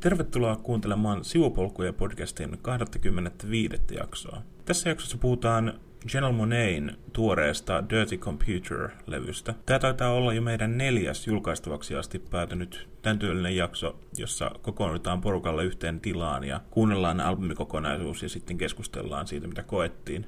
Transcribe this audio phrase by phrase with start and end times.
[0.00, 3.76] Tervetuloa kuuntelemaan Sivupolkuja podcastin 25.
[3.94, 4.42] jaksoa.
[4.64, 5.80] Tässä jaksossa puhutaan
[6.14, 9.54] Janelle Monain tuoreesta Dirty Computer-levystä.
[9.66, 15.62] Tämä taitaa olla jo meidän neljäs julkaistavaksi asti päätynyt tämän työlinen jakso, jossa kokoonnutaan porukalla
[15.62, 20.26] yhteen tilaan ja kuunnellaan albumikokonaisuus ja sitten keskustellaan siitä, mitä koettiin.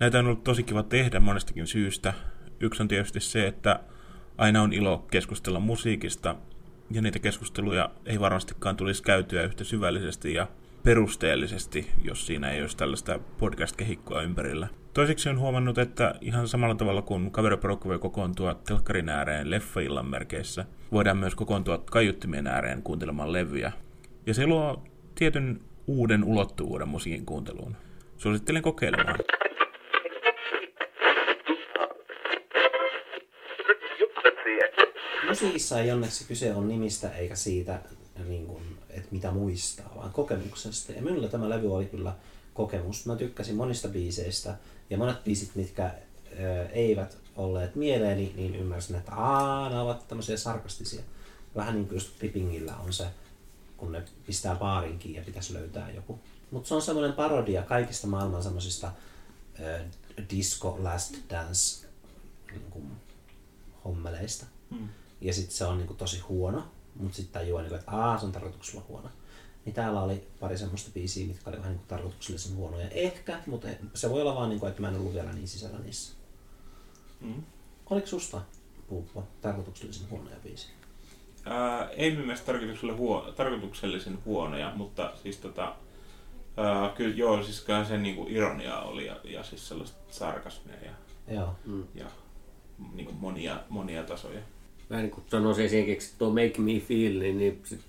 [0.00, 2.14] Näitä on ollut tosi kiva tehdä monestakin syystä.
[2.60, 3.80] Yksi on tietysti se, että
[4.36, 6.36] aina on ilo keskustella musiikista,
[6.90, 10.46] ja niitä keskusteluja ei varmastikaan tulisi käytyä yhtä syvällisesti ja
[10.82, 14.68] perusteellisesti, jos siinä ei olisi tällaista podcast-kehikkoa ympärillä.
[14.94, 20.64] Toiseksi on huomannut, että ihan samalla tavalla kuin kaveriporukka voi kokoontua telkkarin ääreen leffaillan merkeissä,
[20.92, 23.72] voidaan myös kokoontua kaiuttimien ääreen kuuntelemaan levyjä.
[24.26, 24.84] Ja se luo
[25.14, 27.76] tietyn uuden ulottuvuuden musiikin kuunteluun.
[28.16, 29.18] Suosittelen kokeilemaan.
[35.28, 37.80] Musiikissa ei onneksi kyse on nimistä eikä siitä,
[38.28, 40.92] niin kuin, että mitä muistaa, vaan kokemuksesta.
[40.92, 42.14] Ja minulla tämä levy oli kyllä
[42.54, 43.06] kokemus.
[43.06, 44.56] Mä tykkäsin monista biiseistä
[44.90, 45.94] ja monet biisit, mitkä
[46.40, 51.02] ö, eivät olleet mieleeni, niin ymmärsin, että aah, nämä ovat tämmöisiä sarkastisia.
[51.56, 53.06] Vähän niin kuin just Rippingillä on se,
[53.76, 56.20] kun ne pistää baarinkin ja pitäisi löytää joku.
[56.50, 58.92] Mutta se on semmoinen parodia kaikista maailman semmoisista
[60.30, 61.86] disco last dance
[62.50, 62.84] niin kuin,
[63.84, 64.46] hommeleista.
[64.70, 64.88] Hmm.
[65.20, 66.64] Ja sitten se on niin kuin, tosi huono,
[66.96, 69.08] mutta sitten tajuaa, niin kuin, että aah, se on tarkoituksella huono.
[69.64, 72.88] Niin täällä oli pari semmoista biisiä, mitkä oli vähän niin kuin tarkoituksellisen huonoja.
[72.88, 75.78] Ehkä, mutta se voi olla vaan, niin kuin, että mä en ollut vielä niin sisällä
[75.78, 76.12] niissä.
[77.20, 77.42] Mm.
[77.90, 78.42] Oliko susta,
[78.88, 80.70] Puuppo, tarkoituksellisen huonoja biisiä?
[81.44, 85.74] Ää, ei minun mielestä tarkoituksellisen, huo- tarkoituksellisen huonoja, mutta siis tota,
[86.56, 90.92] ää, kyllä joo, siis kyllä se niinku ironia oli ja, ja siis sellaista sarkasmia ja,
[91.34, 91.54] joo.
[91.64, 91.84] Mm.
[91.94, 92.06] ja
[92.92, 94.40] niinku monia, monia tasoja.
[94.90, 97.80] Vähän niin kuin sanoisin esimerkiksi tuo Make Me Feel, niin, niin sit,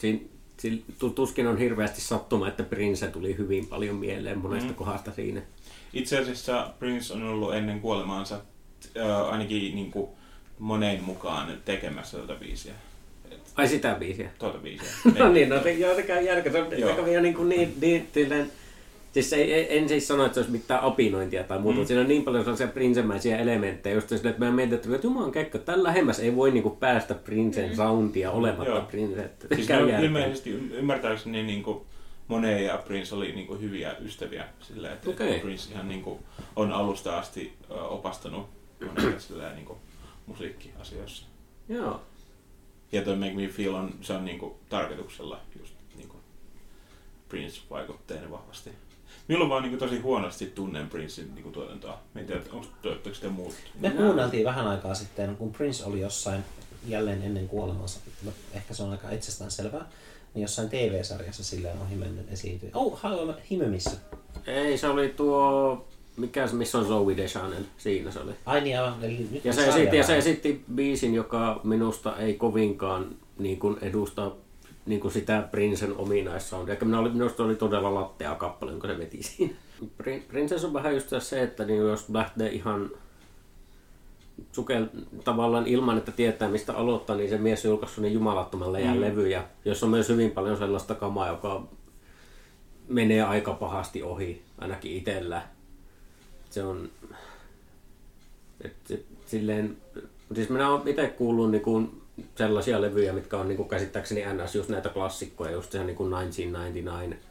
[0.58, 0.84] sit,
[1.16, 4.76] tuskin on hirveästi sattuma, että Prince tuli hyvin paljon mieleen monesta mm.
[4.76, 5.42] kohdasta siinä.
[5.94, 8.40] Itse asiassa Prince on ollut ennen kuolemaansa
[8.98, 10.10] äh, ainakin niin kuin
[10.60, 12.74] moneen mukaan tekemässä tätä biisiä.
[13.32, 14.30] Et, Ai sitä biisiä?
[14.40, 14.90] Tuota biisiä.
[15.20, 16.52] no niin, no se, joo, se käy järkeä.
[16.52, 18.52] Se on niin, niin, niin, niin, niin
[19.12, 21.78] Siis ei, en siis sano, että se olisi mitään opinointia tai muuta, mm.
[21.78, 25.32] mutta siinä on niin paljon sellaisia prinsemäisiä elementtejä, just sille, että mä mietin, että jumalan
[25.32, 27.76] kekko, tällä lähemmäs ei voi niinku päästä prinsen mm.
[27.76, 28.82] soundia olematta Joo.
[28.82, 29.30] prinse.
[29.56, 31.82] Siis no, ilmeisesti ymmärtääkseni niin kuin
[32.30, 35.40] Monet ja Prince oli niin kuin hyviä ystäviä sillä, että okay.
[35.40, 36.20] Prince ihan niin kuin
[36.56, 38.50] on alusta asti opastanut
[38.86, 39.80] Moneille sillä niin kuin
[40.26, 41.26] musiikkiasioissa.
[41.70, 42.02] Joo.
[42.92, 46.22] Ja toi Make Me Feel on, se on niin kuin tarkoituksella just niin kuin
[47.30, 48.70] Prince-vaikutteinen vahvasti.
[49.28, 52.00] Minulla vaan niin kuin, tosi huonosti tunnen Princein niin kuin, tuotantoa.
[52.16, 52.68] En tiedä, onko
[53.14, 53.54] sitä muut?
[53.80, 56.44] Me kuunneltiin vähän aikaa sitten, kun Prince oli jossain
[56.88, 59.90] jälleen ennen kuolemansa, no, ehkä se on aika itsestään selvää,
[60.34, 62.72] niin jossain TV-sarjassa silleen ohi mennyt esiintyi.
[62.74, 63.92] Oh, How Hime missä?
[64.48, 65.88] Ei, se oli tuo
[66.20, 68.32] mikä se, missä on Zoe Deschanel, siinä se oli.
[68.46, 69.04] Ai niin, aivan.
[69.04, 73.78] Eli nyt ja, se esitti, ja se esitti biisin, joka minusta ei kovinkaan niin kuin
[73.82, 74.32] edusta
[74.90, 76.76] niin kuin sitä Prinsen ominaissoundia.
[77.00, 79.54] Oli, minusta oli todella lattea kappale, jonka se veti siinä.
[80.28, 82.92] Princess on vähän just se, että niin jos lähtee ihan
[84.52, 84.86] sukel,
[85.24, 89.02] tavallaan ilman, että tietää mistä aloittaa, niin se mies julkaisi niin jumalattoman leijän mm.
[89.02, 91.68] levyjä, jossa on myös hyvin paljon sellaista kamaa, joka
[92.88, 95.42] menee aika pahasti ohi, ainakin itsellä.
[96.50, 96.90] Se on...
[98.62, 99.78] Et, et, silleen,
[100.36, 101.99] siis minä olen itse kuullut niin kuin
[102.36, 106.10] sellaisia levyjä, mitkä on niin kuin käsittääkseni NS just näitä klassikkoja, just se niin kuin
[106.10, 107.30] 1999.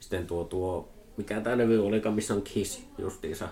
[0.00, 3.48] Sitten tuo, tuo mikä tämä levy oli, missä on Kiss justiinsa.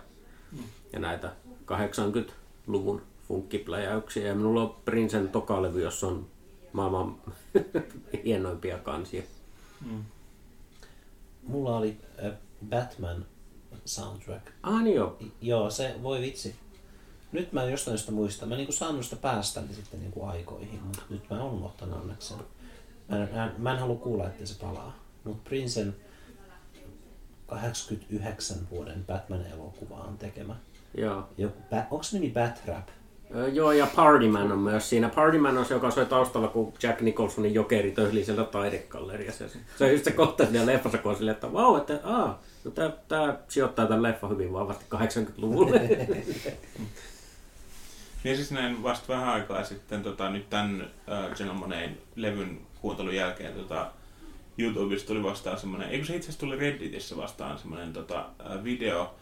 [0.53, 0.59] Mm.
[0.93, 1.33] Ja näitä
[1.67, 4.27] 80-luvun funkkipläjäyksiä.
[4.27, 6.27] Ja minulla on Princen tokalevy, jossa on
[6.73, 7.17] maailman
[8.25, 9.23] hienoimpia kansia.
[9.91, 10.05] Mm.
[11.43, 12.33] Mulla oli äh,
[12.69, 13.27] Batman
[13.85, 14.47] soundtrack.
[14.63, 15.19] Ah niin joo.
[15.41, 16.55] Joo, se voi vitsi
[17.33, 18.49] nyt mä jostain sitä muistan.
[18.49, 22.29] Mä niinku saanut sitä päästä niin sitten niinku aikoihin, mutta nyt mä oon unohtanut onneksi
[22.29, 22.39] sen.
[23.09, 24.99] Mä en, mä, mä en halua kuulla, että se palaa.
[25.25, 25.97] Mutta Princen
[27.47, 30.57] 89 vuoden Batman-elokuva on tekemä.
[30.95, 31.29] Joo.
[31.39, 31.59] Joku,
[31.91, 32.89] onko se nimi Batrap?
[33.35, 35.09] Öö, joo, ja Partyman on myös siinä.
[35.09, 39.45] Partyman on se, joka soi taustalla, kun Jack Nicholsonin jokeri töhli sieltä taidegalleriassa.
[39.79, 42.71] Se on just se kohta siinä leffassa, kun on silleen, että vau, että aa, no
[42.71, 45.81] tää, tää sijoittaa tämän leffa hyvin vahvasti 80-luvulle.
[48.25, 53.53] Niin siis näin vasta vähän aikaa sitten tota, nyt tämän uh, Janelle levyn kuuntelun jälkeen
[53.53, 53.93] tota,
[54.59, 58.27] YouTubesta tuli vastaan semmoinen, eikö se itse asiassa tuli Redditissä vastaan semmoinen tota,
[58.65, 59.15] video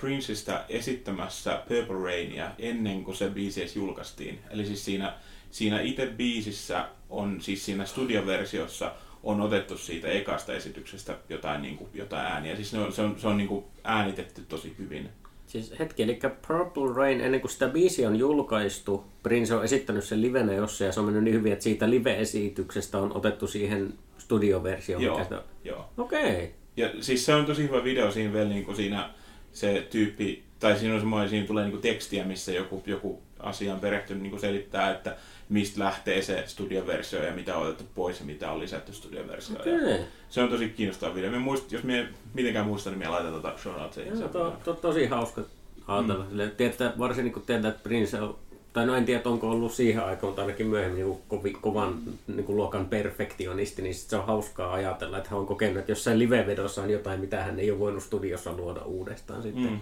[0.00, 4.38] Princeista esittämässä Purple Rainia ennen kuin se biisi edes julkaistiin.
[4.50, 5.14] Eli siis siinä,
[5.50, 8.92] siinä itse biisissä on, siis siinä studioversiossa
[9.22, 12.56] on otettu siitä ekasta esityksestä jotain, niin kuin, jotain ääniä.
[12.56, 15.10] Siis ne on, se on, se on niin kuin äänitetty tosi hyvin.
[15.54, 16.18] Siis hetki, eli
[16.48, 20.92] Purple Rain, ennen kuin sitä biisiä on julkaistu, Prince on esittänyt sen livenä jossain, ja
[20.92, 24.98] se on mennyt niin hyvin, että siitä live-esityksestä on otettu siihen studioversio.
[24.98, 25.84] Joo, sitä- joo.
[25.98, 26.54] Okei.
[26.76, 29.10] Ja siis se on tosi hyvä video siinä vielä niin kuin siinä
[29.52, 33.80] se tyyppi, tai siinä on semmoinen, siinä tulee niin kuin tekstiä, missä joku, joku asiaan
[33.80, 35.16] perehtynyt niin selittää, että
[35.48, 39.60] mistä lähtee se studioversio ja mitä on otettu pois ja mitä on lisätty studioversioon.
[39.60, 40.04] Okei.
[40.28, 41.30] Se on tosi kiinnostava video.
[41.30, 44.06] Me muist, jos me mitenkään muistan, niin me laitetaan tota show notesiin.
[44.06, 45.42] Joo, Se on to, to, tosi hauska
[45.86, 46.26] ajatella.
[46.30, 46.50] Mm.
[46.56, 48.38] Tietää, varsinkin kun tietää, että Prince on,
[48.72, 52.44] tai no en tiedä, onko ollut siihen aikaan, mutta ainakin myöhemmin niin kovi, kovan niin
[52.44, 56.18] kuin luokan perfektionisti, niin sit se on hauskaa ajatella, että hän on kokenut, että jossain
[56.18, 59.70] live-vedossa on jotain, mitä hän ei ole voinut studiossa luoda uudestaan sitten.
[59.70, 59.80] Mm.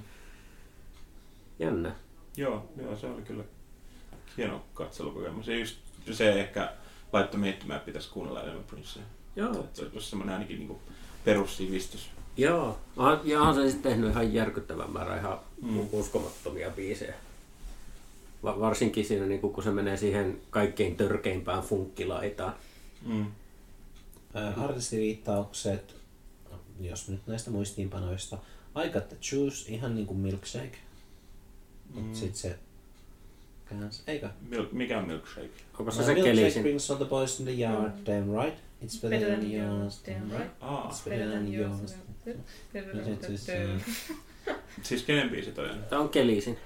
[1.59, 1.95] Jännä.
[2.37, 3.45] Joo, joo, se oli kyllä
[4.37, 5.49] hieno katselukokemus.
[5.49, 5.77] Ja just
[6.13, 6.73] se ehkä
[7.13, 9.03] laittoi miettimään, että pitäisi kuunnella enemmän Princea.
[9.37, 9.61] Joo.
[9.61, 10.77] Että Se olisi semmoinen ainakin niin
[11.25, 12.11] perussivistys.
[12.37, 12.79] Joo,
[13.25, 15.87] ja onhan se sitten tehnyt ihan järkyttävän määrän ihan Mm.
[15.93, 17.15] uskomattomia biisejä.
[18.43, 22.55] Va- varsinkin siinä, niin kun se menee siihen kaikkein törkeimpään funkkilaitaan.
[23.07, 23.27] Mm.
[24.35, 25.95] Ää, Artistiviittaukset,
[26.81, 28.39] jos nyt näistä muistiinpanoista,
[28.85, 30.79] I got the juice, ihan niinku milkshake.
[31.95, 32.15] Mut Mm.
[32.15, 32.59] sit se
[33.69, 34.29] kääns, eikö?
[34.51, 35.51] Mil- mikä on milkshake?
[35.79, 36.63] Onko se No, se milkshake kelisin?
[36.63, 38.05] brings all the boys in the yard, Mm.
[38.07, 38.59] damn right.
[38.85, 40.53] It's better, Better than, than yours, yours, damn right.
[40.61, 41.95] Aa, It's better than yours.
[44.83, 45.85] siis kenen biisi toi on?
[45.91, 46.59] Tämä on kelisin.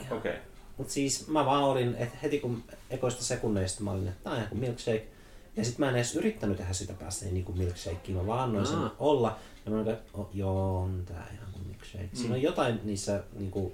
[0.00, 0.16] Okei.
[0.18, 0.32] Okay.
[0.78, 4.48] Mut siis mä vaan olin, että heti kun ekoista sekunneista mä olin, että tää on
[4.48, 5.06] kuin milkshake.
[5.56, 8.66] Ja sit mä en edes yrittänyt tehdä sitä päästä niin kuin milkshakea, mä vaan annoin
[8.66, 9.38] sen olla.
[9.64, 12.08] Ja mä olin, että oh, joo, on tää ihan kuin milkshake.
[12.12, 12.34] Siinä Mm.
[12.34, 13.72] on jotain niissä niin kuin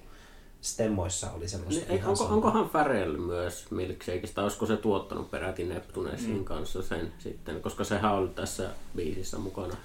[0.73, 2.33] stemmoissa oli semmoista Niin, onko, samaa.
[2.35, 4.43] onkohan Pharrell myös Milkshakeista?
[4.43, 6.37] Olisiko se tuottanut peräti Neptunesin Mm.
[6.39, 6.45] mm.
[6.45, 7.61] kanssa sen sitten?
[7.61, 9.77] Koska sehän on tässä biisissä mukana.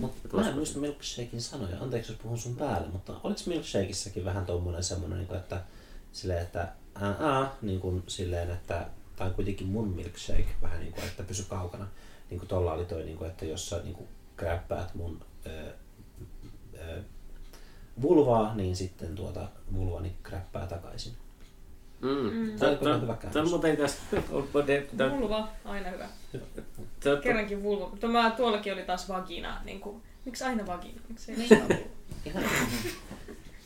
[0.00, 4.24] Mut Et mä en muista milkshakein sanoja, anteeksi jos puhun sun päälle, mutta oliko milkshakeissäkin
[4.24, 5.62] vähän tommonen semmonen, niin kuin, että
[6.12, 8.86] silleen, että ää, ää, niin kuin silleen, että
[9.16, 11.86] tää on kuitenkin mun milkshake, vähän niin kuin, että pysy kaukana.
[12.30, 15.50] Niin kuin tolla oli toi, niin kuin, että jos sä niin kuin kräppäät mun ö,
[16.78, 17.02] ö,
[18.02, 21.12] vulvaa, niin sitten tuota vulvani kräppää takaisin.
[22.00, 22.08] Mm.
[22.08, 22.58] Mm.
[22.58, 23.50] Tämä Tää- hyvä Tämä käännös.
[23.50, 24.00] muuten tästä...
[24.96, 26.08] tää- Vulva, aina hyvä.
[27.22, 27.96] Kerrankin vulva.
[28.00, 29.60] Tämä tuollakin oli taas vagina.
[29.64, 31.00] Niin kuin, miksi aina vagina?
[31.08, 32.40] Miksi ei missään vulva?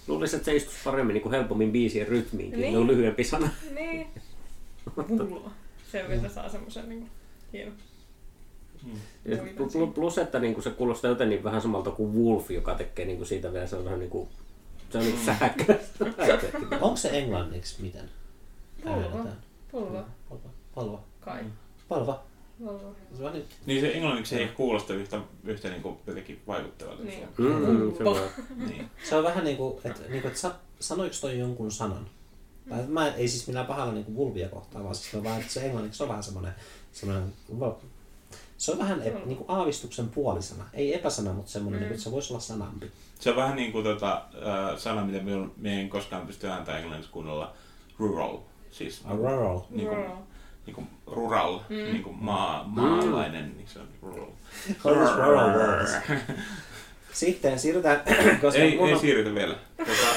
[0.06, 2.60] Luulisin, että se istuisi paremmin niin kuin helpommin biisien rytmiinkin.
[2.60, 2.72] Niin.
[2.72, 3.48] Ne on lyhyempi sana.
[3.74, 4.06] Niin.
[5.08, 5.50] Vulva.
[5.92, 7.10] Se vielä saa semmoisen niin
[7.52, 7.74] hienon.
[8.82, 9.00] Mm.
[9.56, 13.16] Pl- Plus, että niin kuin se kuulostaa jotenkin vähän samalta kuin Wolf, joka tekee niin
[13.16, 14.28] kuin siitä vielä se on vähän niin kuin,
[14.90, 16.04] se on niin sähköistä.
[16.80, 18.10] Onko se englanniksi miten?
[18.84, 19.00] Vulva.
[19.00, 19.36] Äänetään?
[19.72, 20.04] Vulva.
[20.28, 20.48] Polva.
[20.74, 21.00] Polva.
[21.20, 21.44] Kai.
[21.88, 22.22] Polva.
[22.60, 22.94] Vulva.
[23.16, 23.32] Se on
[23.66, 27.02] niin se englanniksi ei kuulosta yhtä, yhtä niin kuin jotenkin vaikuttavalta.
[27.02, 27.28] Niin.
[27.38, 28.90] Mm, niin.
[29.08, 32.06] Se on vähän niin kuin, että, niin kuin, että sa, sanoiko toi jonkun sanan?
[32.68, 35.66] Tai mä ei siis minä pahalla niin kuin vulvia kohtaan, vaan siis vaan, että se
[35.66, 36.52] englanniksi on vähän semmoinen,
[36.92, 37.32] semmoinen
[38.58, 40.64] se on vähän ep, niin kuin aavistuksen puolisana.
[40.72, 41.82] Ei epäsana, mutta semmoinen, mm.
[41.82, 42.90] niin kuin, että se voisi olla sanampi.
[43.20, 45.24] Se on vähän niin kuin tota, äh, sana, mitä
[45.56, 47.52] me, en koskaan pysty ääntämään englanniksi kunnolla.
[47.98, 48.38] Rural.
[48.70, 49.60] Siis A rural.
[49.70, 50.16] niin kuin, Rural.
[50.66, 51.76] niin kuin rural, mm.
[51.76, 54.28] niin kuin maa, maalainen, niin se on rural.
[54.84, 55.90] What is rural words?
[57.12, 58.00] Sitten siirrytään,
[58.40, 59.54] koska Ei, mulla ei on- siirrytä vielä.
[59.76, 60.10] Tota,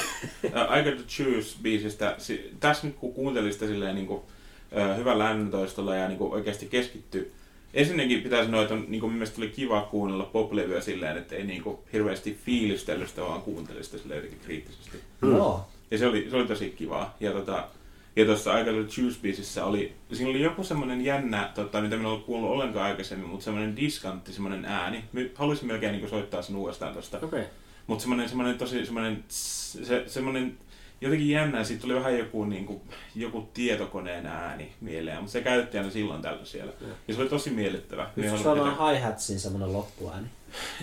[0.43, 4.97] uh, I Got To Choose-biisistä, si- tässä nyt kun kuuntelin sitä silleen niin kuin, uh,
[4.97, 7.31] hyvällä äänentoistolla ja niin kuin oikeasti keskitty.
[7.77, 11.43] Ensinnäkin pitää sanoa, että on, niin kuin, mielestäni oli kiva kuunnella pop-levyä silleen, että ei
[11.43, 14.97] niin kuin, hirveästi fiilistellyt sitä, vaan kuunteli sitä silleen jotenkin kriittisesti.
[15.21, 15.67] Joo.
[15.91, 17.15] Ja se oli, se oli tosi kivaa.
[17.19, 17.67] Ja, tota,
[18.15, 22.49] ja tuossa To Choose-biisissä oli, siinä oli joku semmoinen jännä, tota, mitä minä olen kuullut
[22.49, 25.03] ollenkaan aikaisemmin, mutta semmoinen diskantti, semmoinen ääni.
[25.13, 27.19] Mä haluaisin melkein niin kuin, soittaa sen uudestaan tuosta.
[27.21, 27.43] Okei.
[27.87, 30.57] Mutta semmoinen, semmoinen tosi semmoinen, se, semmoinen
[31.01, 32.81] jotenkin jännä, siitä tuli vähän joku, niin kuin,
[33.15, 36.73] joku tietokoneen ääni mieleen, mutta se käytettiin aina silloin tällä siellä.
[36.81, 36.91] Joo.
[37.07, 38.09] Ja se oli tosi miellyttävä.
[38.29, 40.27] Haluan olemaan pitää- hi-hatsin semmoinen loppuääni?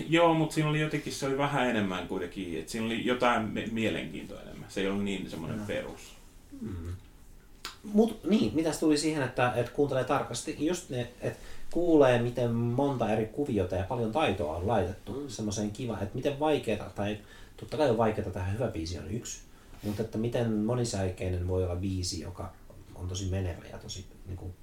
[0.09, 4.41] Joo, mutta siinä oli jotenkin, se oli vähän enemmän kuitenkin, että siinä oli jotain mielenkiintoa
[4.41, 4.69] enemmän.
[4.69, 5.67] Se ei ollut niin semmoinen Joo.
[5.67, 6.15] perus.
[7.83, 11.39] Mut niin, mitä tuli siihen, että, että kuuntelee tarkasti, just ne, että
[11.71, 15.29] kuulee, miten monta eri kuviota ja paljon taitoa on laitettu mm.
[15.29, 17.17] semmoiseen kivaan, että miten vaikeaa, tai
[17.57, 19.41] totta kai on vaikeaa tehdä hyvä biisi on yksi,
[19.85, 22.53] mutta että miten monisäikeinen voi olla biisi, joka
[22.95, 24.53] on tosi menevä ja tosi niin kuin,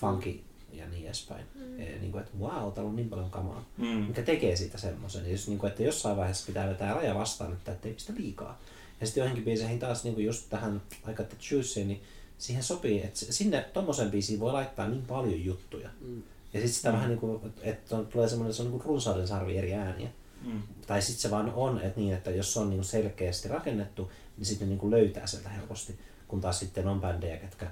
[0.00, 0.40] funky
[0.72, 1.46] ja niin edespäin.
[1.54, 1.76] Mm.
[1.76, 3.64] Niin kuin, että wow, täällä on niin paljon kamaa.
[3.76, 3.86] Mm.
[3.86, 5.24] Mikä tekee siitä semmoisen.
[5.24, 8.60] Ja just, niin kuin, että jossain vaiheessa pitää vetää raja vastaan, että ettei pistä liikaa.
[9.00, 12.02] Ja sitten joihinkin biiseihin taas niin kuin just tähän aika Juiceen, niin
[12.38, 15.88] siihen sopii, että sinne tommoseen biisiin voi laittaa niin paljon juttuja.
[16.00, 16.22] Mm.
[16.52, 16.94] Ja sitten sitä mm.
[16.94, 20.08] vähän niin kuin, että on, tulee semmoinen, se on niin kuin runsauden sarvi eri ääniä.
[20.44, 20.62] Mm.
[20.86, 24.46] Tai sitten se vaan on, että niin, että jos se on niin selkeästi rakennettu, niin
[24.46, 25.98] sitten niin kuin löytää sieltä helposti.
[26.28, 27.70] Kun taas sitten on bändejä, ketkä,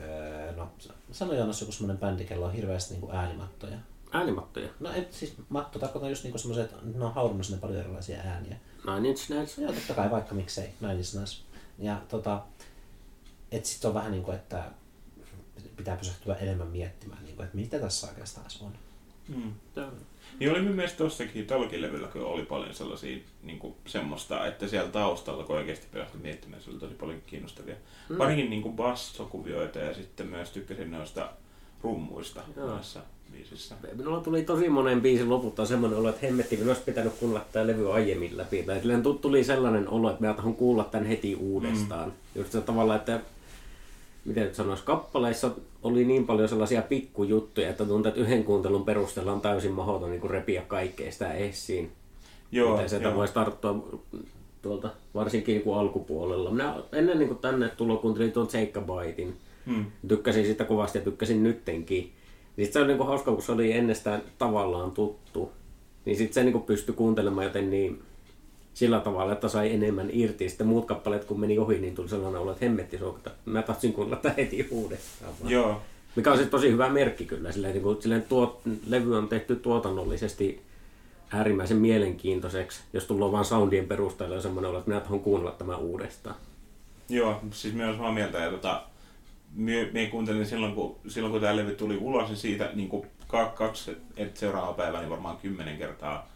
[0.00, 0.72] öö, no
[1.12, 3.76] sano Joonas joku semmoinen bändi, kello on hirveästi niin kuin äänimattoja.
[4.12, 4.68] Äänimattoja.
[4.80, 8.18] No ei, siis matto tarkoitan just niinku semmoiset, että ne on haudannut sinne paljon erilaisia
[8.18, 8.56] ääniä.
[8.94, 9.58] Nine Inch Nails.
[9.58, 11.44] Joo, totta kai, vaikka miksei, Nine Inch Nails.
[11.78, 12.42] Ja tota,
[13.52, 14.64] et sit on vähän niinku, että
[15.76, 18.72] pitää pysähtyä enemmän miettimään, niinku, että mitä tässä oikeastaan on.
[19.28, 19.52] Mm.
[20.40, 24.68] Niin oli mun mielestä tossakin tälläkin levyllä kun oli paljon sellaisia niin kuin semmoista, että
[24.68, 27.74] siellä taustalla kun oikeasti pysähtyi miettimään, se oli tosi paljon kiinnostavia.
[28.08, 28.16] Mm.
[28.16, 31.30] Parinkin niin kuin bassokuvioita ja sitten myös tykkäsin noista
[31.82, 32.66] rummuista Joo.
[32.66, 33.00] noissa
[33.32, 33.74] biisissä.
[33.96, 37.66] Minulla tuli tosi monen biisin lopulta semmoinen olo, että hemmetti, minun olisi pitänyt kuunnella tämä
[37.66, 38.62] levy aiemmin läpi.
[38.62, 38.80] Tai
[39.20, 42.08] tuli sellainen olo, että mä tahdon kuulla tämän heti uudestaan.
[42.08, 42.14] Mm.
[42.34, 43.20] Just se tavalla, että
[44.24, 45.50] miten nyt sanoisi, kappaleissa
[45.82, 50.20] oli niin paljon sellaisia pikkujuttuja, että tuntuu, että yhden kuuntelun perusteella on täysin mahdoton niin
[50.20, 51.92] kuin repiä kaikkea sitä esiin.
[52.52, 54.00] Joo, Miten sieltä voisi tarttua
[54.62, 56.50] tuolta, varsinkin niin kuin alkupuolella.
[56.50, 59.36] Minä ennen niin kuin tänne tulo kuuntelin tuon Jacobaitin.
[59.66, 59.84] Hmm.
[60.08, 62.12] Tykkäsin sitä kovasti ja tykkäsin nyttenkin.
[62.56, 65.52] Niin sit se oli niinku hauska, kun se oli ennestään tavallaan tuttu.
[66.04, 68.02] Niin sitten se niinku pystyi kuuntelemaan joten niin
[68.74, 70.48] sillä tavalla, että sai enemmän irti.
[70.48, 73.30] Sitten muut kappaleet, kun meni ohi, niin tuli sellainen olo, että hemmetti suokata.
[73.44, 75.32] Mä tahtsin kuunnella tätä heti uudestaan.
[75.40, 75.50] vaan.
[75.52, 75.80] Joo,
[76.16, 77.52] Mikä on siis tosi hyvä merkki kyllä.
[77.52, 80.62] Silleen, niin kuin, silleen tuot, levy on tehty tuotannollisesti
[81.30, 85.78] äärimmäisen mielenkiintoiseksi, jos tullaan vain soundien perusteella ja semmoinen olo, että minä tahdon kuunnella tämän
[85.78, 86.36] uudestaan.
[87.08, 88.38] joo, siis me olen samaa mieltä.
[88.38, 88.82] Ja tota,
[89.54, 93.06] me, me kuuntelin silloin, kun, silloin, kun tämä levy tuli ulos, niin siitä niin kuin
[93.54, 96.28] kaksi, että seuraava päivä, niin varmaan kymmenen kertaa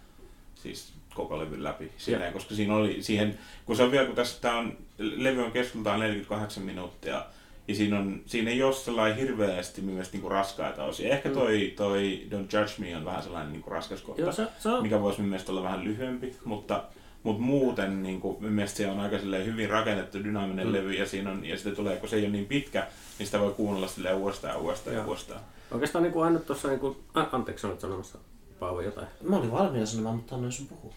[0.54, 1.92] siis koko levyn läpi.
[1.96, 5.52] Silleen, koska siinä oli siihen, kun se on vielä, kun tässä tää on, levy on
[5.52, 7.24] keskultaan 48 minuuttia,
[7.68, 11.12] ja siinä, on, siinä ei ole sellainen hirveästi myös niinku raskaita osia.
[11.12, 14.68] Ehkä toi, toi Don't Judge Me on vähän sellainen niinku raskas kohta, Joo, se, se
[14.68, 16.84] on, mikä voisi minun mielestä olla vähän lyhyempi, mutta,
[17.22, 20.72] mutta muuten niin kuin, minun mielestä se on aika silleen hyvin rakennettu, dynaaminen Mm.
[20.72, 22.86] levy, ja, siinä on, ja sitten tulee, kun se ei ole niin pitkä,
[23.18, 25.40] niin sitä voi kuunnella silleen uudestaan ja uudestaan ja uudestaan.
[25.70, 26.96] Oikeastaan niin kuin ainut tuossa, niin kuin,
[27.32, 28.18] anteeksi olet sanomassa
[28.58, 29.06] Paavo jotain.
[29.22, 30.94] Mä olin valmiina sanomaan, mutta annoin sun puhua.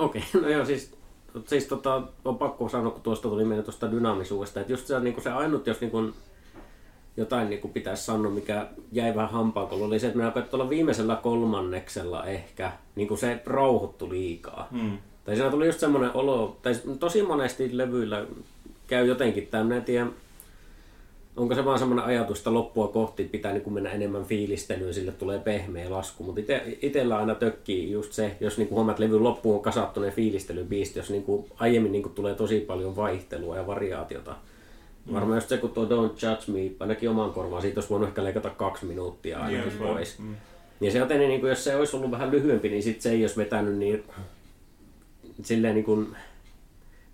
[0.00, 0.92] Okei, no joo, siis,
[1.46, 5.14] siis tota, on pakko sanoa, kun tuosta tuli meidän tuosta dynaamisuudesta, että just se, niin
[5.14, 6.14] kuin se ainut, jos niin kuin,
[7.16, 10.68] jotain niin kuin pitäisi sanoa, mikä jäi vähän hampaakolla, oli se, että me alkoi tuolla
[10.68, 14.68] viimeisellä kolmanneksella ehkä, niin kuin se rauhoittu liikaa.
[14.70, 14.98] Hmm.
[15.24, 18.26] Tai siinä tuli just semmoinen olo, tai tosi monesti levyillä
[18.86, 20.06] käy jotenkin tämmöinen, en tiedä,
[21.40, 25.38] onko se vaan semmoinen ajatus, että loppua kohti pitää niin mennä enemmän fiilistelyyn, sille tulee
[25.38, 26.24] pehmeä lasku.
[26.24, 29.62] Mutta ite, itellä aina tökkii just se, jos niin kuin huomaat, että levyn loppuun on
[29.62, 34.34] kasattu ne fiilistelybiisti, jos niin kuin aiemmin niin kuin tulee tosi paljon vaihtelua ja variaatiota.
[35.06, 35.14] Mm.
[35.14, 38.24] Varmaan just se, kun tuo Don't Judge Me, ainakin oman korvaan, siitä olisi voinut ehkä
[38.24, 40.18] leikata kaksi minuuttia ainakin Joo, pois.
[40.18, 40.34] mm.
[40.80, 43.22] Niin se joten, niin kuin, jos se olisi ollut vähän lyhyempi, niin sit se ei
[43.22, 44.04] olisi vetänyt niin,
[45.42, 46.16] silleen niin kuin,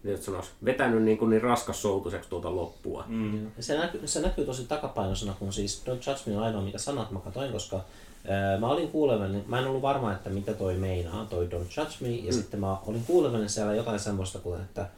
[0.03, 3.05] nyt sanoisi, vetänyt niin, kuin niin raskas soutuseksi tuota loppua.
[3.09, 3.51] Mm.
[3.61, 7.11] Se näkyy, se näkyy tosi takapainoisena, kun siis Don't Judge Me on ainoa, mikä sanat
[7.11, 7.81] mä katsoin, koska
[8.29, 11.95] ää, mä olin kuulevainen, mä en ollut varma, että mitä toi meinaa, toi Don't Judge
[12.01, 12.39] Me, ja mm.
[12.39, 14.89] sitten mä olin kuulevainen siellä jotain semmoista, kuin että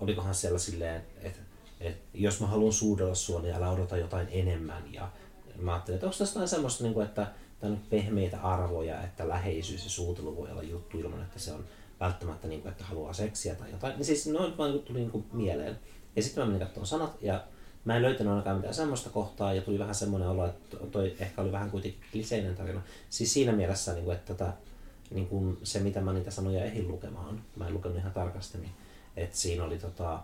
[0.00, 1.40] olikohan siellä silleen, että,
[1.80, 5.08] että jos mä haluan suudella sua, niin älä odota jotain enemmän, ja
[5.58, 7.26] mä ajattelin, että onko tässä jotain semmoista, niin kuin, että
[7.60, 11.64] tämä on pehmeitä arvoja, että läheisyys ja suutelu voi olla juttu ilman, että se on
[12.00, 13.96] välttämättä, niin kuin, että haluaa seksiä tai jotain.
[13.96, 15.78] Niin siis noin vaan tuli niin kuin mieleen.
[16.16, 17.44] Ja sitten mä menin katsomaan sanat ja
[17.84, 21.42] mä en löytänyt ainakaan mitään semmoista kohtaa ja tuli vähän semmoinen olo, että toi ehkä
[21.42, 22.82] oli vähän kuitenkin kliseinen tarina.
[23.10, 24.52] Siis siinä mielessä, niin kuin, että tätä,
[25.10, 28.72] niin kuin se mitä mä niitä sanoja ehdin lukemaan, mä en lukenut ihan tarkasti, niin
[29.16, 30.20] että siinä oli tota,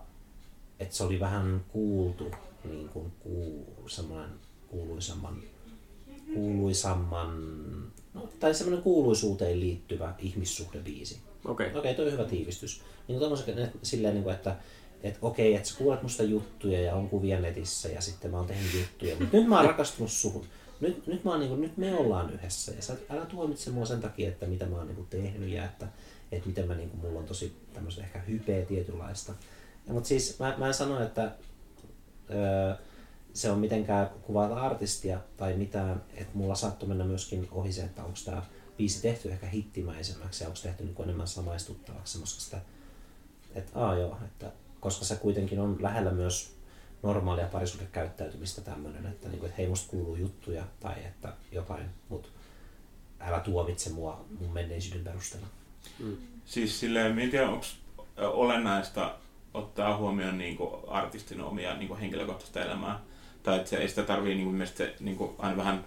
[0.81, 2.31] että se oli vähän kuultu,
[2.65, 4.31] niin kuin kuul, semmoinen
[4.69, 5.43] kuuluisamman,
[6.35, 7.33] kuuluisamman,
[8.15, 11.21] no, tai semmoinen kuuluisuuteen liittyvä ihmissuhdebiisi.
[11.47, 11.75] Okei.
[11.75, 12.83] Okei, toi on hyvä tiivistys.
[13.09, 13.47] Niin tommoset,
[13.83, 14.57] silleen, niin kuin, että
[15.03, 18.47] et okei, että sä kuulet musta juttuja ja on kuvia netissä ja sitten mä oon
[18.47, 20.47] tehnyt juttuja, mutta nyt mä oon rakastunut suhun.
[20.81, 23.87] Nyt, nyt, mä oon, niin kuin, nyt me ollaan yhdessä ja sä älä tuomitse mua
[23.87, 25.87] sen takia, että mitä mä oon niin kuin, tehnyt ja että,
[26.33, 29.33] että miten mä, niin kuin, mulla on tosi tämmöistä ehkä hypeä tietynlaista.
[29.89, 31.33] Mutta siis mä, mä en sano, että
[32.31, 32.75] öö,
[33.33, 38.05] se on mitenkään kuvata artistia tai mitään, että mulla saattoi mennä myöskin ohi se, että
[38.05, 38.43] onko tämä
[38.77, 42.61] biisi tehty ehkä hittimäisemmäksi ja onko tehty niin enemmän samaistuttavaksi semmoista sitä,
[43.55, 46.57] että aa joo, että koska se kuitenkin on lähellä myös
[47.03, 52.29] normaalia parisuhdekäyttäytymistä tämmöinen, että, niin kuin, että hei musta kuuluu juttuja tai että jotain, mutta
[53.21, 55.47] älä tuomitse mua mun menneisyyden perusteella.
[56.45, 57.67] Siis silleen, en tiedä, onko
[58.17, 59.15] olennaista
[59.55, 63.01] ottaa huomioon niin kuin artistin omia niin kuin henkilökohtaista elämää.
[63.43, 65.85] Tai että se ei sitä tarvii niin kuin, mielestäni se, niin kuin, aina vähän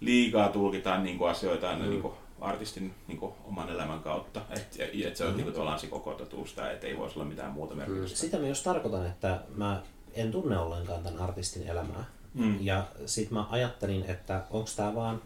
[0.00, 1.90] liikaa tulkitaan niin kuin asioita aina mm.
[1.90, 4.40] niin kuin artistin niin kuin, oman elämän kautta.
[4.50, 5.36] Että et se on mm.
[5.36, 8.18] niin kuin, tavallaan se koko totuus, tai että ei voisi olla mitään muuta merkitystä.
[8.18, 9.82] Sitä mä just tarkoitan, että mä
[10.14, 12.04] en tunne ollenkaan tämän artistin elämää.
[12.34, 12.58] Mm.
[12.60, 15.22] Ja sit mä ajattelin, että onko tämä vaan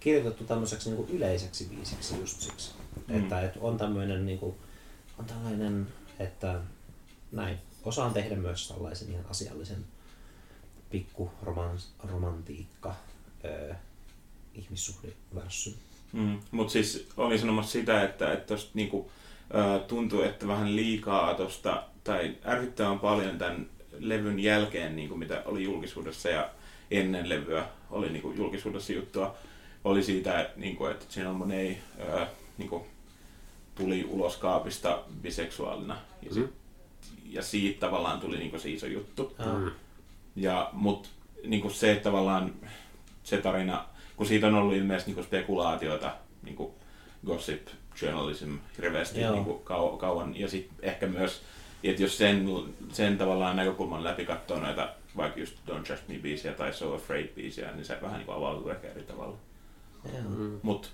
[0.00, 2.70] kirjoitettu tämmöiseksi niin yleiseksi biisiksi just siksi.
[3.08, 3.18] Mm.
[3.18, 4.54] Että, että on tämmöinen niin kuin,
[5.18, 5.86] on tällainen,
[6.18, 6.60] että
[7.32, 9.84] näin, osaan tehdä myös tällaisen ihan asiallisen
[10.90, 11.30] pikku
[12.02, 12.94] romantiikka
[13.44, 13.74] öö.
[16.12, 16.40] Mm.
[16.50, 19.10] Mutta siis oli sanomassa sitä, että, että tosta niinku,
[19.88, 23.66] tuntuu, että vähän liikaa tosta, tai ärsyttävän paljon tämän
[23.98, 26.50] levyn jälkeen, niin kuin mitä oli julkisuudessa ja
[26.90, 29.36] ennen levyä oli niin kuin julkisuudessa juttua,
[29.84, 32.26] oli siitä, niin kuin, että Janelle Monet ö,
[32.58, 32.84] niin kuin,
[33.74, 35.96] tuli ulos kaapista biseksuaalina.
[36.22, 36.48] Ja, mm.
[37.30, 39.36] ja siitä tavallaan tuli niin kuin, se iso juttu.
[39.38, 39.70] Mm.
[40.36, 41.08] Ja, mut
[41.44, 42.54] niin kuin se, että tavallaan
[43.24, 43.84] se tarina
[44.16, 46.72] kun siitä on ollut ilmeisesti niin spekulaatioita, niin kuin
[47.26, 47.68] gossip
[48.02, 50.38] journalism hirveästi niin kuin kau- kauan.
[50.40, 51.42] Ja sitten ehkä myös,
[51.84, 52.48] että jos sen,
[52.92, 57.28] sen tavallaan näkökulman läpi katsoo noita vaikka just Don't Trust Me biisiä tai So Afraid
[57.28, 59.36] biisiä, niin se vähän niin kuin avautuu ehkä eri tavalla.
[60.28, 60.60] Mm.
[60.62, 60.88] Mutta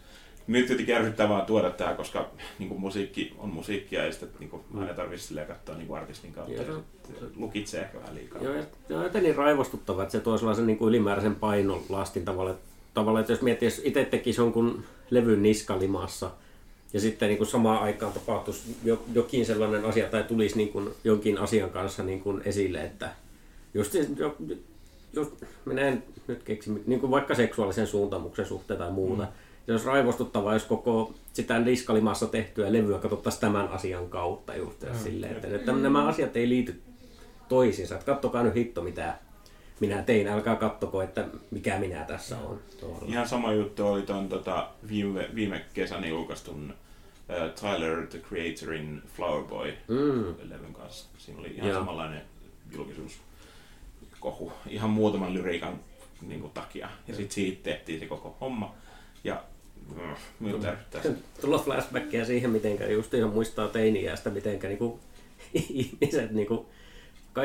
[0.46, 4.62] nyt jotenkin ärsyttävää tuoda tämä, koska niin kuin musiikki on musiikkia ja sitten niin kuin,
[4.70, 4.80] mm.
[4.80, 6.62] aina tarvitsisi katsoa niin kuin artistin kautta.
[6.62, 8.42] Joo, ja lukitsee ehkä vähän liikaa.
[8.42, 8.62] Joo, ja
[8.96, 12.67] on jotenkin niin raivostuttavaa, että se tuo sellaisen niin kuin ylimääräisen painolastin tavalla, että
[12.98, 16.30] tavallaan, että jos miettii, jos itse tekisi jonkun levyn niskalimassa,
[16.92, 18.76] ja sitten niin kuin samaan aikaan tapahtuisi
[19.14, 23.10] jokin sellainen asia, tai tulisi niin kuin jonkin asian kanssa niin kuin esille, että
[23.74, 23.94] just,
[25.12, 25.28] jos
[25.64, 29.28] menee nyt keksin, niin kuin vaikka seksuaalisen suuntamuksen suhteen tai muuta, mm.
[29.66, 34.98] se olisi raivostuttavaa, jos koko sitä niskalimassa tehtyä levyä katsottaisiin tämän asian kautta just mm.
[35.04, 36.80] silleen, että, että nämä asiat ei liity
[37.48, 39.18] toisiinsa, että kattokaa nyt hitto mitä
[39.80, 42.60] minä tein, älkää kattoko, että mikä minä tässä on.
[42.80, 43.04] Tuolla.
[43.06, 46.74] Ihan sama juttu oli tuon tota, viime, viime kesän julkaistun
[47.28, 50.34] uh, Tyler the Creatorin Flower Boy mm.
[50.50, 51.08] levyn kanssa.
[51.18, 51.78] Siinä oli ihan Joo.
[51.78, 52.22] samanlainen
[52.76, 53.20] julkisuus
[54.20, 55.80] kohu, ihan muutaman lyriikan
[56.22, 56.88] niin kuin, takia.
[57.08, 58.74] Ja sitten siitä tehtiin se koko homma.
[59.24, 59.42] Ja
[59.96, 61.16] mm, miltä mm.
[61.40, 65.00] Tulla flashbackia siihen, miten just ihan muistaa teiniästä, miten niinku,
[65.54, 66.66] ihmiset niinku,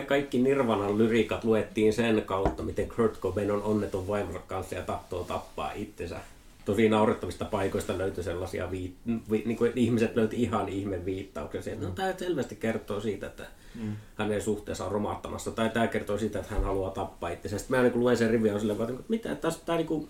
[0.01, 4.81] ka- kaikki Nirvanan lyriikat luettiin sen kautta, miten Kurt Cobain on onneton vaimonsa kanssa ja
[4.81, 6.19] tahtoo tappaa itsensä.
[6.65, 8.93] Tosi naurettavista paikoista löytyi sellaisia, vi-
[9.31, 11.85] vi- niin kuin ihmiset löyti ihan ihme viittauksia sieltä.
[11.85, 13.43] No, tämä selvästi kertoo siitä, että
[13.75, 13.95] mm.
[14.15, 15.51] hänen suhteensa on romahtamassa.
[15.51, 17.57] Tai tämä kertoo siitä, että hän haluaa tappaa itsensä.
[17.57, 20.07] Sitten mä niin luen sen rivin sille, että mitä, tässä, tämä, niin kuin,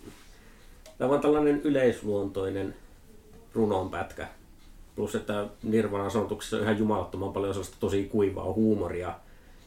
[0.98, 2.76] tämä on tällainen yleisluontoinen
[3.54, 4.28] runonpätkä.
[4.96, 9.14] Plus, että Nirvanan sanotuksessa on ihan jumalattoman paljon sellaista tosi kuivaa huumoria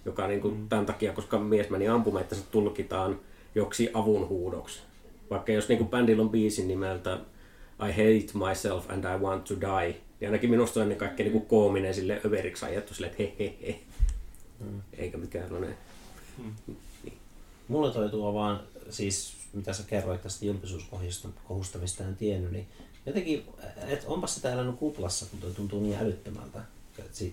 [0.07, 0.69] joka niin kuin mm.
[0.69, 3.21] tämän takia, koska mies meni ampumaan, että se tulkitaan
[3.55, 4.81] joksi avunhuudoksi.
[5.31, 7.19] Vaikka jos niin kuin bändillä on biisin nimeltä
[7.89, 11.33] I hate myself and I want to die, niin ainakin minusta on ennen kaikkea niin
[11.33, 13.79] kuin koominen sille överiksi ajettu sille, että he he he.
[14.61, 14.81] Mm.
[14.93, 15.51] Eikä mikään.
[15.51, 16.55] Mm.
[17.05, 17.19] Niin.
[17.69, 22.67] Mulle toi tuo vaan, siis mitä sä kerroit tästä julkisuuskohusta, mistä en tiennyt, niin
[23.07, 23.45] jotenkin,
[23.87, 26.61] että onpas sitä elänyt kuplassa, kun toi tuntuu niin älyttömältä.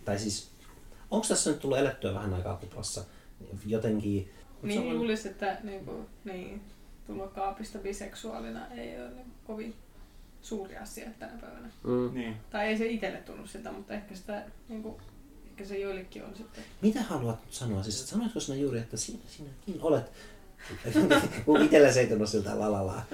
[0.05, 0.49] Tai siis
[1.13, 3.04] onko tässä nyt tullut elettyä vähän aikaa kuplassa?
[3.65, 4.30] Jotenkin...
[4.62, 4.97] Niin, on...
[4.97, 6.62] luulisin, että niin kuin, niin,
[7.08, 9.76] tulla kaapista biseksuaalina ei ole niin kovin
[10.41, 11.69] suuri asia tänä päivänä.
[11.84, 12.13] Mm.
[12.13, 12.36] Niin.
[12.49, 14.95] Tai ei se itselle tunnu sitä, mutta ehkä, sitä, niin kuin,
[15.45, 16.63] ehkä se joillekin on sitten.
[16.82, 17.84] Mitä haluat nyt sanoa?
[17.84, 20.12] Siis sanoitko sinä juuri, että sinä, sinäkin olet,
[21.45, 23.06] kun itsellä se ei tunnu siltä lalalaa.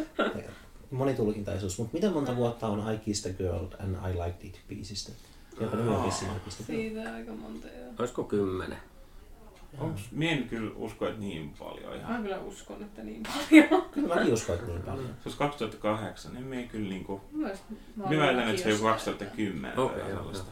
[0.92, 5.12] Monitulkintaisuus, mutta miten monta vuotta on I Kissed a Girl and I Liked It biisistä?
[5.60, 7.94] Joka nimi on vissiin Siitä aika monta, joo.
[8.00, 8.78] Olisiko kymmenen?
[9.78, 12.12] Onks, mie en kyllä usko, että niin paljon ihan.
[12.12, 13.86] Mä kyllä uskon, että niin paljon.
[13.94, 15.08] Kyllä mäkin uskon, että niin paljon.
[15.08, 17.22] Se olisi 2008, niin mie kyllä niinku...
[17.32, 17.50] Mä
[18.18, 20.52] väitän, että se on 2010 okay, tai sellaista.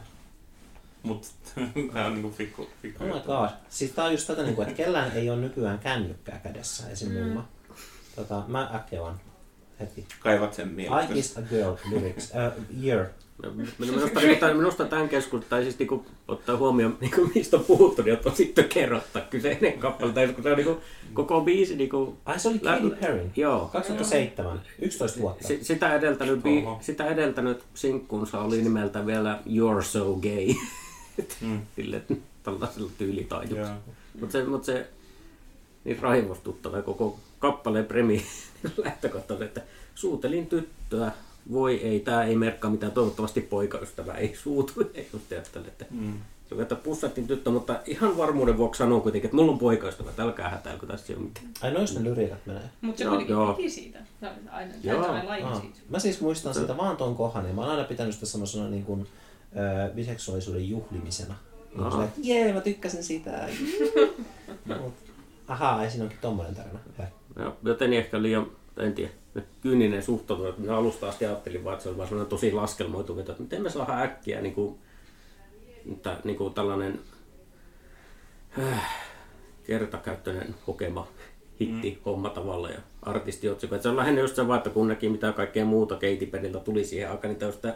[1.02, 1.28] Mutta
[1.92, 3.48] tää on niinku fikku, fikku Oh my god.
[3.68, 7.12] Siis tää on just tätä, niinku, että kellään ei ole nykyään kännykkää kädessä, esim.
[7.12, 7.18] Mm.
[7.18, 7.48] Mumma.
[8.16, 9.20] Tota, mä äkkiä vaan
[9.80, 10.06] heti.
[10.20, 11.00] Kaivat sen mieltä.
[11.00, 12.30] I kissed a girl lyrics.
[12.30, 13.06] Uh, year
[13.42, 18.18] Minusta, minusta, minusta tämän keskustelun, tai siis niinku, ottaa huomioon, niinku, mistä on puhuttu, niin
[18.24, 20.12] on sitten kerrottaa kyseinen kappale.
[20.12, 20.80] Tai kun se on niinku,
[21.14, 21.76] koko biisi...
[21.76, 23.30] Niinku, Ai se oli Katy Perry?
[23.36, 23.70] Joo.
[23.72, 25.48] 2007, 11 vuotta.
[25.48, 30.54] S- sitä, edeltänyt, bi, sitä edeltänyt sinkkunsa oli nimeltä vielä You're So Gay.
[31.48, 31.60] mm.
[31.76, 32.02] Sille
[32.42, 33.76] tällaisella tyylitaijuksella.
[34.20, 34.86] Mutta se, mut se
[35.84, 38.26] niin raivostuttava koko kappaleen premi
[38.84, 39.62] lähtökohta, että
[39.94, 41.12] suutelin tyttöä
[41.52, 44.72] voi ei, tämä ei merkkaa mitään, toivottavasti poikaystävä ei suutu.
[44.94, 46.12] Ei just ajattele, että Mm.
[46.48, 50.10] se on, että pussattiin tyttö, mutta ihan varmuuden vuoksi sanon kuitenkin, että mulla on poikaystävä,
[50.10, 51.46] että älkää hätäilkö, tässä ei ole mitään.
[51.62, 52.62] Ai nois ne lyriikat menee.
[52.80, 53.52] Mutta se Joo, kuitenkin joo.
[53.52, 53.98] teki siitä.
[54.22, 55.06] Oli aina Joo.
[55.06, 55.46] joo.
[55.48, 55.78] Aa, siitä.
[55.90, 58.84] mä siis muistan sitä vaan ton kohan, ja mä oon aina pitänyt sitä semmoisena niin
[58.84, 59.06] kuin,
[59.56, 61.34] ö, biseksuaalisuuden juhlimisena.
[61.70, 61.90] Niin Aha.
[61.90, 63.30] kuin että jee, mä tykkäsin sitä.
[64.82, 64.94] Mut,
[65.48, 66.78] ahaa, ei siinä onkin tommonen tarina.
[67.38, 68.46] Ja, joten ehkä liian,
[68.78, 69.10] en tiedä,
[69.60, 70.60] kyyninen suhtautuminen.
[70.60, 73.62] Minä alusta asti ajattelin vaan, että se on vaan sellainen tosi laskelmoitu veto, että miten
[73.62, 74.78] me saadaan äkkiä niin kuin,
[75.92, 77.00] että, niin kuin tällainen
[78.58, 79.08] äh,
[79.64, 81.08] kertakäyttöinen kokema
[81.60, 83.76] hitti homma tavalla ja artistiotsikko.
[83.76, 86.60] Että se on lähinnä just se vaan, että kun näki mitä kaikkea muuta Katy Perryltä
[86.60, 87.74] tuli siihen aikaan, niin täystä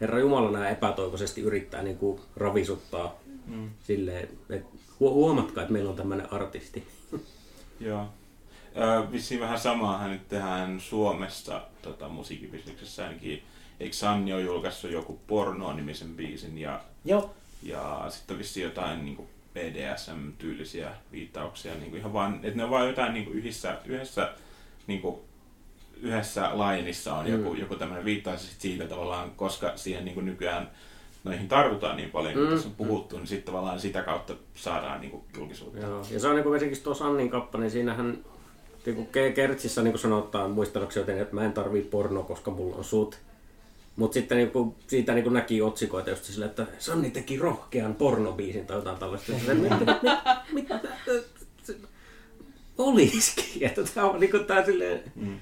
[0.00, 3.70] Herra Jumala nämä epätoivoisesti yrittää niin kuin ravisuttaa mm.
[3.80, 6.84] silleen, että hu- huomatkaa, että meillä on tämmöinen artisti.
[7.80, 8.06] Joo.
[9.12, 13.42] Vissiin vähän samaahan nyt tehdään Suomessa tota, musiikkibisneksessä ainakin.
[13.80, 19.28] Eikö Sanni ole julkaissut joku Porno-nimisen biisin ja, Joo, ja sitten on vissiin jotain niin
[19.54, 21.74] BDSM-tyylisiä viittauksia.
[21.74, 24.32] Niin kuin ihan vaan, että ne on vaan jotain niin kuin yhdessä, yhdessä,
[24.86, 25.16] niin kuin,
[26.02, 27.60] yhdessä lainissa on joku, Mm.
[27.60, 30.70] joku tämmöinen viittaus sit siitä tavallaan, koska siihen niin kuin nykyään
[31.24, 32.52] noihin tartutaan niin paljon, kuin Mm.
[32.54, 35.78] tässä on puhuttu, niin sitten tavallaan sitä kautta saadaan niin kuin julkisuutta.
[35.86, 36.06] Joo.
[36.10, 38.18] Ja se on niin esimerkiksi tuo Sannin kappale, niin siinähän
[38.86, 42.50] niin kuin Ke- Kertsissä niin kuin sanotaan muistaakseni joten, että mä en tarvii porno, koska
[42.50, 43.18] mulla on sut.
[43.96, 47.94] Mutta sitten niin kuin, siitä niin kuin näki otsikoita just sillä, että Sanni teki rohkean
[47.94, 49.32] pornobiisin tai jotain tällaista.
[49.32, 49.96] Mitä, mitä,
[50.52, 50.80] mitä,
[52.78, 53.66] olisikin.
[53.66, 55.38] Että tämä on niin kuin tää silleen, Mm.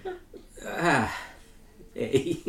[0.84, 1.18] äh,
[1.94, 2.42] ei.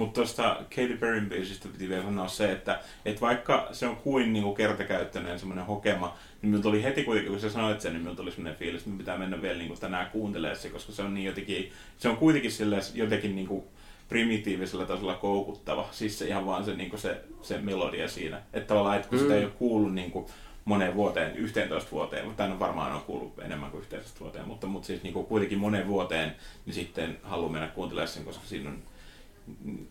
[0.00, 4.32] Mutta tuosta Katy Perryn biisistä piti vielä sanoa se, että, että vaikka se on kuin
[4.32, 8.16] niinku kertakäyttöinen semmoinen hokema, niin minulla tuli heti kuitenkin, kun sä sanoit sen, niin minulla
[8.16, 11.26] tuli semmoinen fiilis, että pitää mennä vielä niinku tänään kuuntelemaan se, koska se on niin
[11.26, 13.64] jotenkin, se on kuitenkin silleen jotenkin niinku
[14.08, 15.88] primitiivisellä tasolla koukuttava.
[15.90, 18.42] Siis se ihan vaan se, niinku se, se melodia siinä.
[18.52, 19.22] Että tavallaan, että kun mm.
[19.22, 20.30] sitä ei ole kuullut niinku
[20.64, 24.86] moneen vuoteen, 11 vuoteen, mutta tämän varmaan on kuullut enemmän kuin 11 vuoteen, mutta, mutta
[24.86, 26.36] siis niinku kuitenkin moneen vuoteen,
[26.66, 28.82] niin sitten haluan mennä kuuntelemaan sen, koska siinä on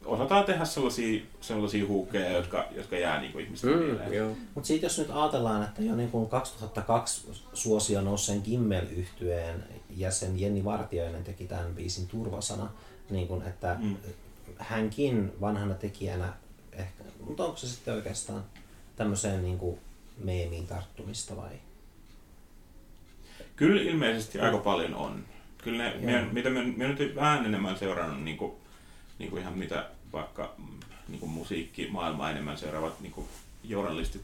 [0.05, 4.37] osataan tehdä sellaisia, sellaisia huukkeja, jotka, jotka jää niin kuin ihmisten Mm, mieleen.
[4.55, 10.39] Mutta siitä jos nyt ajatellaan, että jo niin kuin 2002 suosio nousseen kimmel yhtyeen jäsen
[10.39, 12.69] Jenni Vartiainen teki tämän biisin turvasana,
[13.09, 13.95] niin kuin, että Mm.
[14.57, 16.33] hänkin vanhana tekijänä
[16.73, 18.43] ehkä, mutta onko se sitten oikeastaan
[18.95, 19.79] tämmöiseen niin kuin
[20.23, 21.51] meemiin tarttumista vai?
[23.55, 25.23] Kyllä ilmeisesti aika paljon on.
[25.63, 28.51] Kyllä ne, me, mitä me, me nyt vähän enemmän seurannut niin kuin,
[29.19, 30.65] niin kuin ihan mitä vaikka mm,
[31.07, 33.27] niin kuin musiikkimaailmaa enemmän seuraavat niin kuin
[33.63, 34.21] journalistit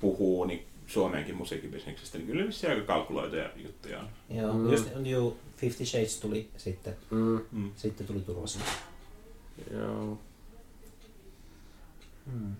[0.00, 4.06] puhuu niin Suomeenkin musiikkibisneksestä, niin kyllä vissiin aika kalkuloituja juttuja on.
[4.36, 4.70] Joo, Mm.
[4.72, 7.70] just jo Fifty Shades tuli sitten, Mm, Mm.
[7.76, 8.64] sitten tuli turvasana.
[9.72, 10.18] joo.
[12.32, 12.52] Mm.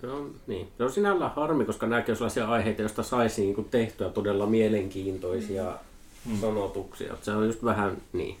[0.00, 0.68] Se on, niin.
[0.78, 4.46] se on sinällään harmi, koska nämäkin on sellaisia aiheita, joista saisi niin kuin tehtyä todella
[4.46, 5.78] mielenkiintoisia
[6.24, 6.40] Mm.
[6.40, 7.16] sanotuksia.
[7.22, 8.36] Se on just vähän niin.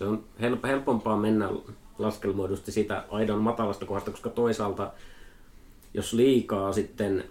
[0.00, 1.48] Se on help- helpompaa mennä
[1.98, 4.92] laskelmoidusti sitä aidon matalasta kohdasta, koska toisaalta
[5.94, 7.24] jos liikaa sitten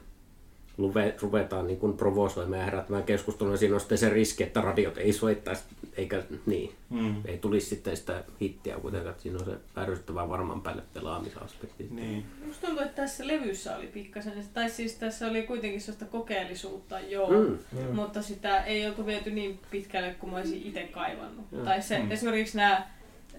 [1.21, 4.97] ruvetaan niin kuin provosoimaan ja herättämään keskustelua, niin siinä on sitten se riski, että radiot
[4.97, 5.63] ei soittaisi,
[5.99, 6.75] eikä niin.
[6.89, 7.15] Mm.
[7.25, 11.87] Ei tulisi sitten sitä hittiä kuitenkaan, että siinä on se ärsyttävä varman päälle pelaamisaspekti.
[11.91, 12.25] Niin.
[12.45, 17.29] Musta tuntuu, että tässä levyssä oli pikkasen, tai siis tässä oli kuitenkin sellaista kokeellisuutta, joo,
[17.29, 17.57] Mm.
[17.71, 17.95] Mm.
[17.95, 21.45] mutta sitä ei oltu viety niin pitkälle kuin mä olisin itse kaivannut.
[21.51, 21.63] Joo.
[21.65, 22.11] Tai se, Mm.
[22.11, 22.87] esimerkiksi nämä,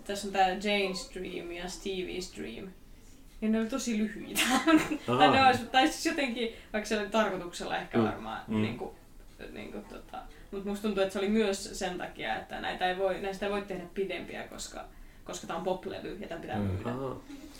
[0.04, 2.68] tässä on tämä Jane's Dream ja Stevie's Dream,
[3.40, 4.40] niin ne oli tosi lyhyitä.
[5.06, 8.04] tai, ne olisi, tai siis jotenkin, vaikka se oli tarkoituksella ehkä Mm.
[8.04, 8.54] varmaan, Mm.
[8.56, 8.62] mm.
[8.62, 8.90] niin kuin,
[9.52, 10.18] niin kuin, tota,
[10.50, 13.52] mutta musta tuntuu, että se oli myös sen takia, että näitä ei voi, näistä ei
[13.52, 14.84] voi tehdä pidempiä, koska,
[15.24, 16.62] koska tämä on pop-levy ja tämä pitää Mm.
[16.64, 16.90] myydä.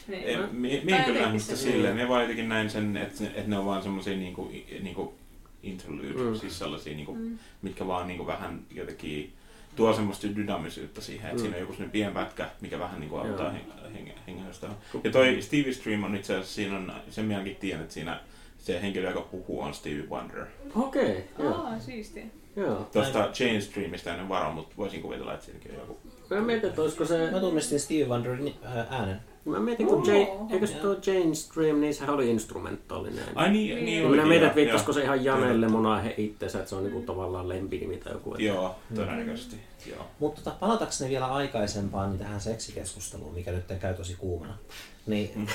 [0.09, 0.25] Niin.
[0.25, 1.97] Ei, mi, mi, kyllä silleen.
[1.97, 4.51] Me vaan jotenkin näin sen, että, ne- että ne on vaan semmoisia niinku,
[4.83, 5.15] niinku
[5.63, 6.35] interlude, Mm.
[6.37, 7.39] siis sellaisia, niinku, Mm.
[7.63, 9.33] mitkä vaan niinku vähän jotenkin
[9.77, 11.41] tuo semmoista dynaamisyyttä siihen, että Mm.
[11.43, 13.53] siinä on joku semmoinen pien pätkä, mikä vähän niinku auttaa Joo.
[13.55, 14.67] heng- heng- hengähystä.
[15.05, 18.21] Ja toi Stevie Stream on itse asiassa, siinä on, sen minäkin tiedän, että siinä
[18.59, 20.47] se henkilö, joka puhuu, on Stevie Wonder.
[20.75, 21.55] Okei, joo.
[21.55, 22.25] Aa, siistiä.
[22.57, 22.89] Joo.
[22.93, 25.99] Tuosta Jane Streamista en varo, mutta voisin kuvitella, että siinäkin on joku.
[26.31, 27.31] Mä mietin, että olisiko se...
[27.31, 29.21] Mä tunnistin Steve Wonderin ää, äänen.
[29.51, 30.05] Mä mietin, kun Oo.
[30.05, 33.25] Jane, eikö se tuo Jane Stream, niin sehän oli instrumentaalinen.
[33.35, 34.11] Ai niin, niin Niin.
[34.11, 34.95] Minä mietin, että viittaisiko joo.
[34.99, 38.31] se ihan Janelle Monahe itsensä, että se on niinku tavallaan lempinimi tai joku.
[38.35, 39.57] että- Joo, todennäköisesti.
[39.87, 40.07] Joo.
[40.19, 44.59] Mutta tota, palataanko ne vielä aikaisempaan niin tähän seksikeskusteluun, mikä nyt käy tosi kuumana.
[45.07, 45.47] Niin, Mm.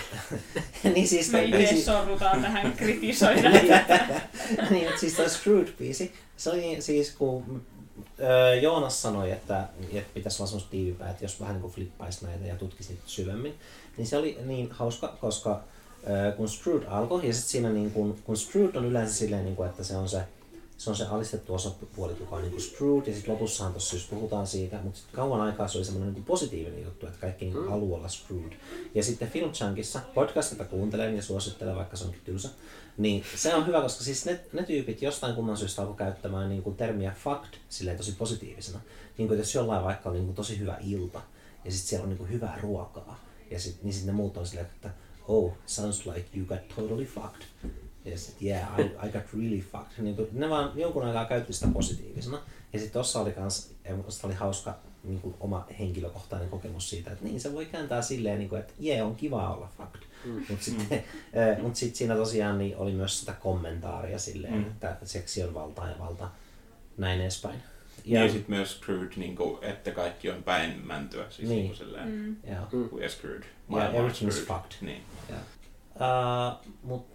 [0.94, 3.50] niin siis Me itse biisi, sorrutaan tähän kritisoida.
[4.70, 7.62] niin, mutta siis toi Screwed-biisi, se oli siis kun
[8.20, 12.26] öö, Joonas sanoi, että, että pitäisi olla semmoista tiivipää, että jos vähän niin kuin flippaisi
[12.26, 13.54] näitä ja tutkisi niitä syvemmin,
[13.98, 15.64] niin se oli niin hauska, koska
[16.38, 19.70] kun Screwed alkoi, ja sitten siinä niin kuin, kun Screwed on yleensä silleen, niin kuin,
[19.70, 20.22] että se on se
[20.78, 24.10] se on se alistettu osapuoli, joka on niin kuin screwed, ja sitten lopussahan tuossa just
[24.10, 27.70] puhutaan siitä, mutta sit kauan aikaa se oli semmoinen niin positiivinen juttu, että kaikki niin
[27.70, 28.54] haluaa olla screwed.
[28.96, 32.50] Ja sitten Film Chunkissa, podcastita kuuntelen ja suosittelen, vaikka se onkin tylsä,
[32.98, 36.64] niin se on hyvä, koska siis ne, ne tyypit jostain kumman syystä alkoi käyttämään niin
[36.64, 38.80] kuin termiä fucked silleen tosi positiivisena.
[39.18, 41.22] Niin kuin jos jollain vaikka on niin kuin tosi hyvä ilta,
[41.66, 43.20] ja sitten siellä on niin kuin hyvää ruokaa,
[43.52, 44.90] ja sit, niin sitten ne muut on silleen, että
[45.28, 47.46] oh, sounds like you got totally fucked.
[48.06, 50.04] Ja sitten, yeah, I, I got really fucked.
[50.04, 52.42] Niin kuin, ne vaan jonkun aikaa käytti sitä positiivisena.
[52.74, 53.72] Ja sitten tossa oli kans,
[54.24, 58.50] oli hauska niin kuin oma henkilökohtainen kokemus siitä, että niin se voi kääntää silleen, niin
[58.50, 60.02] kuin, että jee, yeah, on kiva olla fucked.
[60.26, 60.46] Mm.
[60.50, 61.04] Mutta sitten
[61.58, 61.62] mm.
[61.64, 64.68] mut sit siinä tosiaan niin oli myös sitä kommentaaria silleen, mm.
[64.68, 66.30] että seksi on valta ja valta,
[66.98, 67.64] näin edespäin.
[68.06, 71.26] Ja, ja sitten myös screwed, niin kuin, että kaikki on päin mäntyä.
[71.30, 71.64] Siis niin.
[71.64, 72.36] niin silleen, mm.
[72.74, 73.44] we are screwed.
[73.74, 74.72] Yeah, everything is fucked.
[74.82, 75.02] Niin.
[75.30, 75.42] Yeah.
[75.96, 77.06] Uh, mut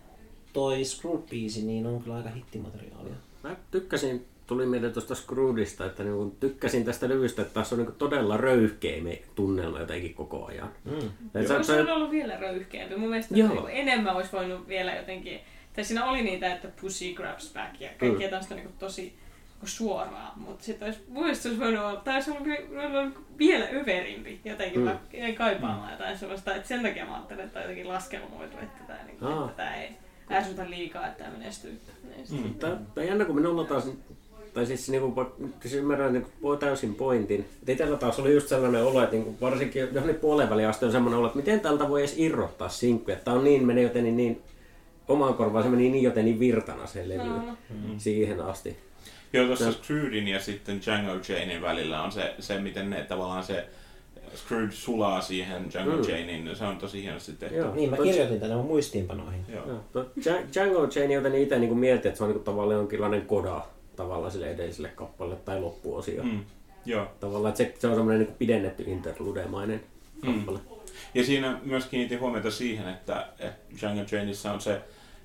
[0.52, 3.14] toi Screwed-biisi niin on kyllä aika hittimateriaalia.
[3.42, 7.94] Mä tykkäsin, tuli mieleen tuosta Screwedista, että niin tykkäsin tästä levystä, että tässä on niin
[7.98, 9.02] todella röyhkeä
[9.34, 10.70] tunnelma jotenkin koko ajan.
[10.84, 11.10] Mm.
[11.46, 12.96] Se, se on ollut vielä röyhkeämpi.
[12.96, 13.68] Mun mielestä Joo.
[13.68, 15.40] enemmän olisi voinut vielä jotenkin,
[15.72, 18.30] tai siinä oli niitä, että Pussy Grabs Back ja kaikkea mm.
[18.30, 19.14] tästä niin tosi
[19.66, 21.00] suoraan, mutta sitten olisi,
[21.44, 22.48] olisi voinut olla, tai olisi ollut,
[22.86, 24.84] ollut vielä överimpi jotenkin, mm.
[24.84, 25.92] mä jäin kaipaamaan mm.
[25.92, 29.56] jotain sellaista, että sen takia mä ajattelin, että on jotenkin laskelmoitu, että tämä, niin, että
[29.56, 29.88] tämä ei
[30.30, 31.80] ärsytä liikaa, että tämä menestyy.
[32.30, 32.54] Mm.
[32.54, 33.90] Tämä on jännä, kun minulla taas,
[34.54, 35.26] tai siis, niin kuin,
[35.60, 37.48] siis ymmärrän niin kuin, täysin pointin.
[37.68, 40.92] Itsellä taas oli just sellainen olo, että niin kuin, varsinkin johonkin puolen väliin asti on
[40.92, 43.16] sellainen olo, että miten tältä voi edes irrottaa sinkkuja.
[43.16, 44.42] Tämä on niin, menee joten niin, niin
[45.08, 47.56] omaan korvaan se meni niin joten niin virtana se levy no.
[47.98, 48.76] siihen asti.
[49.32, 53.66] Joo, tuossa Screwdin ja sitten Django Janein välillä on se, se miten ne tavallaan se
[54.36, 56.08] Scrooge sulaa siihen Django mm.
[56.08, 57.56] Janein, se on tosi hienosti tehty.
[57.56, 59.44] Joo, niin, mä kirjoitin tänne mun muistiinpanoihin.
[59.48, 59.66] Joo.
[59.94, 60.04] Joo.
[60.52, 63.60] Django Jane, joten itse niin mietin, että se on niin tavallaan jonkinlainen koda
[63.96, 66.22] tavallaan sille edelliselle kappaleelle tai loppuosio.
[66.22, 66.40] Mm.
[66.86, 67.06] Joo.
[67.20, 69.80] Tavallaan, että se, se on semmoinen niin pidennetty interludemainen
[70.22, 70.34] mm.
[70.34, 70.58] kappale.
[70.58, 70.76] Mm.
[71.14, 74.80] Ja siinä myös kiinnitin huomiota siihen, että, että Django Janeissa on se,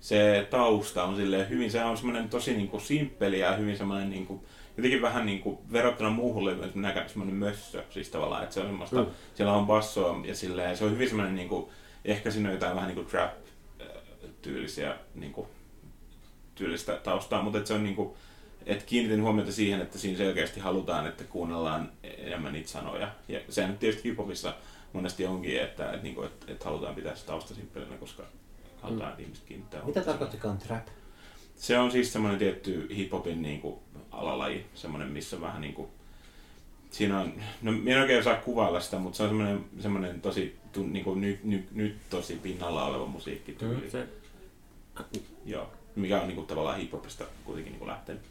[0.06, 4.10] se tausta on sille hyvin, se on semmoinen tosi niin kuin simppeli ja hyvin semmoinen
[4.10, 4.42] niin kuin,
[4.78, 8.60] jotenkin vähän niin kuin verrattuna muuhun levyyn, että näkää semmoinen mössö, siis tavallaan, että se
[8.60, 9.08] on semmoista, mm.
[9.36, 11.66] siellä on bassoa ja silleen, se on hyvin semmoinen niin kuin,
[12.06, 15.48] ehkä siinä on jotain vähän niin kuin trap-tyylisiä niin kuin,
[16.56, 18.14] tyylistä taustaa, mutta että se on niin kuin,
[18.66, 23.12] että kiinnitin huomiota siihen, että siinä selkeästi halutaan, että kuunnellaan enemmän niitä sanoja.
[23.28, 24.54] Ja sehän tietysti hiphopissa
[24.94, 28.24] monesti onkin, että, että, niin kuin, että, että halutaan pitää se tausta simppelinä, koska
[28.86, 29.12] halutaan, mm.
[29.12, 30.88] että ihmiset kiinnittää Mitä tarkoittikaan trap?
[31.56, 33.76] Se on siis semmoinen tietty hiphopin niin kuin,
[34.12, 35.88] alalaji, semmoinen, missä vähän niin kuin,
[36.92, 40.60] siinä on, no minä en oikein osaa kuvailla sitä, mutta se on semmoinen, semmoinen tosi,
[40.76, 43.82] niin kuin nyt, nyt, nyt tosi pinnalla oleva musiikkityyli.
[43.82, 44.08] Mm, se...
[45.46, 48.22] Joo, mikä on niin kuin, tavallaan hiphopista kuitenkin niin kuin lähtenyt.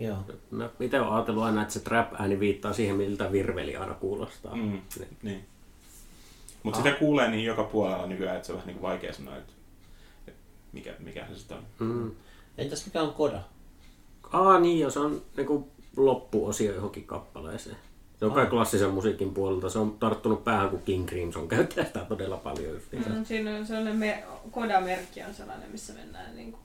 [0.00, 0.18] Joo.
[0.50, 4.56] No, itse olen ajatellut aina, että se trap-ääni viittaa siihen, miltä virveli aina kuulostaa.
[4.56, 4.80] Mm,
[5.22, 5.44] niin.
[6.64, 6.84] Mutta ah.
[6.84, 9.52] sitä kuulee niin joka puolella nykyään, että se on vähän niin kuin vaikea sanoa, että,
[10.26, 10.40] että
[10.72, 11.64] mikä, mikä se sitten on.
[11.78, 12.10] Mm.
[12.58, 13.40] Entäs mikä on koda?
[14.32, 15.64] Aa niin, jos on niin
[15.96, 17.76] loppuosio johonkin kappaleeseen.
[18.18, 19.70] Se on kai klassisen musiikin puolelta.
[19.70, 23.10] Se on tarttunut päähän, kun King Crimson käyttää sitä todella paljon yhteensä.
[23.10, 26.62] Mm, siinä on sellainen me- kodamerkki on sellainen, missä mennään niin kuin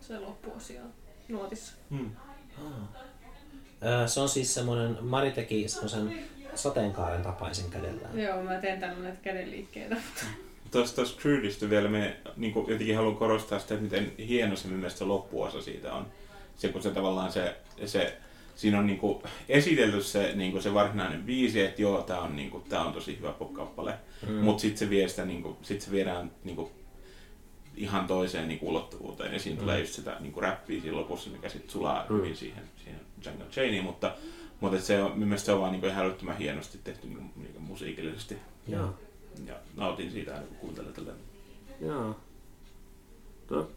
[0.00, 0.82] se loppuosio
[1.28, 1.72] nuotissa.
[1.90, 2.10] Mm.
[2.58, 4.08] Ah.
[4.08, 6.24] Se on siis semmoinen, Mari teki semmoisen
[6.56, 8.08] sateenkaaren tapaisen kädellä.
[8.14, 9.96] Joo, mä teen tällainen kädenliikkeitä.
[10.70, 14.98] Tuosta Screwdistä vielä me niin kuin, jotenkin haluan korostaa sitä, että miten hieno se mielestä
[14.98, 16.06] se loppuosa siitä on
[16.56, 18.18] se kun se tavallaan se, se
[18.54, 22.84] siinä on niinku esitelty se, niinku se varsinainen biisi, että joo, tää on, niinku, tää
[22.84, 23.94] on tosi hyvä pop-kappale.
[24.28, 24.34] Mm.
[24.34, 26.70] Mutta sitten se, vie sitä, niinku, sit se viedään niinku,
[27.76, 29.32] ihan toiseen niinku, ulottuvuuteen.
[29.32, 29.60] Ja siinä mm.
[29.60, 32.16] tulee just sitä niinku, räppiä siinä lopussa, mikä sitten sulaa mm.
[32.16, 33.84] hyvin siihen, siihen Jungle Chainiin.
[33.84, 34.14] Mutta,
[34.60, 38.36] mutta se on, mielestäni se on vaan niinku, ihan älyttömän hienosti tehty niinku, niinku, musiikillisesti.
[38.68, 38.94] Joo.
[39.46, 41.12] Ja nautin siitä aina, kun kuuntelen tällä.
[41.80, 42.16] Joo.
[43.46, 43.70] Tuo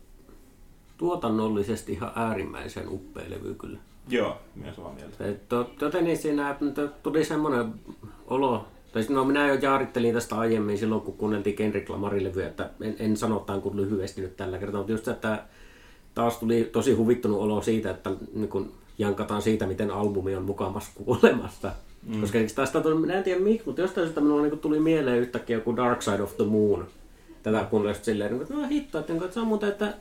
[0.98, 3.80] tuotannollisesti ihan äärimmäisen uppea levy kyllä.
[4.10, 5.24] Joo, minä samaa mieltä.
[5.82, 6.56] Joten niin siinä
[7.04, 7.74] tuli semmoinen
[8.28, 12.70] olo, tai no minä jo jaarittelin tästä aiemmin silloin, kun kuunneltiin Kendrick Lamarin levyä, että
[12.82, 15.44] en, en sano tämän kuin lyhyesti nyt tällä kertaa, mutta just se, että
[16.16, 20.92] taas tuli tosi huvittunut olo siitä, että niin kun jankataan siitä, miten albumi on mukamassa
[20.96, 21.72] kuolemassa.
[22.08, 22.22] Mm.
[22.22, 25.58] Koska tästä tuli, minä en tiedä miksi, mutta jostain syystä minulla niin tuli mieleen yhtäkkiä
[25.58, 26.88] joku Dark Side of the Moon.
[27.44, 29.94] Tätä kuunnellut silleen, että no hitto, että, että se on muuten, että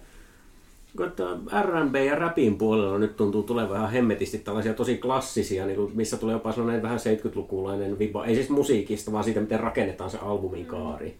[1.06, 1.24] että
[1.62, 6.16] R&B ja rapin puolella nyt tuntuu tulevan ihan hemmetisti tällaisia tosi klassisia, niin kuin, missä
[6.16, 8.24] tulee jopa sellainen vähän 70-lukulainen viba.
[8.24, 11.16] Ei siis musiikista, vaan siitä, miten rakennetaan se albumin kaari.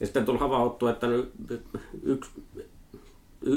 [0.00, 1.06] Ja sitten tuli havauttu, että
[2.02, 2.30] yksi,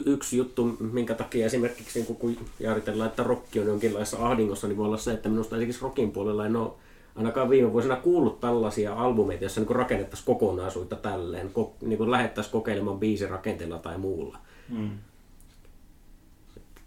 [0.06, 4.86] yksi juttu, minkä takia esimerkiksi niin kun jaaritellaan, että rokki on jonkinlaisessa ahdingossa, niin voi
[4.86, 6.72] olla se, että minusta esimerkiksi rockin puolella en ole
[7.16, 13.00] ainakaan viime vuosina kuullut tällaisia albumeita, joissa niin rakennettaisiin kokonaisuutta tälleen, ko, niin lähettäisiin kokeilemaan
[13.00, 14.38] biisirakenteella tai muulla.
[14.70, 14.90] Mm.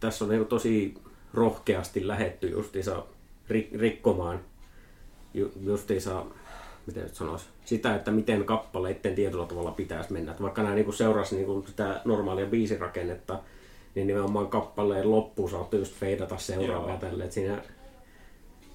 [0.01, 0.95] Tässä on niin tosi
[1.35, 3.05] rohkeasti lähetty justiinsa
[3.73, 4.41] rikkomaan
[5.61, 6.25] justiinsa,
[6.87, 10.31] miten nyt sanoisi, sitä, että miten kappaleiden tietyllä tavalla pitäisi mennä.
[10.31, 13.39] Että vaikka nämä niin seurasi niin sitä normaalia biisirakennetta,
[13.95, 17.25] niin nimenomaan kappaleen loppuun saattoi just feidata seuraavaa tälle.
[17.25, 17.63] Että siinä,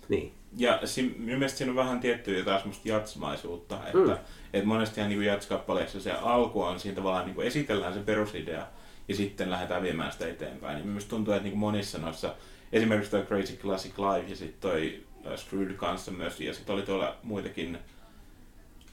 [0.10, 0.34] niin.
[0.58, 4.18] Ja si, mielestäni siinä on vähän tiettyä taas musta jatsmaisuutta, että mm.
[4.54, 8.68] et monestihan niin jatskappaleissa se alku on siinä tavallaan niin kuin esitellään se perusidea
[9.08, 10.96] ja sitten lähdetään viemään sitä eteenpäin.
[10.96, 12.36] Niin tuntuu, että niin monissa noissa,
[12.72, 16.82] esimerkiksi toi Crazy Classic Live ja sitten toi uh, Screwed kanssa myös, ja sitten oli
[16.82, 17.78] tuolla muitakin,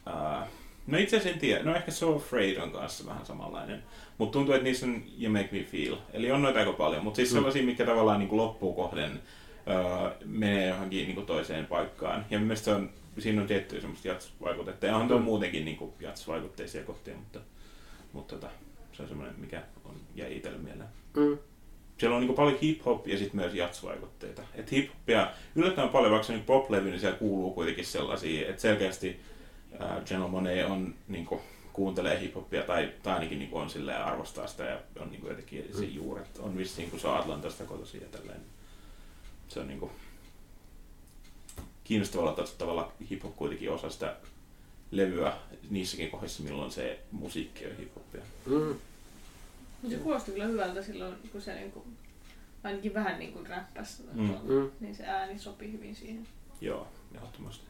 [0.07, 0.49] uh,
[0.87, 3.83] no itse asiassa en tiedä, no ehkä So Afraid on kanssa vähän samanlainen,
[4.19, 7.17] mutta tuntuu, että niissä on You Make Me Feel, eli on noita aika paljon, mutta
[7.17, 7.35] siis mm.
[7.35, 12.27] sellaisia, mikä tavallaan niin loppuun kohden uh, menee johonkin niin kuin toiseen paikkaan.
[12.31, 15.25] Ja mielestäni on, siinä on tiettyä semmoista jatsvaikutetta, ja on tuo mm.
[15.25, 17.40] muutenkin niin jatsvaikutteisia kohtia, mutta,
[18.12, 18.53] mutta tota,
[18.93, 20.88] se on semmoinen, mikä on, jäi itselle mieleen.
[21.17, 21.38] Mm.
[21.99, 24.43] Siellä on niin paljon hip-hop ja sitten myös jats-vaikutteita.
[24.55, 29.21] Et hip-hopia yllättävän paljon, vaikka se on pop-levy, niin siellä kuuluu kuitenkin sellaisia, että selkeästi
[29.80, 31.40] äh, General Monet on niin kuin,
[31.72, 35.30] kuuntelee hip-hopia tai, tai ainakin niin kuin on silleen arvostaa sitä ja on niin kuin
[35.30, 35.78] jotenkin mm.
[35.78, 36.38] se juuret.
[36.38, 38.40] On vissiin, kun se on Atlantasta kotoisin ja tälleen.
[39.48, 39.90] Se on niin kuin,
[41.84, 44.16] kiinnostavalla tavalla hip-hop kuitenkin osa sitä
[44.90, 45.32] levyä
[45.70, 48.22] niissäkin kohdissa, milloin se musiikki on hiphopia.
[48.46, 48.74] Mm.
[49.90, 51.84] Se kuulosti kyllä hyvältä silloin, kun se niin kuin,
[52.62, 54.22] ainakin vähän niin kuin räppäsi, mm.
[54.22, 54.70] mm.
[54.80, 56.26] niin se ääni sopi hyvin siihen.
[56.60, 57.64] Joo, ehdottomasti.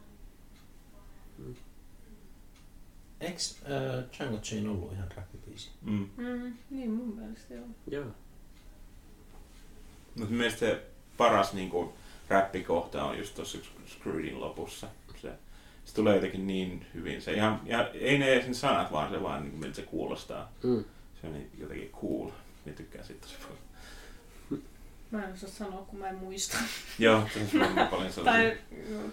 [1.37, 1.55] Mm.
[3.21, 5.69] Eikö äh, Django Chain ollut ihan räppibiisi?
[5.81, 6.09] Mm.
[6.17, 7.65] Mm, niin mun mielestä joo.
[7.87, 8.05] Joo.
[10.15, 10.83] Mutta mielestäni se
[11.17, 11.89] paras niin kuin,
[12.29, 14.87] räppikohta on just tuossa Screwdin lopussa
[15.85, 17.21] se tulee jotenkin niin hyvin.
[17.21, 20.51] Se ihan, ja ei ne ne sanat, vaan se vaan niin miltä se kuulostaa.
[20.63, 20.83] Mm.
[21.21, 22.29] Se on niin jotenkin cool.
[22.65, 23.57] Mä tykkään siitä tosi paljon.
[25.11, 26.57] Mä en osaa sanoa, kun mä en muista.
[26.99, 28.23] Joo, se on paljon sellaisia.
[28.23, 28.57] tai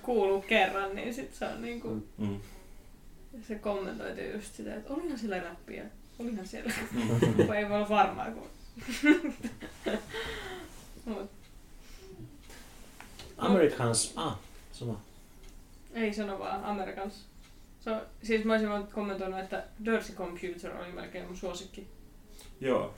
[0.02, 2.06] kuuluu kerran, niin sit se on niinku...
[2.18, 2.40] Mm.
[3.48, 5.84] Se kommentoitu just sitä, että olihan siellä räppiä.
[6.18, 6.72] Olihan siellä.
[7.46, 8.48] Kun ei voi olla varmaa, kun...
[11.04, 11.30] Mut.
[13.38, 14.12] Americans...
[14.16, 14.38] Ah,
[14.72, 15.00] sama.
[15.94, 17.24] Ei sano vaan, Amerikans.
[17.80, 21.88] So, siis mä olisin vaan kommentoinut, että Dirty Computer oli melkein mun suosikki.
[22.60, 22.94] Joo.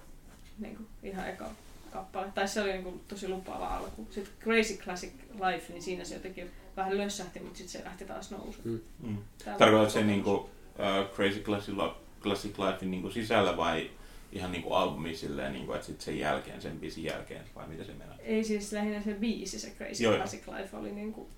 [0.58, 1.50] Niin kuin, ihan eka
[1.92, 2.26] kappale.
[2.34, 4.06] Tai se oli niin kuin, tosi lupaava alku.
[4.10, 8.30] Sitten Crazy Classic Life, niin siinä se jotenkin vähän lössähti, mutta sitten se lähti taas
[8.30, 8.64] nousuun.
[8.64, 8.80] Mm.
[9.08, 9.16] Mm.
[9.58, 11.74] Tarkoitatko se niin kuin, uh, Crazy Classic,
[12.22, 13.90] Classic Life niin kuin sisällä vai
[14.32, 17.68] ihan niin kuin albumi silleen, niin kuin, että sitten sen jälkeen, sen biisin jälkeen, vai
[17.68, 18.16] mitä se menee?
[18.18, 21.28] Ei siis lähinnä se biisi, se Crazy Joo, Classic Life oli niin kuin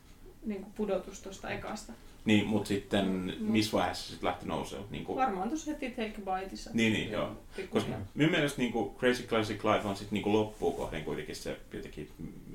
[0.46, 1.92] niin kuin pudotus tuosta ekasta.
[2.24, 4.88] Niin, mutta sitten missä vaiheessa sitten lähti nousemaan?
[4.90, 5.16] Niin kuin...
[5.16, 6.70] Varmaan tuossa heti Take a Biteissa.
[6.74, 7.36] Niin, niin, joo.
[7.70, 11.60] Koska minun mielestä niin kuin Crazy Classic Life on sitten niin loppuun kohden kuitenkin se
[11.72, 12.10] jotenkin,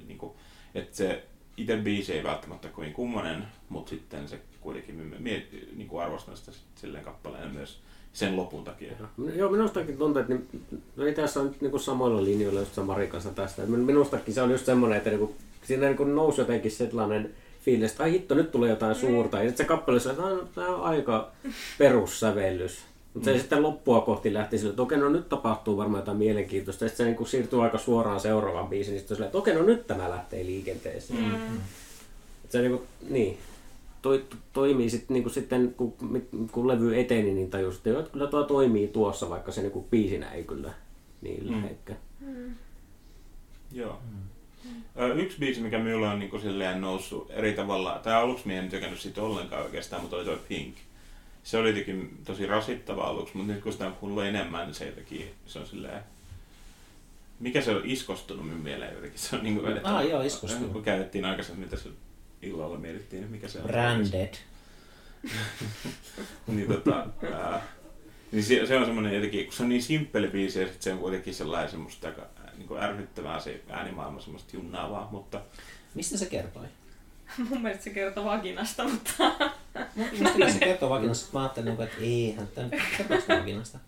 [0.07, 0.33] niin kuin,
[0.75, 1.23] että se
[1.57, 6.51] itse biisi ei välttämättä kovin kummonen, mutta sitten se kuitenkin mie, niin kuin arvostan sitä
[6.75, 7.79] silleen kappaleen myös
[8.13, 8.91] sen lopun takia.
[9.35, 10.47] Joo, minustakin tuntuu, että niin,
[10.95, 13.61] no ei tässä on niin kuin samoilla linjoilla just Marin kanssa tästä.
[13.61, 17.91] Minustakin se on just semmoinen, että niin kuin, siinä niin kuin nousi jotenkin sellainen fiilis,
[17.91, 19.37] että ai hitto, nyt tulee jotain suurta.
[19.37, 21.31] Ja sitten se kappale että tämä on aika
[21.77, 22.90] perussävellys.
[23.13, 23.39] Mutta se mm.
[23.39, 26.87] sitten loppua kohti lähti sille, että okei, no nyt tapahtuu varmaan jotain mielenkiintoista.
[26.87, 29.87] Sitten se niin siirtyy aika suoraan seuraavaan biisiin, niin sitten sille, että okei, no nyt
[29.87, 31.23] tämä lähtee liikenteeseen.
[31.23, 31.57] Mm.
[32.43, 33.37] Että se niin, kuin, niin
[34.01, 35.93] toi, toimii sit, niin kuin sitten, kun,
[36.51, 40.31] kun levy eteni, niin tajus, että kyllä tuo toimii tuossa, vaikka se niin kuin biisinä
[40.31, 40.73] ei kyllä
[41.21, 41.65] niin mm.
[41.65, 41.95] ehkä.
[42.19, 42.55] Mm.
[43.71, 43.99] Joo.
[44.03, 45.19] Mm.
[45.19, 48.99] Yksi biisi, mikä minulla on niin silleen noussut eri tavalla, tai aluksi minä en tykännyt
[48.99, 50.75] siitä ollenkaan oikeastaan, mutta oli tuo Pink.
[51.43, 54.85] Se oli jotenkin tosi rasittava aluksi, mutta nyt kun sitä on kuullut enemmän, niin se
[54.85, 56.03] jotenkin, se on silleen,
[57.39, 59.19] mikä se on iskostunut minun mieleen jotenkin.
[59.19, 60.71] Se on niin kuin, että, ah, joo, iskostunut.
[60.71, 61.89] Kun käytettiin aikaisemmin, mitä se
[62.41, 63.67] illalla mietittiin, mikä se on.
[63.67, 64.33] Branded.
[66.47, 67.61] niin, tota, ää,
[68.31, 70.93] niin se, se, on semmoinen jotenkin, kun se on niin simppeli biisi ja sit se
[70.93, 72.27] on kuitenkin sellainen semmoista aika
[72.57, 75.41] niin kuin ärsyttävää se äänimaailma, semmoista junnaavaa, mutta...
[75.95, 76.65] Mistä se kertoi?
[77.49, 79.13] Mun mielestä se kertoo vaginasta, mutta...
[79.95, 81.29] Mistä se kertoo vaginasta?
[81.33, 83.79] Mä ajattelin, että eihän tämä kertoo vaginasta.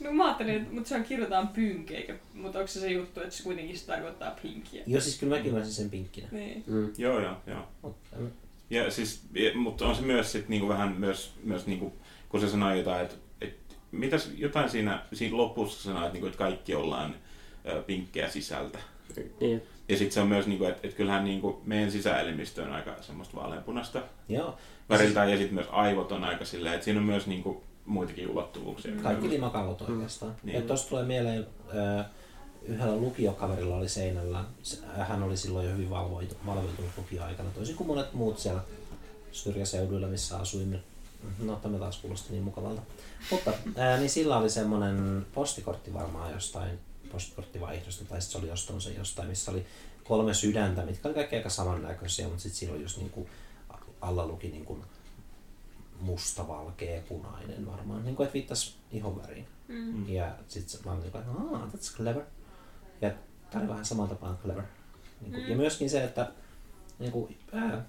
[0.00, 3.34] No mä ajattelin, että mutta sehän kirjoitetaan pynk, eikä, mutta onko se se juttu, että
[3.36, 4.82] se kuitenkin se tarkoittaa pinkkiä?
[4.86, 6.28] Joo, siis kyllä mäkin ymmärsin sen pinkkinä.
[6.32, 6.64] Niin.
[6.66, 6.92] Mm.
[6.98, 7.68] Joo, joo, joo.
[7.82, 8.16] Mutta,
[8.70, 11.92] Ja siis, ja- mutta on se myös sit niinku vähän myös, myös niinku,
[12.28, 16.38] kun se sanoo jotain, että, että mitäs jotain siinä, siinä lopussa sanoo, että, niinku, että
[16.38, 17.14] kaikki ollaan
[17.68, 18.78] ö, pinkkejä sisältä.
[19.40, 19.62] Niin.
[19.88, 23.36] Ja sitten se on myös, niinku, että, että kyllähän niinku meidän sisäelimistö on aika semmoista
[23.36, 24.56] vaaleanpunasta joo,
[24.88, 28.92] väriltään ja sitten myös aivot on aika silleen, että siinä on myös niinku muitakin ulottuvuuksia.
[29.02, 30.34] kaikki limakallot oikeastaan.
[30.42, 30.54] Niin.
[30.56, 31.46] Ja tuosta tulee mieleen,
[32.62, 37.86] yhdellä lukiokaverilla oli seinällä, se- hän oli silloin jo hyvin valvoitu, valvoitunut lukioaikana, toisin kuin
[37.86, 38.60] monet muut siellä
[39.32, 40.80] syrjäseuduilla, missä asuimme.
[41.38, 42.82] No, tämä taas kuulosti niin mukavalta.
[43.30, 46.78] Mutta ää, niin sillä oli semmoinen postikortti varmaan jostain
[47.12, 49.66] postkorttivaihdosta, tai sitten se oli ostanut sen jostain, missä oli
[50.04, 53.28] kolme sydäntä, mitkä oli kaikki aika samannäköisiä, mutta sitten siinä oli just niinku,
[54.00, 54.78] alla luki niinku
[56.00, 59.46] musta, valkea, punainen varmaan, niin kuin että viittasi ihon väriin.
[59.68, 60.08] Mm.
[60.08, 62.22] Ja sitten mä olin niin kuin, että "Ah, that's clever.
[63.00, 63.10] Ja
[63.50, 64.64] tää oli vähän samalla tapaa clever.
[65.20, 65.50] Niin kuin, Mm.
[65.50, 66.32] Ja myöskin se, että
[66.98, 67.84] niin, kuin, ää,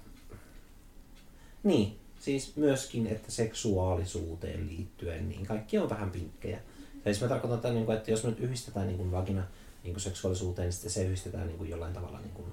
[1.63, 6.57] niin, siis myöskin, että seksuaalisuuteen liittyen, niin kaikki on vähän pinkkejä.
[6.57, 6.63] Ja
[7.09, 9.43] jos mä tarkoitan tätä, niin kuin, että jos me nyt yhdistetään niin kuin vagina
[9.83, 12.47] niin kuin seksuaalisuuteen, niin sitten se yhdistetään niin kuin jollain tavalla niin kuin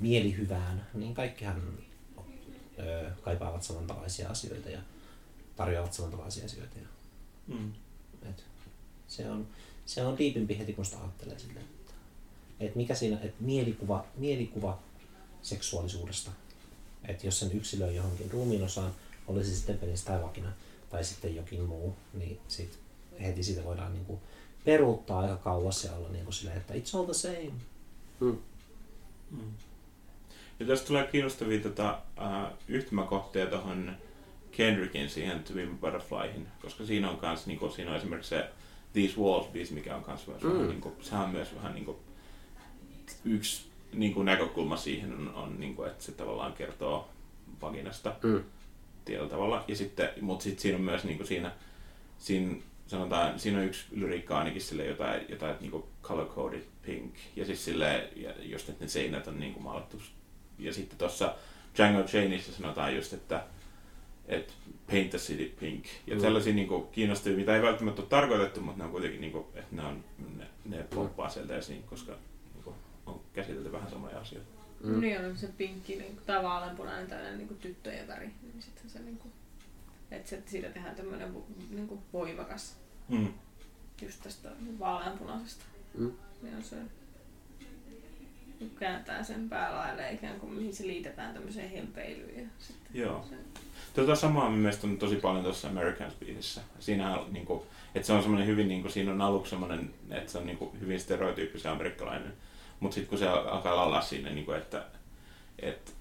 [0.00, 1.62] mielihyvään, niin kaikkihan
[2.78, 4.80] ö, kaipaavat samantavaisia asioita ja
[5.56, 6.78] tarjoavat samantavaisia asioita.
[6.78, 6.86] Ja
[7.46, 7.72] Mm.
[8.22, 8.44] et
[9.08, 9.46] se on,
[9.86, 11.60] se on diipimpi heti, kun sitä ajattelee että,
[12.60, 14.78] että mikä siinä, että mielikuva, mielikuva
[15.42, 16.30] seksuaalisuudesta,
[17.04, 18.92] että jos sen yksilöi johonkin ruumiin osaan,
[19.26, 20.52] olisi sitten penis tai vakina
[20.90, 22.78] tai sitten jokin muu, niin sit
[23.22, 24.20] heti siitä voidaan niinku
[24.64, 27.52] peruuttaa aika kauas ja olla niinku silleen, että it's all the same.
[28.20, 28.38] Mm.
[29.30, 29.52] Mm.
[30.60, 33.96] Ja tästä tulee kiinnostavia tota, uh, yhtymäkohtia tuohon
[34.52, 38.48] Kendrickin siihen To Be Butterflyhin, koska siinä on kans, niinku, siinä on esimerkiksi se
[38.92, 40.50] These Walls biisi, mikä on kans myös Mm.
[40.52, 41.98] vähän, niinku, sehän on myös vähän niinku,
[43.24, 43.62] yksi
[43.92, 47.08] niinku, näkökulma siihen on, on niinku, että se tavallaan kertoo
[47.62, 48.42] vaginasta Mm.
[49.04, 49.64] tietyllä tavalla.
[49.68, 51.52] Ja sitten, mutta sitten siinä on myös niinku, siinä,
[52.18, 52.56] siinä
[52.86, 57.14] sanotaan, siinä on yksi lyriikka ainakin sille jotain, jotain että niinku color coded pink.
[57.36, 60.02] Ja siis sille, ja just että ne seinät on niinku maalattu.
[60.58, 61.34] Ja sitten tuossa
[61.76, 63.44] Django Chainissa sanotaan just, että
[64.28, 64.52] että
[64.90, 65.84] paint the city pink.
[66.06, 66.20] Ja Mm.
[66.20, 69.82] sellaisia niinku kiinnostavia, mitä ei välttämättä ole tarkoitettu, mutta ne on kuitenkin, niinku, että ne,
[69.82, 70.04] on,
[70.36, 72.12] ne, ne pomppaa sieltä esiin, koska
[72.54, 72.74] niinku,
[73.06, 74.48] on käsitelty vähän samoja asioita.
[74.84, 74.90] Mm.
[74.90, 75.00] Mm.
[75.00, 78.30] Niin on se pinkki niin tai vaaleanpunainen tällainen niin tyttöjen väri.
[78.42, 79.32] Niin sitten se niin kuin,
[80.10, 81.34] että se, siitä tehdään tämmöinen
[81.70, 82.76] niin kuin voimakas
[83.08, 83.28] Mm.
[84.02, 84.48] just tästä
[84.78, 85.64] vaaleanpunaisesta.
[85.98, 86.12] Mm.
[86.42, 86.76] Niin on se
[88.78, 92.42] kääntää sen päälaille ikään kuin mihin se liitetään tämmöiseen hempeilyyn.
[92.42, 93.24] Ja sitten Joo.
[93.30, 93.34] se,
[93.94, 96.60] Tota samaa mielestäni on tosi paljon tuossa American Speedissä.
[96.78, 100.38] Siinähän on niinku, että se on semmoinen hyvin, niinku, siinä on aluksi semmoinen, että se
[100.38, 102.32] on niinku, hyvin stereotyyppisen amerikkalainen.
[102.80, 104.84] Mutta sitten kun se alkaa laulaa siinä, niinku, että,
[105.58, 105.92] että,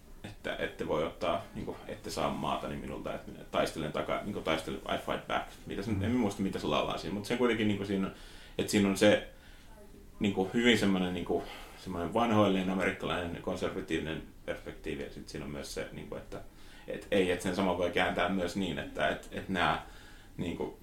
[0.52, 4.41] että ette voi ottaa, niinku, ette saa maata niin minulta, että minä taistelen takaa, niinku,
[4.41, 5.48] taistelen, I fight back.
[5.66, 8.14] Mitä se, en muista mitä se laulaa siinä, mutta se kuitenkin niinku, siinä, on,
[8.58, 9.28] että siinä on se
[10.20, 11.43] niinku, hyvin semmoinen niinku,
[11.78, 16.41] semmoinen vanhoillinen amerikkalainen konservatiivinen perspektiivi ja sitten siinä on myös se, niinku, että
[16.88, 19.84] et ei, että sen sama voi kääntää myös niin, että et, et nämä
[20.38, 20.80] niinku,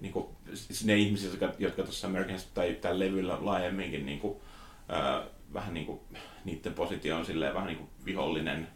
[0.00, 4.42] niinku, siis ne ihmiset, jotka, jotka tuossa American tai tällä levyllä laajemminkin niinku,
[4.88, 5.22] ää,
[5.54, 6.02] vähän niinku,
[6.44, 8.68] niiden positio on silleen vähän niinku vihollinen,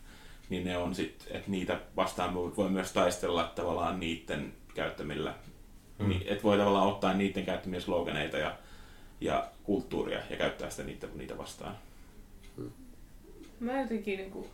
[0.49, 5.35] niin ne on sitten, että niitä vastaan voi, myös taistella tavallaan niiden käyttämillä,
[5.99, 6.05] Mm.
[6.05, 6.09] mm.
[6.09, 8.57] niin, että voi tavallaan ottaa niiden käyttämiä sloganeita ja,
[9.21, 11.75] ja kulttuuria ja käyttää sitä niitä, niitä vastaan.
[13.61, 14.47] mä jotenkin niin kuin,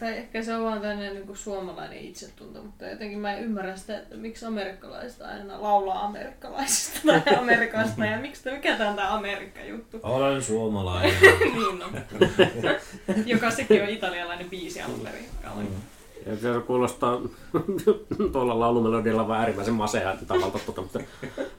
[0.00, 3.76] tai ehkä se on vaan tämmöinen niin kuin suomalainen itsetunto, mutta jotenkin mä en ymmärrä
[3.76, 9.14] sitä, että miksi amerikkalaiset aina laulaa amerikkalaisista tai Amerikasta ja miksi mikä tämä on tämä
[9.14, 10.00] Amerikka-juttu.
[10.02, 11.14] Olen suomalainen.
[11.54, 12.00] niin on.
[13.26, 15.28] Joka sekin on italialainen biisi alun perin.
[15.42, 15.50] Ja
[16.36, 17.20] se kuulostaa
[18.32, 21.00] tuolla laulumelodialla vähän äärimmäisen masealta tavalta, tota, mutta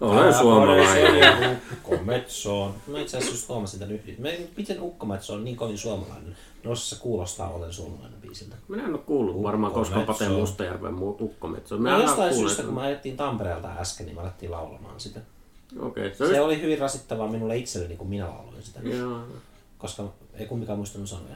[0.02, 1.62] olen suomalainen.
[1.74, 2.74] Ukkometsoon.
[2.88, 4.16] Mä itse asiassa just huomasin tämän yhdyn.
[4.22, 6.38] Mä- Miten Ukkometso on niin kovin suomalainen?
[6.64, 8.56] No se kuulostaa olen suomalainen biisiltä.
[8.68, 10.06] Minä en ole kuullut varmaan koskaan.
[10.06, 11.78] Pate Mustajärven muu ukkometso.
[11.78, 15.20] Minä Mä en jostain syystä, kun mä ajettiin Tampereelta äsken, niin mä alettiin laulamaan sitä.
[15.80, 16.40] Okei, se Se oli...
[16.40, 18.80] oli hyvin rasittavaa minulle itselleni, kun minä lauloin sitä.
[18.84, 19.20] Joo,
[19.78, 20.04] Koska
[20.34, 21.36] ei kumpikaan muistanut sanoja.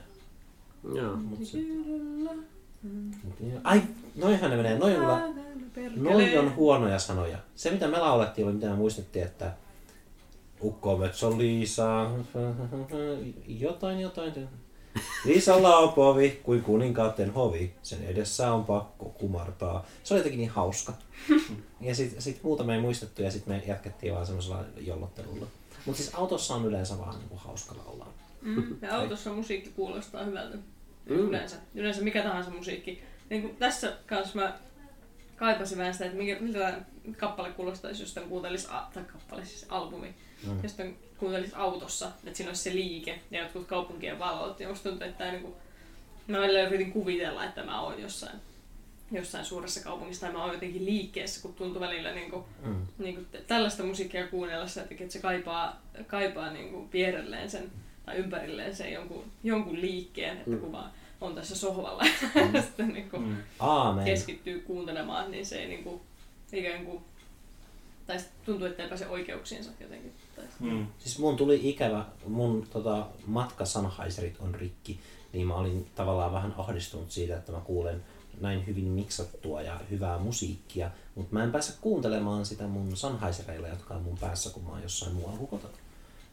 [0.96, 1.16] joo.
[1.16, 1.58] Mut se...
[3.64, 3.82] Ai,
[4.16, 4.78] noihan ne menee.
[4.80, 7.38] Noi on, kyllä- noi on huonoja sanoja.
[7.56, 9.54] Se mitä me laulettiin oli mitä me muistettiin, että
[10.62, 12.10] Ukko Metso Liisa,
[13.48, 14.48] jotain jotain.
[15.26, 17.74] Liisalla on povi kuin kuninkaatten hovi.
[17.84, 19.86] Sen edessä on pakko kumartaa.
[20.04, 20.94] Se oli jotenkin niin hauska.
[21.82, 25.46] Ja sitten sit muuta me ei muistettu ja sitten me jatkettiin vaan semmoisella jollottelulla.
[25.86, 28.14] Mutta siis autossa on yleensä vaan niin kuin hauska laulaa.
[28.42, 28.78] Mm.
[28.82, 30.58] Ja autossa musiikki kuulostaa hyvältä.
[31.10, 31.16] Mm.
[31.16, 31.56] Yleensä.
[31.76, 33.04] Yleensä mikä tahansa musiikki.
[33.30, 34.54] Niin kuin tässä kanssa mä
[35.36, 36.82] kaipasin vähän sitä, että mikä, miltä tämä
[37.18, 40.14] kappale kuulostaisi, jos tämän kuuntelisi, tai kappale siis albumi,
[40.48, 40.64] mm.
[40.64, 44.60] jos tämän kuuntelisi autossa, että siinä olisi se liike ja jotkut kaupunkien valot.
[44.60, 45.54] Ja musta tuntuu, että tämä niin kuin,
[46.28, 48.38] mä välillä yritin kuvitella, että mä oon jossain,
[49.12, 52.88] jossain suuressa kaupungissa tai mä oon jotenkin liikkeessä, kun tuntuu välillä niin kuin, Mm.
[52.98, 57.72] niin kuin tällaista musiikkia kuunnellessa, että että se kaipaa, kaipaa niin kuin vierelleen sen
[58.06, 60.92] tai ympärilleen sen jonkun, jonkun liikkeen, että kun vaan
[61.22, 62.04] on tässä sohvalla
[62.54, 64.06] ja sitten niin kuin Mm.
[64.06, 66.02] Keskittyy kuuntelemaan, niin se ei niin kuin,
[66.54, 67.04] ikään kuin,
[68.08, 70.12] tai tuntuu, että ei pääse oikeuksiinsa jotenkin.
[70.36, 70.88] Tai Mm.
[71.00, 75.00] Siis mun tuli ikävä, mun tota, matka Sennheiserit on rikki,
[75.34, 78.04] niin mä olin tavallaan vähän ahdistunut siitä, että mä kuulen
[78.42, 83.94] näin hyvin miksattua ja hyvää musiikkia, mutta mä en pääse kuuntelemaan sitä mun Sennheisereilla, jotka
[83.94, 85.74] on mun päässä, kun mä oon jossain muualla kotona.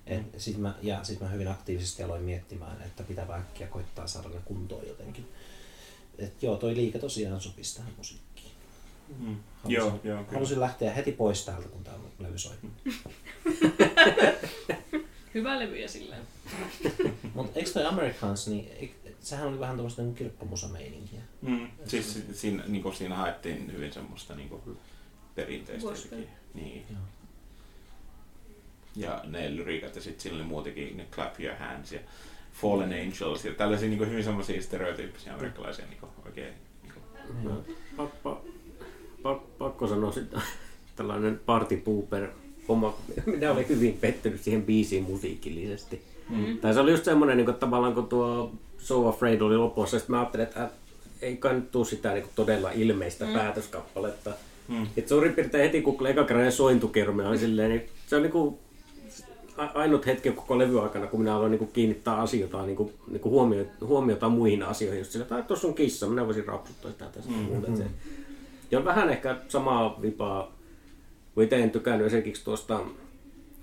[0.07, 4.29] Et sit mä, ja sitten mä hyvin aktiivisesti aloin miettimään, että pitää äkkiä koittaa saada
[4.29, 5.29] ne kuntoon jotenkin.
[6.19, 8.51] Et joo, toi liike tosiaan sopisi tähän musiikkiin.
[9.19, 9.37] Mm.
[9.57, 10.33] Halusin, Joo, joo, kyllä.
[10.33, 12.53] halusin lähteä heti pois täältä, kun tää levy soi.
[15.35, 16.23] Hyvä levy ja silleen.
[17.35, 21.21] Mutta eikö toi Americans, niin eik- sehän oli vähän tuommoista niin kirkkomusameininkiä.
[21.43, 21.69] Mm.
[21.87, 24.63] Siis si- siinä, niin kuin siinä haettiin hyvin semmoista niin kuin
[25.35, 26.17] perinteistä.
[26.55, 26.87] Niin.
[26.91, 27.01] Joo.
[28.97, 32.01] Ja ne lyriikat ja sitten siinä oli muutakin ne Clap Your Hands ja
[32.53, 37.45] Fallen Angels ja tällaisia niin kuin hyvin semmoisia stereotyyppisiä amerikkalaisia niin kuin, oikein niin kuin,
[37.45, 37.65] Joo.
[37.97, 38.45] Pakko,
[39.59, 40.41] pakko, sanoa sitä,
[40.97, 42.29] tällainen party pooper
[42.69, 42.97] homma.
[43.27, 46.03] Minä olin hyvin pettynyt siihen biisiin musiikillisesti.
[46.29, 46.59] Mm.
[46.59, 50.17] Tai se oli just semmoinen, niin kuin, tavallaan kun tuo So Afraid oli lopussa, sitten
[50.17, 50.71] mä ajattelin, että äh,
[51.23, 53.33] ei kai nyt tuu sitä niin kuin, todella ilmeistä mm.
[53.33, 54.33] päätöskappaletta.
[54.69, 54.87] Mm.
[54.97, 58.70] Et suurin piirtein heti kun eka kerran sointukerme oli silleen, niin se on niinku a-
[59.75, 64.29] ainut hetki koko levy aikana, kun minä aloin niinku kiinnittää asioita, niinku, niinku huomiota, huomiota
[64.29, 64.99] muihin asioihin.
[64.99, 67.31] Just sillä, että tuossa on kissa, minä voisin rapsuttaa sitä tästä.
[67.31, 67.77] Mm-hmm.
[67.77, 67.85] Se.
[68.71, 70.53] Ja on vähän ehkä samaa vipaa,
[71.35, 72.81] kun itse en tykännyt esimerkiksi tuosta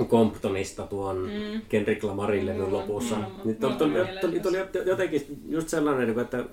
[0.05, 1.61] Comptonista tuon mm.
[1.69, 3.15] Kendrick Lamarin levyn lopussa.
[3.43, 6.43] Niin tuli, on tuli, tuli, tuli jotenkin just sellainen, niinku, että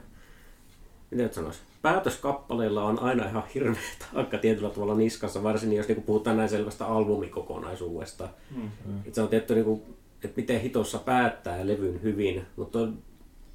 [1.14, 3.80] miten nyt sanoisi, päätöskappaleilla on aina ihan hirveä
[4.12, 8.28] taakka tietyllä tavalla niskassa, varsinkin jos niinku puhutaan näin selvästä albumikokonaisuudesta.
[8.56, 8.70] Mm.
[9.06, 9.82] Et se on tietty, niinku,
[10.24, 12.78] että miten hitossa päättää levyn hyvin, mutta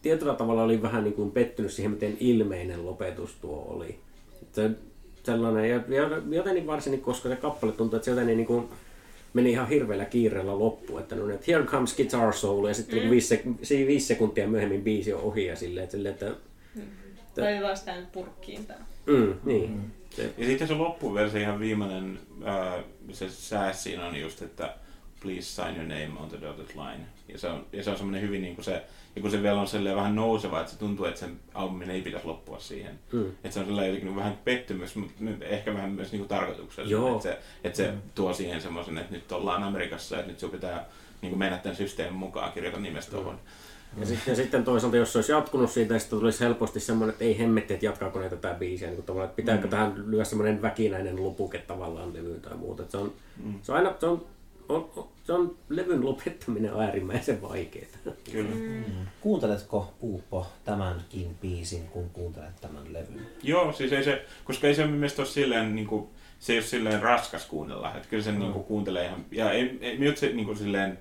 [0.01, 3.99] tietyllä tavalla oli vähän niinku pettynyt siihen, miten ilmeinen lopetus tuo oli.
[4.41, 4.71] Et se,
[5.23, 8.69] sellainen, ja, ja jotenkin varsinkin, koska se kappale tuntuu, että se jotenkin niinku,
[9.33, 13.09] meni ihan hirveällä kiireellä loppuun, että, no, että here comes guitar soul, ja sitten mm.
[13.09, 16.31] viisi, viisi sekuntia myöhemmin biisi on ohi, ja silleen, että, silleen, että
[17.41, 18.85] Laitetaan sitä nyt purkkiin tää.
[19.05, 19.71] Mm, niin.
[19.71, 19.91] Mm.
[20.09, 22.79] Se, Ja sitten se loppuversio, ihan viimeinen, ää,
[23.11, 24.75] se sääs siinä on just, että
[25.21, 27.05] please sign your name on the dotted line.
[27.27, 28.83] Ja se on, ja se on semmoinen hyvin niin kuin se,
[29.15, 32.01] ja kun se vielä on silleen vähän nouseva, että se tuntuu, että sen albumin ei
[32.01, 32.99] pitäisi loppua siihen.
[33.11, 33.29] Mm.
[33.29, 36.89] Että se on sellainen jotenkin vähän pettymys, mutta nyt ehkä vähän myös niin kuin tarkoituksella.
[36.89, 37.11] Joo.
[37.15, 40.85] Että se, että se tuo siihen semmoisen, että nyt ollaan Amerikassa, että nyt sun pitää
[41.21, 43.39] niin kuin mennä tämän systeemin mukaan, kirjoita nimestä tuohon.
[43.97, 47.13] Ja, sitten, ja sitten toisaalta, jos se olisi jatkunut siitä, niin sitten tulisi helposti semmoinen,
[47.13, 48.89] että ei hemmetti, että jatkaako ne tätä biisiä.
[48.89, 49.69] Niin kuin että pitääkö mm.
[49.69, 52.83] tähän lyödä semmoinen väkinäinen lopuke tavallaan levyyn tai muuta.
[52.83, 53.13] Että se, on,
[53.43, 53.59] mm.
[53.61, 54.25] se on aina, se on,
[54.69, 57.85] on, on, se on levyn lopettaminen on äärimmäisen vaikeaa.
[58.31, 58.49] Kyllä.
[59.21, 63.27] Kuunteletko Puuppo tämänkin biisin, kun kuuntelet tämän levyn?
[63.43, 66.07] Joo, siis ei se, koska ei se mun mielestä ole silleen, niin kuin,
[66.39, 67.95] se ei ole silleen raskas kuunnella.
[67.95, 68.39] Että kyllä se mm.
[68.39, 70.99] niin kuin, kuuntelee ihan, ja ei, ei minut se niin kuin, silleen,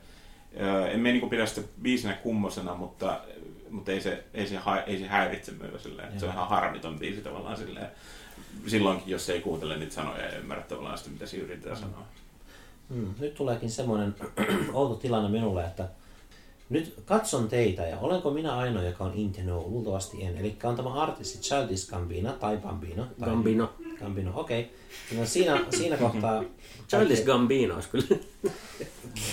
[0.93, 3.21] en me niin kuin, pidä sitä biisinä kummosena, mutta,
[3.71, 6.09] mutta ei, se, ei, se, ha, ei se häiritse myös silleen.
[6.09, 7.87] että Se on ihan harmiton biisi tavallaan silleen.
[8.67, 11.81] Silloinkin, jos ei kuuntele niitä sanoja ja ymmärrä tavallaan sitä, mitä siinä yritetään mm.
[11.81, 12.07] sanoa.
[12.95, 13.15] Hmm.
[13.19, 14.15] Nyt tuleekin semmoinen
[14.73, 15.89] outo tilanne minulle, että
[16.71, 19.63] nyt katson teitä ja olenko minä ainoa, joka on in the know?
[19.63, 20.37] Luultavasti en.
[20.37, 23.07] Eli on tämä artisti Childish Gambino tai Bambino.
[23.21, 23.73] Tai Gambino.
[24.01, 24.61] Gambino, okei.
[24.61, 25.19] Okay.
[25.19, 26.45] No siinä, siinä kohtaa...
[26.91, 28.07] Childish Gambino olisi kyllä.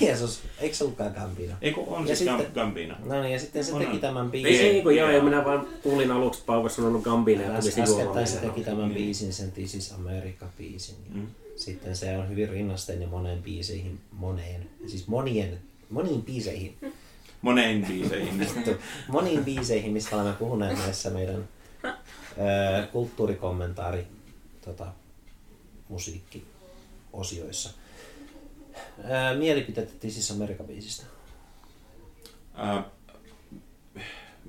[0.02, 1.54] Jeesus, eikö se ollutkaan Gambino?
[1.62, 2.96] Ei kun on Ja siis sitten- Gambino.
[3.06, 4.00] No niin, ja sitten se On, teki on.
[4.00, 4.66] tämän Ei, biisin.
[4.66, 7.80] ei, kun joo, ja minä vaan kuulin aluksi, että Paavo sanonut Gambino ja tuli Äs,
[7.90, 8.94] äskettäin se teki tämän Niin.
[8.94, 10.96] biisin, sen This is America-biisin.
[11.10, 11.28] Ja Mm.
[11.56, 15.60] Sitten se on hyvin rinnasteinen moneen biiseihin, moneen, siis monien,
[15.90, 16.78] moniin biiseihin.
[17.42, 18.48] Moneen biiseihin.
[19.08, 21.48] moniin biiseihin, mistä olemme puhuneet näissä meidän
[22.92, 24.08] kulttuurikommentaari
[24.66, 24.88] tota,
[25.90, 27.70] musiikkiosioissa.
[29.00, 31.06] Ö, mielipiteet This is America-biisistä.
[32.54, 32.90] Ää,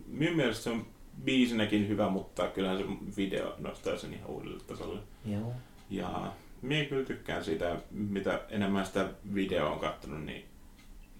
[0.07, 0.87] minun mielestä se on
[1.25, 2.85] biisinäkin hyvä, mutta kyllähän se
[3.17, 5.01] video nostaa sen ihan uudelle tasolle.
[5.25, 5.53] Joo.
[5.91, 10.45] Ja minä kyllä tykkään siitä, mitä enemmän sitä videoa on katsonut, niin,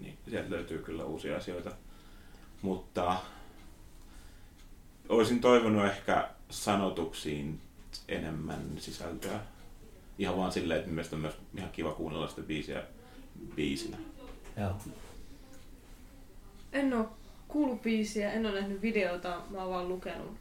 [0.01, 1.70] niin sieltä löytyy kyllä uusia asioita.
[2.62, 3.16] Mutta
[5.09, 7.61] olisin toivonut ehkä sanotuksiin
[8.09, 9.40] enemmän sisältöä.
[10.18, 12.82] Ihan vaan silleen, että mielestäni on myös ihan kiva kuunnella sitä biisiä
[13.57, 13.96] biisinä.
[14.57, 14.76] Joo.
[16.72, 17.16] En oo
[17.48, 20.36] kuullut biisiä, en ole nähnyt videota, mä oon vaan lukenut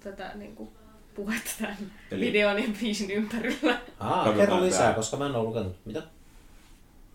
[0.00, 0.70] tätä niin kuin,
[1.14, 1.76] puhetta tämän
[2.10, 3.80] Eli- videon ja biisin ympärillä.
[4.00, 4.94] Aa, kerro lisää, tää.
[4.94, 5.76] koska mä en ole lukenut.
[5.84, 6.02] Mitä?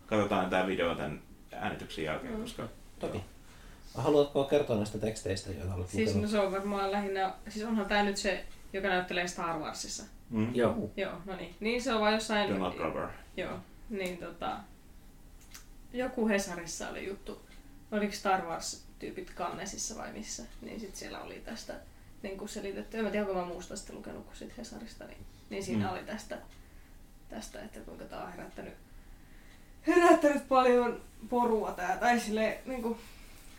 [0.06, 1.20] Katsotaan tämä video tämän
[1.52, 2.68] äänityksen jälkeen, koska
[2.98, 3.20] Toki.
[3.94, 6.30] Haluatko kertoa näistä teksteistä, joita olet Siis no lukenut?
[6.30, 10.02] se on varmaan lähinnä, siis onhan tää nyt se, joka näyttelee Star Warsissa.
[10.30, 10.54] mm.
[10.54, 10.90] Joo.
[10.96, 11.54] Joo, no niin.
[11.60, 12.50] Niin se on vaan jossain...
[12.50, 13.08] Donald Glover.
[13.36, 13.58] Joo,
[13.90, 14.56] niin tota...
[15.92, 17.40] Joku Hesarissa oli juttu.
[17.92, 20.42] Oliko Star Wars-tyypit Cannesissa vai missä?
[20.62, 21.74] Niin sit siellä oli tästä
[22.22, 22.98] niin kuin selitetty.
[22.98, 25.04] En mä tiedä, onko mä muusta sitten lukenut kuin sit Hesarista.
[25.04, 25.18] Niin,
[25.50, 25.92] niin siinä Mm.
[25.92, 26.38] oli tästä,
[27.28, 28.74] tästä, että kuinka tää on herättänyt,
[29.86, 31.96] herättänyt paljon porua tää.
[31.96, 32.98] Tai sille niin kuin,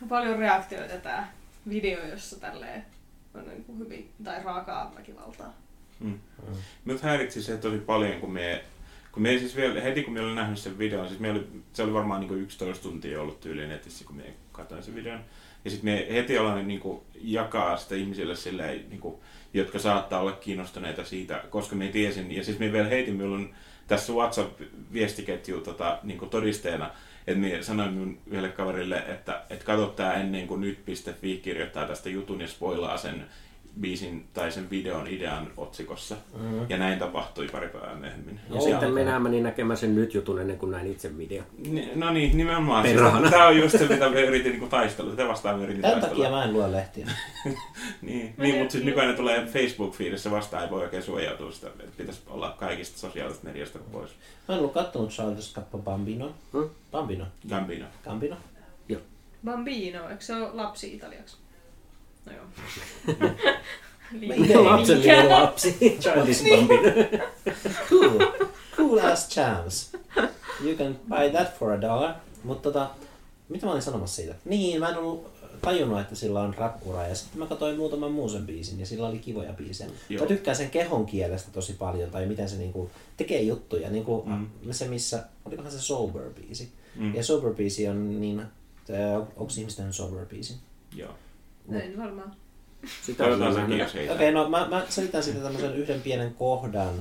[0.10, 1.32] paljon reaktioita tää
[1.70, 2.86] video, jossa tälleen
[3.42, 5.54] niin kuin hyvin, tai raakaa väkivaltaa.
[6.00, 6.10] Mm.
[6.10, 6.56] Mm.
[6.86, 8.64] Minut häiritsi se tosi paljon, kun me,
[9.12, 11.84] kun me siis vielä, heti kun me olin nähnyt sen videon, siis me oli, se
[11.84, 15.20] oli varmaan niin 11 tuntia ollut tyyli netissä, kun me katsoin sen videon.
[15.66, 19.16] Ja sitten me heti ollaan niin kuin, jakaa sitä ihmisille silleen, niin kuin,
[19.54, 22.32] jotka saattaa olla kiinnostuneita siitä, koska me tiesin.
[22.32, 23.56] Ja siis me vielä heitin, minulla on
[23.88, 26.92] tässä WhatsApp-viestiketju tota, niin kuin todisteena,
[27.30, 32.10] että me sanoin minun yhdelle kaverille, että, että katso tää ennen kuin nyt.fi kirjoittaa tästä
[32.10, 33.26] jutun ja spoilaa sen
[33.82, 36.16] biisin tai sen videon idean otsikossa.
[36.40, 36.66] Mm.
[36.70, 38.40] Ja näin tapahtui pari päivää myöhemmin.
[38.50, 41.44] Ja Joo, sitten minä menin näkemään sen nyt jutun ennen kuin näin itse video.
[41.70, 42.84] Ni- No niin, nimenomaan.
[42.84, 43.30] Perhana.
[43.32, 45.12] Tämä on just se, mitä me yritin niin taistella.
[45.12, 46.24] Sitä vastaan me yritin Tämän taistella.
[46.26, 47.08] takia mä en lue lehtiä.
[48.02, 51.68] Niin, niin mutta sitten nykyään ne tulee Facebook-feedissä vastaan, ei voi oikein suojautua sitä.
[51.98, 54.12] Pitäisi olla kaikista sosiaalisesta mediasta pois.
[54.48, 56.32] Mä en ollut kattonut Childish Kappa Bambino.
[56.54, 56.70] Hmm?
[56.92, 57.26] Bambino.
[57.50, 57.86] Gambino.
[58.04, 58.36] Gambino.
[59.46, 61.38] Bambino, eikö se ole lapsi italiaksi?
[62.30, 62.46] No joo.
[64.28, 65.78] Mä Liian- ite- Lapsellinen lapsi.
[66.02, 67.26] Childish Bambino.
[67.90, 68.20] Cool.
[68.78, 69.98] Cool ass chance.
[70.64, 72.14] You can buy that for a dollar.
[72.44, 72.90] Mutta tota,
[73.50, 74.36] mitä mä olin sanomassa siitä?
[74.46, 75.28] Niin, mä en ollut
[75.62, 77.08] tajunnut, että sillä on rap-ura.
[77.08, 79.90] Ja sitten mä katsoin muutaman muun sen biisin ja sillä oli kivoja biisejä.
[80.10, 80.22] Joo.
[80.22, 83.90] Mä tykkään sen kehon kielestä tosi paljon, tai miten se niinku tekee juttuja.
[83.90, 84.48] Niinku Mm.
[84.72, 86.68] se, missä, olikohan se Sober-biisi.
[86.96, 87.16] Mm.
[87.16, 88.42] Ja Sober-biisi on niin,
[89.38, 90.54] onko ihmisten Sober-biisi?
[90.96, 91.12] Joo.
[91.70, 92.36] Näin varmaan.
[93.06, 93.82] Sitä Toivotaan on ei.
[93.82, 96.94] Okei, okay, no mä, mä selitän siitä tämmöisen yhden pienen kohdan.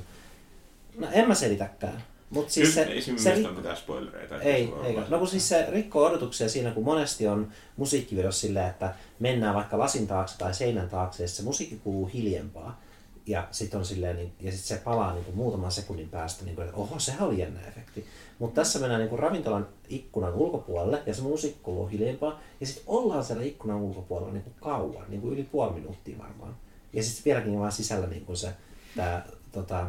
[0.99, 2.03] No en mä selitäkään.
[2.31, 4.41] Mutta siis Siis se, ei siinä se, mielestä mitään spoilereita.
[4.41, 4.99] ei, se eikä.
[4.99, 5.09] olla.
[5.09, 9.79] No kun siis se rikkoo odotuksia siinä, kun monesti on musiikkivideossa silleen, että mennään vaikka
[9.79, 12.81] lasin taakse tai seinän taakse, ja se musiikki kuuluu hiljempaa.
[13.29, 16.55] Ja sitten on silleen, niin, ja sit se palaa niin kuin muutaman sekunnin päästä, niin
[16.55, 18.07] kuin, että oho, sehän oli jännä efekti.
[18.39, 22.85] Mutta tässä mennään niin kuin ravintolan ikkunan ulkopuolelle, ja se musiikki kuuluu hiljempaa, ja sitten
[22.87, 26.57] ollaan siellä ikkunan ulkopuolella niin kuin kauan, niin kuin yli puoli minuuttia varmaan.
[26.93, 28.55] Ja sitten vieläkin vaan sisällä niin kuin se,
[28.97, 29.87] tää, tota,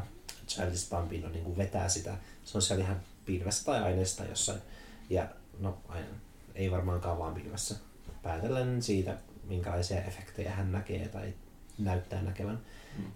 [0.47, 4.61] Childish Bambino niin kuin vetää sitä, se on siellä ihan pilvessä tai aineesta jossain.
[5.09, 5.27] Ja
[5.59, 6.07] no, aina,
[6.55, 7.75] ei varmaankaan vaan pilvessä.
[8.23, 11.33] Päätellen siitä, minkälaisia efektejä hän näkee tai
[11.77, 12.59] näyttää näkevän.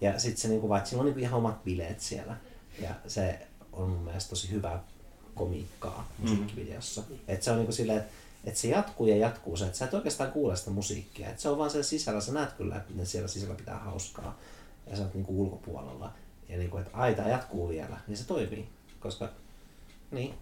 [0.00, 2.36] Ja sitten se, niinku, vaikka sillä on niinku ihan omat bileet siellä.
[2.80, 4.84] Ja se on mun mielestä tosi hyvää
[5.34, 7.02] komiikkaa musiikkivideossa.
[7.08, 7.18] Mm.
[7.28, 8.12] Että se on niinku silleen, että
[8.44, 11.28] et se jatkuu ja jatkuu se, että sä et oikeastaan kuule sitä musiikkia.
[11.28, 14.38] Että se on vaan siellä sisällä, sä näet kyllä, että ne siellä sisällä pitää hauskaa.
[14.90, 16.12] Ja sä oot niinku ulkopuolella.
[16.48, 18.68] Ja niinku, että ai tää jatkuu vielä, niin se toimii.
[19.00, 19.28] Koska
[20.10, 20.34] niin,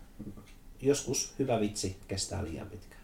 [0.80, 3.01] joskus hyvä vitsi kestää liian pitkään.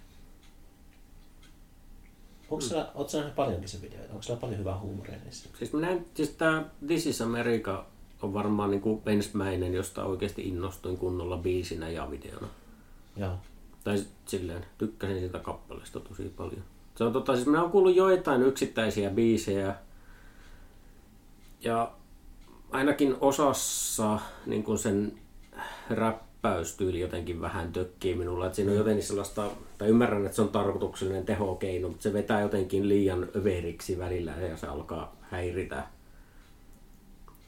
[2.51, 2.80] Onko mm.
[2.94, 4.12] ootko sä nähnyt paljonkin se videoita?
[4.12, 5.49] Onko siellä paljon hyvää huumoria niissä?
[5.59, 7.84] Siis mä näin, siis tää This is America
[8.22, 12.49] on varmaan niinku ensimmäinen, josta oikeasti innostuin kunnolla biisinä ja videona.
[13.16, 13.32] Joo.
[13.84, 16.62] Tai silleen, tykkäsin siitä kappaleesta tosi paljon.
[16.94, 19.74] Se on tota, siis minä olen kuullut joitain yksittäisiä biisejä.
[21.61, 21.92] Ja
[22.70, 25.18] ainakin osassa niin kuin sen
[26.43, 28.47] räppäystyyli jotenkin vähän tökkii minulla.
[28.47, 32.41] Että siinä on jotenkin sellaista, tai ymmärrän, että se on tarkoituksellinen tehokeino, mutta se vetää
[32.41, 35.82] jotenkin liian överiksi välillä ja se alkaa häiritä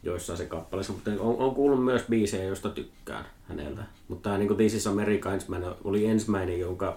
[0.03, 3.83] joissain se kappaleissa, mutta on, on kuullut myös biisejä, joista tykkään häneltä.
[4.09, 6.97] Mutta tämä niin This is America ensimmäinen oli ensimmäinen, jonka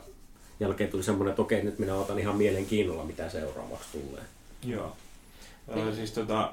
[0.59, 4.23] jälkeen tuli semmoinen, että okei, nyt minä otan ihan mielenkiinnolla, mitä seuraavaksi tulee.
[4.65, 4.95] Joo.
[5.75, 5.95] Niin.
[5.95, 6.51] Siis tota,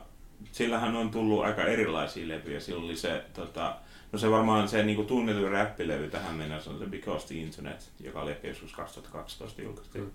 [0.53, 2.61] sillähän on tullut aika erilaisia levyjä.
[2.61, 3.77] Sillä oli se, tota,
[4.13, 8.23] no se varmaan se niinku tunnetuin räppilevy tähän mennessä on se Because the Internet, joka
[8.23, 9.99] oli ehkä joskus 2012 julkaistu.
[9.99, 10.11] Mm.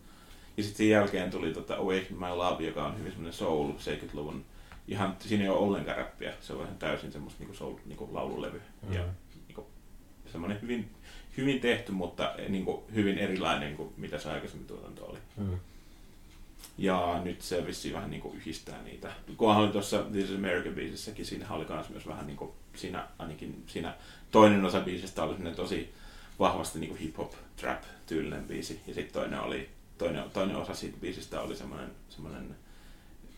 [0.58, 4.46] Ja sitten sen jälkeen tuli tota Awaken My Love, joka on hyvin semmoinen soul 70-luvun.
[4.88, 8.62] Ihan, siinä ei ole ollenkaan räppiä, se on ihan täysin semmoista niinku soul, niinku laululevy.
[8.88, 8.94] Mm.
[8.94, 9.04] Ja
[9.48, 9.68] niinku,
[10.32, 10.90] semmoinen hyvin,
[11.38, 15.20] hyvin tehty, mutta niinku, hyvin erilainen kuin mitä se aikaisemmin tuotanto oli.
[15.38, 15.60] Mm.
[16.78, 19.12] Ja nyt se vissiin vähän niinku yhdistää niitä.
[19.38, 23.94] Kunhan oli tuossa This is American biisissäkin, siinä oli myös vähän niinku, siinä ainakin siinä
[24.32, 25.94] toinen osa biisistä oli tosi
[26.40, 28.80] vahvasti niinku hip-hop, trap tyylinen biisi.
[28.88, 32.56] Ja sitten toinen oli toinen, toinen osa siitä biisistä oli semmoinen, semmoinen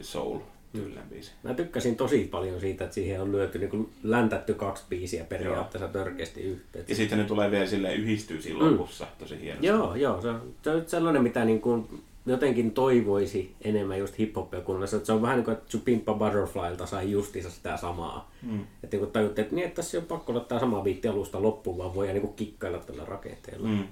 [0.01, 0.39] soul
[0.71, 1.31] tyylinen biisi.
[1.43, 5.93] Mä tykkäsin tosi paljon siitä, että siihen on lyöty niin läntätty kaksi biisiä periaatteessa joo.
[5.93, 6.85] törkeästi yhteen.
[6.87, 8.71] Ja sitten ne tulee vielä sille yhdistyy siinä mm.
[8.71, 9.67] lopussa tosi hienosti.
[9.67, 10.21] Joo, joo.
[10.21, 15.05] Se on, se on sellainen, mitä niin kuin jotenkin toivoisi enemmän just hip-hopia kuunnella.
[15.05, 18.31] Se on vähän niin kuin, että Pimpa Butterflylta sai justiinsa sitä samaa.
[18.41, 18.65] Mm.
[18.83, 21.77] Että niin tajuttiin, että, niin, että tässä on pakko olla tämä sama biitti alusta loppuun,
[21.77, 23.67] vaan voi niin kikkailla tällä rakenteella.
[23.67, 23.87] Mm.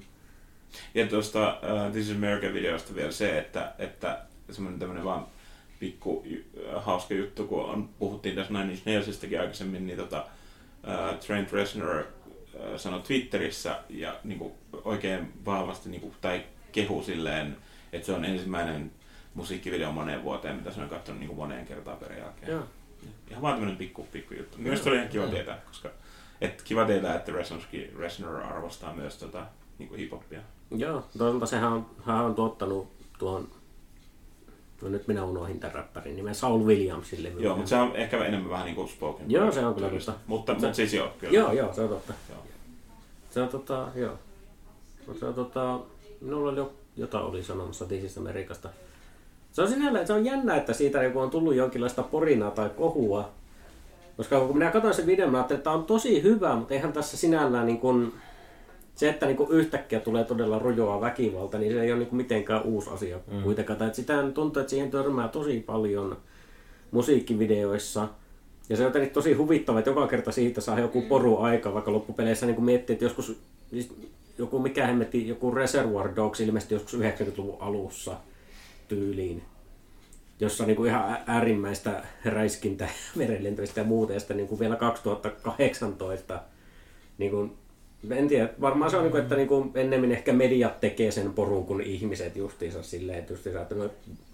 [0.94, 4.20] Ja tuosta uh, This is America-videosta vielä se, että, että
[4.52, 5.28] semmoinen tämmöinen vaan
[5.80, 6.26] pikku uh,
[6.84, 10.26] hauska juttu, kun on, puhuttiin tässä näin Nailsistakin aikaisemmin, niin tota,
[10.84, 17.04] uh, Trent Reznor uh, sanoi Twitterissä ja niin kuin, oikein vahvasti niin kuin, tai kehu
[17.04, 17.58] silleen,
[17.96, 18.92] että se on ensimmäinen
[19.34, 22.52] musiikkivideo moneen vuoteen, mitä se on katsonut niin kuin moneen kertaan periaatteessa.
[22.52, 22.64] Joo.
[23.30, 24.58] Ihan vaan tämmöinen pikku, pikku juttu.
[24.58, 25.90] Mielestäni oli ihan kiva tietää, koska
[26.42, 27.32] et kiva tietää, että
[27.98, 29.46] Reznor arvostaa myös tota,
[29.80, 30.40] niin kuin hip-hopia.
[30.72, 32.88] Joo, toisaalta sehän on, hän on tuottanut
[33.20, 33.48] tuon,
[34.82, 37.30] no nyt minä unohdin tämän räppärin nimen, Saul Williamsille.
[37.38, 39.32] Joo, mutta se on ehkä enemmän vähän niin kuin spoken.
[39.32, 40.14] Joo, se on kyllä totta.
[40.28, 41.34] Mutta, se, mutta siis joo, kyllä.
[41.34, 42.14] Joo, joo, se on totta.
[42.30, 42.40] Joo.
[43.30, 44.20] Se on tota, joo.
[45.20, 45.80] Se on tota,
[46.22, 48.70] minulla oli jota oli sanomassa This Amerikasta.
[49.52, 53.30] Se on sinällä, se on jännä, että siitä kun on tullut jonkinlaista porinaa tai kohua,
[54.18, 56.94] koska kun minä katsoin sen videon, mä ajattelin, että tämä on tosi hyvä, mutta eihän
[56.94, 58.14] tässä sinällään niin kuin,
[58.96, 62.18] se, että niin kuin yhtäkkiä tulee todella rujoa väkivalta, niin se ei ole niin kuin
[62.18, 63.44] mitenkään uusi asia mm.
[63.44, 63.80] kuitenkaan.
[63.80, 66.18] Tai että sitä tuntuu, että siihen törmää tosi paljon
[66.92, 68.08] musiikkivideoissa.
[68.70, 71.08] Ja se on jotenkin tosi huvittava, että joka kerta siitä saa joku mm.
[71.08, 73.40] poru aika, vaikka loppupeleissä niin kuin miettii, että joskus
[73.70, 73.96] siis
[74.38, 78.18] joku mikä hemmetti, joku Reservoir Dogs ilmestyi joskus 90-luvun alussa
[78.88, 79.44] tyyliin
[80.40, 86.42] jossa niin kuin ihan äärimmäistä räiskintä, merenlentoista ja muuta, ja sitten niin kuin vielä 2018
[87.18, 87.58] niin kuin
[88.12, 91.82] en tiedä, varmaan se on, niin että niin ennemmin ehkä mediat tekee sen porun kuin
[91.82, 93.90] ihmiset justiinsa silleen, että justiinsa, että no,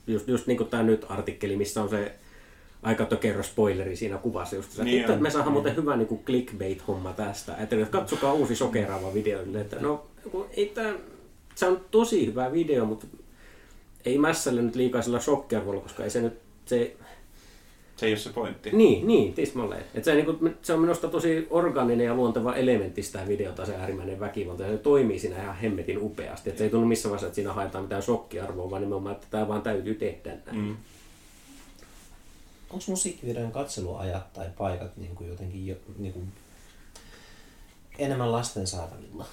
[0.07, 2.11] just, just niin kuin tämä nyt artikkeli, missä on se
[2.83, 7.13] aika tökerro spoileri siinä kuvassa just niin että me saadaan muuten hyvä niin kuin clickbait-homma
[7.13, 7.55] tästä.
[7.55, 9.39] Että katsokaa uusi sokeraava video.
[9.61, 10.05] Että no,
[10.57, 10.93] ei tämä,
[11.55, 13.07] se on tosi hyvä video, mutta
[14.05, 16.33] ei mässälle nyt liikaa sillä shokkiarvolla, koska ei se nyt,
[16.65, 16.95] se
[18.01, 18.69] se ei ole se pointti.
[18.73, 19.83] Niin, niin tismalleen.
[19.93, 23.75] Et se, niin kuin, se on minusta tosi organinen ja luonteva elementti sitä videota, se
[23.75, 24.63] äärimmäinen väkivalta.
[24.63, 26.49] Ja se toimii siinä ihan hemmetin upeasti.
[26.49, 29.47] Et se ei tunnu missään vaiheessa, että siinä haetaan mitään shokkiarvoa, vaan nimenomaan, että tämä
[29.47, 30.57] vaan täytyy tehdä näin.
[30.57, 30.75] Mm.
[32.73, 36.33] Onko musiikkivideon katseluajat tai paikat niin kuin jotenkin jo, niin kuin
[37.97, 39.25] enemmän lasten saatavilla?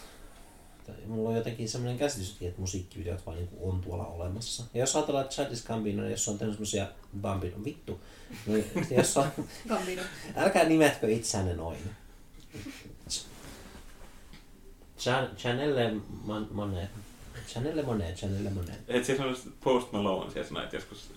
[1.06, 4.64] mulla on jotenkin semmoinen käsitys, että musiikkivideot vaan niin on tuolla olemassa.
[4.74, 6.86] Ja jos ajatellaan, että Childish Gambino, jos on tehnyt semmoisia
[7.20, 8.00] Bambino, vittu,
[8.46, 8.64] niin
[8.96, 9.26] jos on,
[9.68, 10.02] Gambino.
[10.36, 11.78] älkää nimetkö itseänne noin.
[15.36, 15.92] Chanelle
[16.50, 16.90] Monet.
[17.48, 18.80] Chanelle Monet, Chanelle Monet.
[18.88, 21.10] Et siis on Post Malone siellä näitä joskus,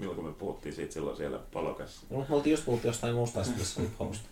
[0.00, 2.06] milloin me puhuttiin siitä silloin siellä palokassa.
[2.10, 3.40] No, me oltiin just puhuttu jostain muusta,
[3.98, 4.22] Post.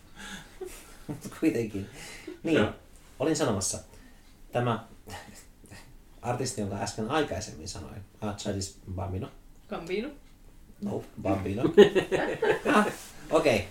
[1.07, 1.87] Mutta kuitenkin.
[2.43, 2.69] Niin,
[3.19, 3.79] olin sanomassa
[4.53, 4.85] tämä
[6.23, 9.29] artisti, jonka äsken aikaisemmin sanoin, ah, Childish Bambino.
[9.69, 10.09] Gambino.
[10.83, 11.63] No, Bambino.
[12.75, 12.87] ah,
[13.31, 13.57] Okei.
[13.57, 13.67] Okay.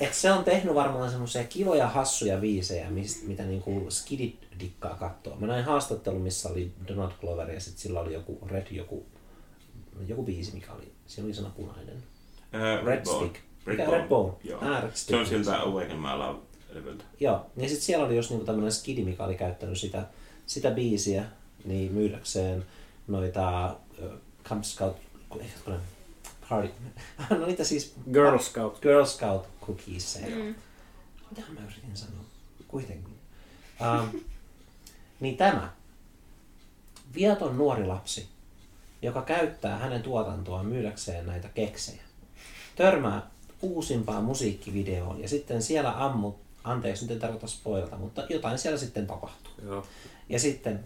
[0.00, 5.36] Et se on tehnyt varmaan semmoisia kivoja, hassuja viisejä, mistä, mitä niinku skidit dikkaa katsoa.
[5.36, 9.06] Mä näin haastattelun, missä oli Donald Glover ja sitten sillä oli joku Red, joku,
[10.08, 11.96] joku biisi, mikä oli, siinä oli sana punainen.
[11.96, 13.36] Uh, Red, Red Stick.
[13.66, 13.98] Red, Red Bone.
[13.98, 14.32] Red Bone.
[14.44, 14.60] Joo.
[14.60, 15.08] Ah, Red Stick.
[15.08, 16.38] Se on siltä Awaken My Love
[16.72, 17.04] levyltä.
[17.20, 20.06] Joo, ja sitten siellä oli just niinku tämmöinen skidi, mikä oli käyttänyt sitä,
[20.46, 21.24] sitä biisiä
[21.64, 22.64] niin myydäkseen
[23.08, 24.10] noita uh,
[24.44, 24.96] Camp Scout,
[26.48, 26.70] party,
[27.40, 27.94] no niitä siis...
[28.12, 28.80] Girl Scout.
[28.80, 30.18] Girl Scout cookies.
[30.34, 30.54] Mm.
[31.30, 32.24] Mitä mä yritin sanoa?
[32.68, 33.14] Kuitenkin.
[33.80, 34.20] Um,
[35.20, 35.72] niin tämä
[37.14, 38.28] viaton nuori lapsi,
[39.02, 42.02] joka käyttää hänen tuotantoaan myydäkseen näitä keksejä,
[42.76, 43.30] törmää
[43.62, 49.06] uusimpaan musiikkivideoon ja sitten siellä ammut Anteeksi, nyt en tarkoita spoilata, mutta jotain siellä sitten
[49.06, 49.52] tapahtuu.
[49.66, 49.84] Joo.
[50.28, 50.80] Ja sitten,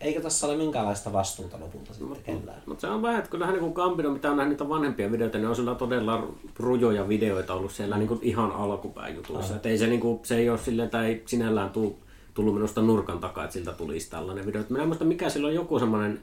[0.00, 2.62] eikö tässä ole minkäänlaista vastuuta lopulta sitten mut, kellään?
[2.66, 5.48] Mutta se on vähän, että kyllähän niin Gambino, mitä on nähnyt niitä vanhempia videoita, niin
[5.48, 9.56] on sillä todella rujoja videoita ollut siellä niin kuin ihan alkupään jutuissa.
[9.56, 11.98] Että ei se, niin kuin, se ei ole silleen, tai ei sinällään tullut,
[12.34, 14.62] tullut minusta nurkan takaa, että siltä tulisi tällainen video.
[14.68, 16.20] Minä en muista mikä sillä on joku semmoinen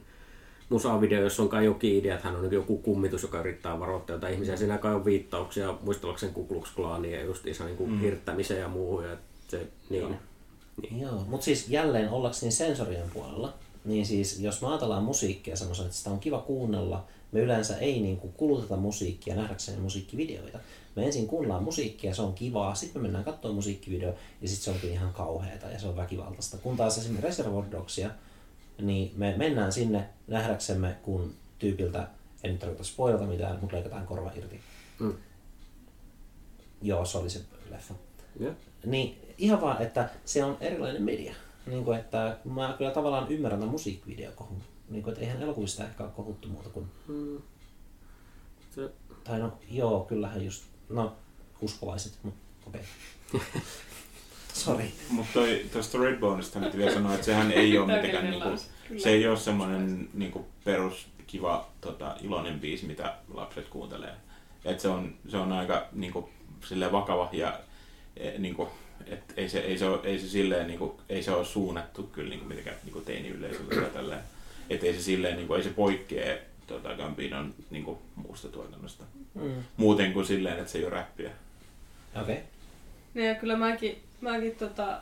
[0.68, 4.34] musavideo, jossa on kai jokin idea, että hän on joku kummitus, joka yrittää varoittaa jotain
[4.34, 4.56] ihmisiä.
[4.56, 8.00] Siinä kai on viittauksia muistellakseen Ku Klux Klaania ja justiinsa niin mm.
[8.00, 9.04] hirttämiseen ja muuhun.
[9.04, 9.16] Ja
[9.48, 10.16] se, niin.
[10.82, 11.00] Niin.
[11.00, 13.54] Joo, mutta siis jälleen ollakseni sensorien puolella,
[13.84, 18.00] niin siis jos me ajatellaan musiikkia semmoisen, että sitä on kiva kuunnella, me yleensä ei
[18.00, 20.58] niin kuin kuluteta musiikkia nähdäkseen musiikkivideoita.
[20.96, 24.70] Me ensin kuunnellaan musiikkia, se on kivaa, sitten me mennään katsomaan musiikkivideo ja sitten se
[24.70, 26.56] onkin ihan kauheata ja se on väkivaltaista.
[26.58, 28.10] Kun taas esimerkiksi Reservoir Dogsia,
[28.80, 32.08] niin me mennään sinne nähdäksemme, kun tyypiltä,
[32.44, 34.60] en nyt tarkoita spoilata mitään, mutta leikataan korva irti.
[34.98, 35.14] Mm.
[36.82, 37.94] Joo, se oli se leffa.
[38.40, 38.54] Yeah.
[38.86, 41.34] Niin ihan vaan, että se on erilainen media.
[41.66, 44.62] Niin kuin, että mä kyllä tavallaan ymmärrän tämän musiikkivideokohun.
[44.88, 46.86] Niin kuin, että eihän elokuvista ehkä ole kohuttu muuta kuin...
[47.08, 47.42] Mm.
[48.74, 48.90] Se...
[49.24, 50.64] Tai no, joo, kyllähän just...
[50.88, 51.16] No,
[51.60, 52.80] uskovaiset, mutta okei.
[53.34, 53.50] Okay.
[54.52, 54.92] Sori.
[55.08, 55.40] Mutta
[55.72, 58.48] tuosta Redboneista nyt vielä sanoa, että sehän ei ole mitenkään niinku,
[58.98, 64.14] se ei ole semmoinen niinku perus kiva tota, iloinen biisi, mitä lapset kuuntelee.
[64.64, 66.30] Et se, on, se on aika niinku,
[66.92, 67.60] vakava ja
[68.16, 68.68] e, niinku,
[69.06, 72.28] et ei, se, ei, se ole, ei se silleen niinku, ei se ole suunnattu kyllä
[72.28, 74.20] niinku, mitenkään niinku teini-yleisölle tai tälleen.
[74.70, 79.04] Et ei se silleen niinku, ei se poikkee tota, Gambinon niinku, muusta tuotannosta.
[79.34, 79.62] Mm.
[79.76, 81.30] Muuten kuin silleen, että se ei ole räppiä.
[82.22, 82.34] Okei.
[82.34, 82.46] Okay.
[83.14, 84.98] No ja kyllä mäkin, mäkin tota,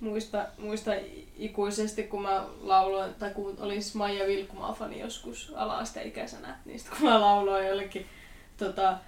[0.00, 0.90] muista, muista
[1.36, 7.08] ikuisesti, kun mä lauloin, tai kun olin Maija Vilkumaa fani joskus ala-asteikäisenä, niin sitten kun
[7.08, 8.06] mä lauloin jollekin,
[8.56, 8.98] tota,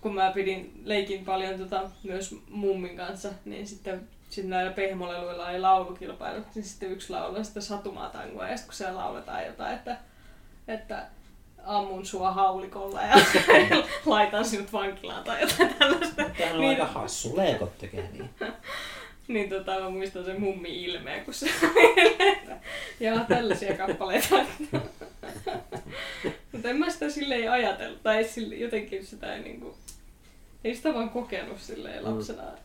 [0.00, 5.60] kun mä pidin leikin paljon tota, myös mummin kanssa, niin sitten sitten näillä pehmoleluilla oli
[5.60, 9.96] laulukilpailu, niin sitten yksi laulu sitten satumaa tangoa, ja sitten kun siellä lauletaan jotain, että,
[10.68, 11.06] että
[11.66, 13.14] ammun sua haulikolla ja
[14.06, 16.24] laitan sinut vankilaan tai jotain tällaista.
[16.38, 18.30] Tämä on niin, aika hassu, leekot tekee niin.
[19.28, 21.50] niin tota, mä muistan sen mummi ilmeen, kun se
[23.00, 24.36] ja tällaisia kappaleita.
[26.52, 29.76] Mutta en mä sitä silleen ajatellut, tai sille, jotenkin sitä ei niinku,
[30.64, 32.58] ei sitä vaan kokenut silleen lapsena mm.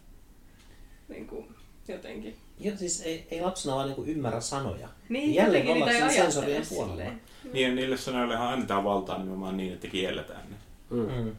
[1.10, 1.48] niinku,
[1.88, 2.38] jotenkin.
[2.60, 4.88] Joo, siis ei, ei lapsena vaan niinku ymmärrä sanoja.
[5.10, 6.96] Niin, Jälleen ollaan sen sensorien puolella.
[6.96, 7.22] Silleen.
[7.54, 10.56] Niin, ja niille sanoillehan annetaan valtaa nimenomaan niin, että kielletään ne.
[10.90, 11.12] Mm.
[11.12, 11.32] Mm.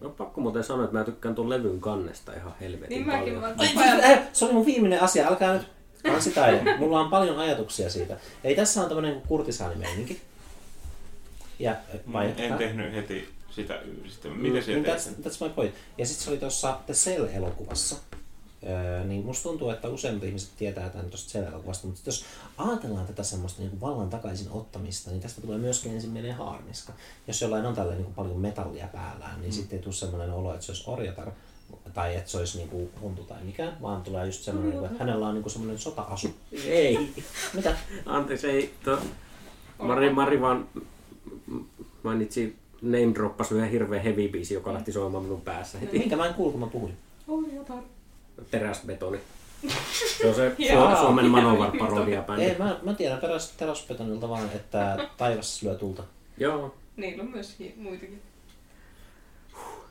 [0.00, 3.40] No pakko muuten sanoa, että mä tykkään tuon levyn kannesta ihan helvetin niin paljon.
[3.40, 4.08] Mäkin, mä...
[4.08, 5.66] Ai, se oli mun viimeinen asia, älkää nyt
[6.02, 6.76] kansitaide.
[6.76, 8.16] Mulla on paljon ajatuksia siitä.
[8.44, 10.20] Ei tässä on tämmönen kurtisaanimeininki.
[11.58, 11.76] Ja,
[12.12, 13.80] vai, en tehnyt heti sitä.
[14.08, 14.28] Sitä.
[14.28, 15.74] Miten mm, se niin that's, that's my point.
[15.98, 17.96] Ja sitten se oli tuossa The Cell-elokuvassa
[18.66, 22.24] Öö, niin musta tuntuu, että useimmat ihmiset tietää tämän tuosta selälokuvasta, mutta jos
[22.58, 26.92] ajatellaan tätä semmoista niin vallan takaisin ottamista, niin tästä tulee myöskin ensimmäinen haarniska.
[27.26, 29.54] Jos jollain on tällä niin paljon metallia päällään, niin mm.
[29.54, 31.30] sitten ei tule semmoinen olo, että se olisi orjatar
[31.94, 34.84] tai että se olisi niinku huntu tai mikä, vaan tulee just semmoinen, mm.
[34.84, 36.30] että hänellä on niinku semmoinen sota-asu.
[36.64, 37.14] Ei.
[37.54, 37.76] Mitä?
[38.06, 38.74] Anteeksi, ei.
[38.84, 38.98] To...
[39.78, 40.68] Mari, Mari vaan
[42.02, 45.98] mainitsi name droppas yhden hirveän heavy biisi, joka lähti soimaan minun päässä heti.
[45.98, 46.96] Minkä mä en kuulu, kun mä puhuin?
[47.28, 47.82] Orjatar
[48.50, 49.20] teräsbetoni.
[50.18, 50.56] Se on se
[51.00, 52.44] Suomen Manowar-parodia bändi.
[52.44, 56.02] Ei, mä, mä tiedän teräs, teräsbetonilta vaan, että taivas lyö tulta.
[56.38, 56.74] Joo.
[56.96, 58.22] Niillä on myös muitakin.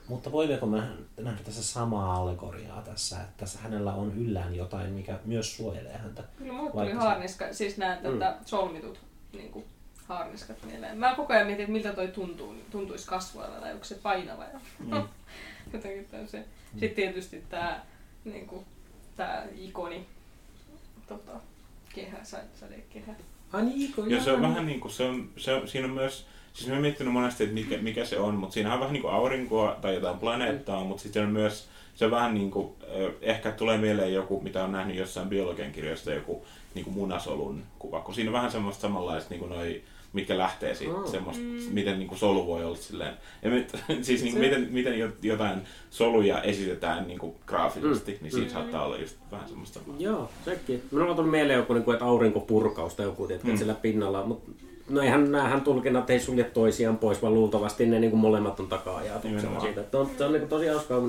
[0.08, 0.84] Mutta voimmeko me
[1.18, 6.24] nähdä tässä samaa allegoriaa tässä, että tässä hänellä on yllään jotain, mikä myös suojelee häntä?
[6.38, 8.20] Kyllä mulle tuli haarniska, siis nämä mm.
[8.20, 9.00] tätä solmitut
[9.34, 9.66] niin kuin,
[10.08, 10.98] haarniskat mieleen.
[10.98, 14.44] Mä koko ajan mietin, että miltä toi tuntuu, tuntuisi kasvoilla tai onko se painava.
[14.44, 14.60] Ja...
[14.80, 15.08] Mm.
[15.74, 16.46] Jotenkin se.
[16.72, 17.82] Sitten tietysti tämä
[18.26, 18.66] niin kuin,
[19.16, 20.06] tää ikoni
[21.08, 21.32] tota,
[21.96, 22.18] kehä,
[22.60, 23.14] sadekehä.
[23.54, 24.14] Ai niin, ikoni.
[24.16, 26.74] Ja se on vähän niin kuin, se on, se on, siinä on myös, siis mä
[26.74, 29.78] oon miettinyt monesti, että mikä, mikä se on, mutta siinä on vähän niin kuin aurinkoa
[29.82, 30.88] tai jotain planeettaa, mm.
[30.88, 32.76] mutta sitten on myös, se on vähän niin kuin,
[33.22, 38.00] ehkä tulee mieleen joku, mitä on nähnyt jossain biologian kirjoista, joku niin kuin munasolun kuva,
[38.00, 39.84] kun siinä on vähän semmoista samanlaista niin kuin noi
[40.14, 41.12] mitkä lähtee siitä, oh.
[41.12, 41.74] semmoista, mm.
[41.74, 45.62] miten niin kuin solu voi olla silleen, ja mit, siis niin, kuin, miten, miten jotain
[45.90, 48.18] soluja esitetään niin kuin graafisesti, mm.
[48.22, 48.54] niin siinä mm.
[48.54, 49.80] saattaa olla just vähän semmoista.
[50.00, 50.84] Joo, sekin.
[50.92, 53.58] Minulla on tullut mieleen joku, niin kuin, että aurinkopurkaus tai joku, että mm.
[53.58, 54.52] sillä pinnalla, mutta
[54.90, 58.68] no eihän näähän tulkinnat ei sulje toisiaan pois, vaan luultavasti ne niin kuin molemmat on
[58.68, 59.82] taka-ajatuksena siitä.
[59.82, 61.02] Että on, se on niin kuin tosi hauskaa,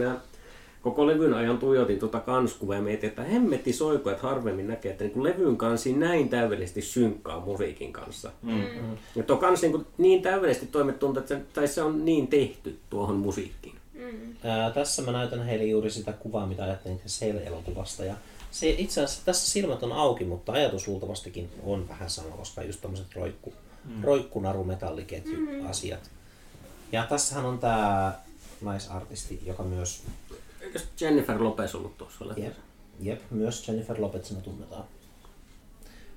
[0.83, 5.05] koko levyn ajan tuijotin tuota kanskuvaa ja mietin, että hemmetti soiko, että harvemmin näkee, että
[5.05, 8.31] niin levyn kansi näin täydellisesti synkkaa musiikin kanssa.
[8.43, 8.53] Mm.
[8.53, 8.97] mm.
[9.15, 12.79] Ja tuo kansi niin, niin täydellisesti toimet tuntuu, että se, tai se on niin tehty
[12.91, 13.77] tuohon musiikkiin.
[13.95, 14.37] Mm.
[14.45, 18.05] Ää, tässä mä näytän heille juuri sitä kuvaa, mitä ajattelin Sale-elokuvasta.
[18.05, 18.15] Ja
[18.51, 22.81] se itse asiassa tässä silmät on auki, mutta ajatus luultavastikin on vähän sama, koska just
[22.81, 23.55] tämmöiset roikku,
[23.85, 24.05] mm.
[24.05, 25.71] roikkunarumetalliketju mm.
[25.71, 26.11] asiat.
[26.93, 28.13] Ja tässähän on tämä
[28.61, 30.03] naisartisti, joka myös
[30.75, 32.55] Eikö Jennifer Lopez ollut tuossa Jep.
[33.01, 34.85] Jep, myös Jennifer Lopezina tunnetaan.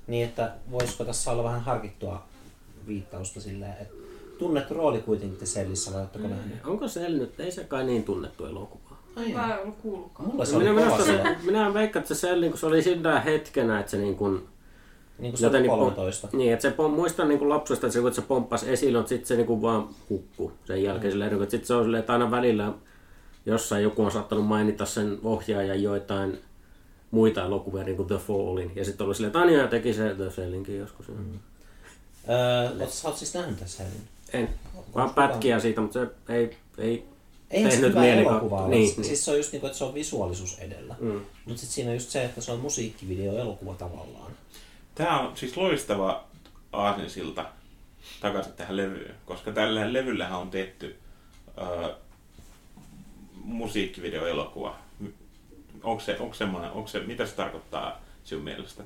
[0.08, 2.24] Niin, että voisiko tässä olla vähän harkittua
[2.88, 3.94] viittausta silleen, että
[4.38, 6.66] tunnettu rooli kuitenkin te Sellissä, vai oletteko nähneet?
[6.66, 7.40] Onko se nyt?
[7.40, 8.96] Ei se kai niin tunnettu elokuva.
[9.16, 10.30] Ai Mä en ollut kuullutkaan.
[10.30, 13.20] Mulla se oli Minä, kova se, minä veikkaan, että se Selli, kun se oli sillä
[13.20, 14.48] hetkenä, että se niin kuin,
[15.20, 16.30] niin kuin se oli joten niin, 13.
[16.34, 19.10] niin, että se pom, muistan niin kuin lapsesta, että se, kun se pomppasi esille, mutta
[19.10, 21.06] sitten se niin kuin vaan hukku sen jälkeen.
[21.08, 21.12] Mm.
[21.12, 22.74] Silleen, että sitten se on silleen, että aina välillä
[23.46, 26.40] jossain joku on saattanut mainita sen ohjaajan joitain
[27.12, 28.72] muita elokuvia, niin kuin The Fallin.
[28.76, 31.08] Ja sitten oli silleen, että Anja teki se The Sellinkin joskus.
[31.08, 31.40] Mm.
[32.30, 34.08] Öö, oot, sä oot siis nähnyt tässä Hellin?
[34.34, 34.50] En,
[34.96, 37.06] vaan pätkiä siitä, mutta se ei, ei
[37.52, 38.70] Eihän se hyvä elokuva ole.
[38.70, 39.18] Niin, Siis niin.
[39.18, 40.96] se on just niinku, että se on visuaalisuus edellä.
[41.00, 41.22] Mm.
[41.46, 44.32] Mutta sitten siinä on just se, että se on musiikkivideo elokuva tavallaan.
[44.96, 46.24] Tämä on siis loistava
[46.72, 47.46] aasinsilta
[48.22, 50.96] takaisin tähän levyyn, koska tällä levyllähän on tehty
[51.62, 51.90] äh,
[53.46, 54.76] musiikkivideoelokuva.
[55.84, 58.84] Onko se, onko semmoinen, onko se, mitä se tarkoittaa sinun mielestä?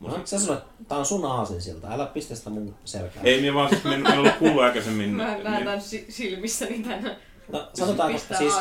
[0.00, 3.26] No, sä sanoit, että tää on sun aasinsilta, älä pistä sitä mun selkään.
[3.26, 5.10] Ei, minä vaan siis, minä en ollut kuullut aikaisemmin.
[5.10, 7.16] Mä minä- näen tämän si- silmissäni tänne.
[7.52, 8.54] No, sanotaanko, Pistää siis,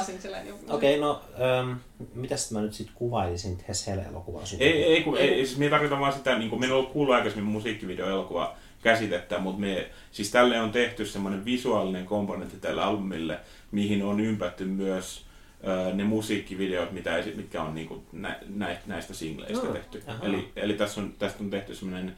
[0.69, 1.21] okei, okay, no,
[1.59, 1.77] ähm,
[2.15, 4.61] mitäs mä nyt sit kuvailisin Hes Hell-elokuvaa sun?
[4.61, 7.15] Ei, ei, kun, ei, siis minä tarkoitan vaan sitä, niin kuin minä en ollut kuullut
[7.15, 13.39] aikaisemmin musiikkivideoelokuva käsitettä, mutta me, siis tälle on tehty semmoinen visuaalinen komponentti tälle albumille,
[13.71, 15.25] mihin on ympätty myös
[15.67, 19.73] ö, ne musiikkivideot, mitä, esi- mitkä on niinku nä, näistä, näistä singleistä Joo.
[19.73, 20.03] tehty.
[20.07, 20.25] Aha.
[20.25, 22.15] Eli, eli tässä on, tästä on tehty semmoinen,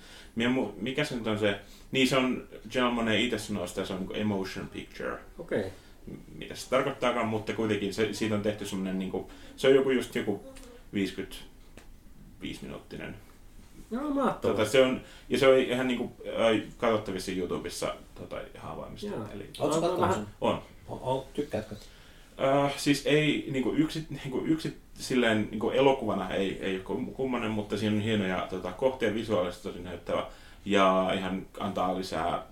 [0.77, 1.59] mikä se nyt on se,
[1.91, 5.59] niin se on, General Monet itse sanoo sitä, se on niinku emotion picture, Okei.
[5.59, 5.71] Okay.
[6.35, 10.15] mitä se tarkoittaakaan, mutta kuitenkin se, siitä on tehty semmoinen, niinku, se on joku just
[10.15, 10.43] joku
[10.93, 13.15] 55 minuuttinen
[13.93, 14.33] Joo, mahtavaa.
[14.57, 19.07] Tota, se on, ja se on ihan niinku, äh, katsottavissa YouTubessa tota, ihan avaimista.
[19.07, 19.25] Joo.
[19.33, 20.25] Eli, kattonut vähän- sen?
[20.41, 20.61] on.
[20.89, 21.75] O, o, tykkäätkö?
[22.43, 27.51] Äh, siis ei, niinku yksi, niinku yksi silleen, niinku elokuvana ei, ei ole kum- kummonen,
[27.51, 30.25] mutta siinä on hienoja tota, kohtia visuaalisesti tosi näyttävä
[30.65, 32.43] ja ihan antaa lisää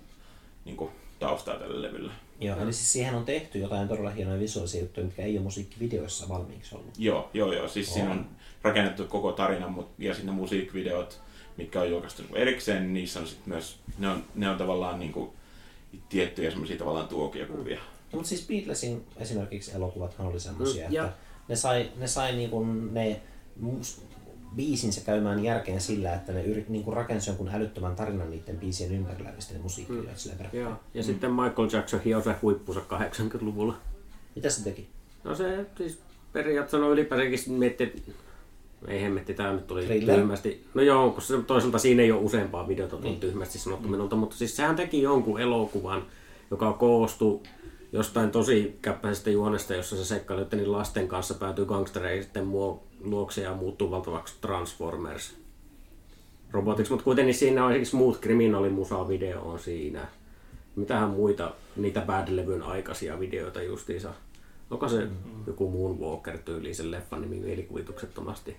[0.65, 2.11] niinku, taustaa tälle levylle.
[2.39, 6.29] Joo, eli siis siihen on tehty jotain todella hienoja visuaalisia juttuja, mitkä ei ole musiikkivideoissa
[6.29, 6.91] valmiiksi ollut.
[6.97, 7.67] Joo, joo, joo.
[7.67, 8.17] Siis siinä On.
[8.17, 8.25] on
[8.61, 11.21] rakennettu koko tarina mut, ja sitten ne musiikkivideot,
[11.57, 14.99] mitkä on julkaistu niinku erikseen, niin niissä on sitten myös, ne on, ne on tavallaan
[14.99, 15.33] niinku,
[16.09, 17.77] tiettyjä semmoisia tavallaan tuokia kuvia.
[17.77, 17.83] No,
[18.17, 22.63] mutta siis Beatlesin esimerkiksi elokuvathan oli semmoisia, Mm, ja- että ne sai, ne, sai niinku
[22.91, 23.21] ne
[23.59, 24.01] mus,
[24.55, 29.29] biisinsä käymään järkeen sillä, että ne yrit, niinku rakensi jonkun älyttömän tarinan niiden biisien ympärillä
[29.29, 30.35] ja sitten ne musiikkivideot sillä.
[30.53, 30.69] Joo.
[30.93, 31.05] Ja mm.
[31.05, 33.77] sitten Michael Jackson hioi se huippunsa 80-luvulla.
[34.35, 34.87] Mitä se teki?
[35.23, 35.99] No se siis
[36.33, 38.03] periaatteessa no ylipäätäänkin mietti,
[38.87, 40.15] ei hemmetti, tää nyt tuli Thriller.
[40.15, 40.65] tyhmästi.
[40.73, 43.19] No joo, koska se, toisaalta siinä ei ole useampaa videota Niin.
[43.19, 46.03] tyhmästi sanottu minulta, mutta siis sehän teki jonkun elokuvan,
[46.51, 47.39] joka koostui
[47.91, 53.41] jostain tosi käppäisestä juonesta, jossa se seikkaili niin lasten kanssa päätyy gangstereihin sitten muo, luokse
[53.41, 55.35] ja muuttuu valtavaksi Transformers
[56.51, 60.07] robotiksi, mutta kuitenkin siinä on esimerkiksi muut kriminaalimusa video on siinä.
[60.75, 64.13] Mitähän muita, niitä Bad-levyn aikaisia videoita justiinsa.
[64.71, 65.07] Onko se
[65.47, 68.57] joku Moonwalker-tyyli sen leffan nimi mielikuvituksettomasti?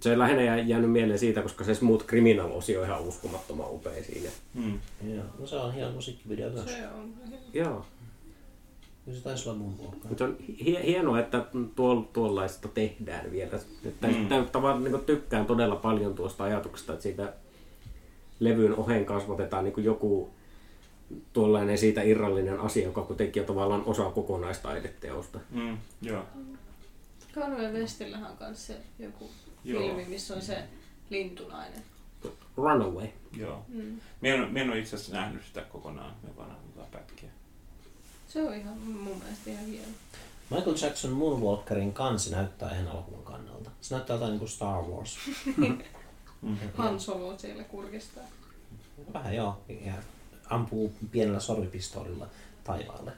[0.00, 4.02] Se ei lähinnä jää- jäänyt mieleen siitä, koska se Smooth Criminal-osio on ihan uskomattoman upea
[4.04, 4.30] siinä.
[4.54, 4.78] Mm.
[5.14, 6.64] Joo, no se on hieno musiikkivideo myös.
[6.64, 7.14] Se on.
[7.52, 7.84] Joo.
[9.04, 10.08] Kyllä se taisi olla mun vuokka.
[10.08, 11.44] Mutta on hie- hienoa, että
[11.76, 13.50] tuol, tuollaista tehdään vielä.
[13.84, 14.46] Että Mm.
[14.52, 17.32] tavallaan niin tykkään todella paljon tuosta ajatuksesta, että siitä
[18.40, 20.30] levyn oheen kasvatetaan niin joku
[21.32, 25.38] tuollainen siitä irrallinen asia, joka kuitenkin on tavallaan osa kokonaistaideteosta.
[25.50, 26.22] Mm, joo.
[27.34, 29.30] Karve Westillähän on kanssa se joku
[29.64, 29.82] Joo.
[29.82, 30.64] filmi, missä on se
[31.10, 31.82] lintunainen.
[32.56, 33.08] Runaway.
[33.36, 33.64] Joo.
[33.68, 34.00] Mm.
[34.20, 37.30] Mie en, en ole itse asiassa nähnyt sitä kokonaan, me vaan nähnyt jotain pätkiä.
[38.28, 39.92] Se on ihan mun mielestä ihan hieno.
[40.50, 43.70] Michael Jackson Moonwalkerin kansi näyttää ihan elokuvan kannalta.
[43.80, 45.18] Se näyttää jotain niin kuin Star Wars.
[45.56, 45.78] Mm.
[46.76, 48.24] Han Solo siellä kurkistaa.
[49.12, 49.92] Vähän joo, ja
[50.50, 52.26] ampuu pienellä sorvipistoolilla
[52.64, 53.12] taivaalle.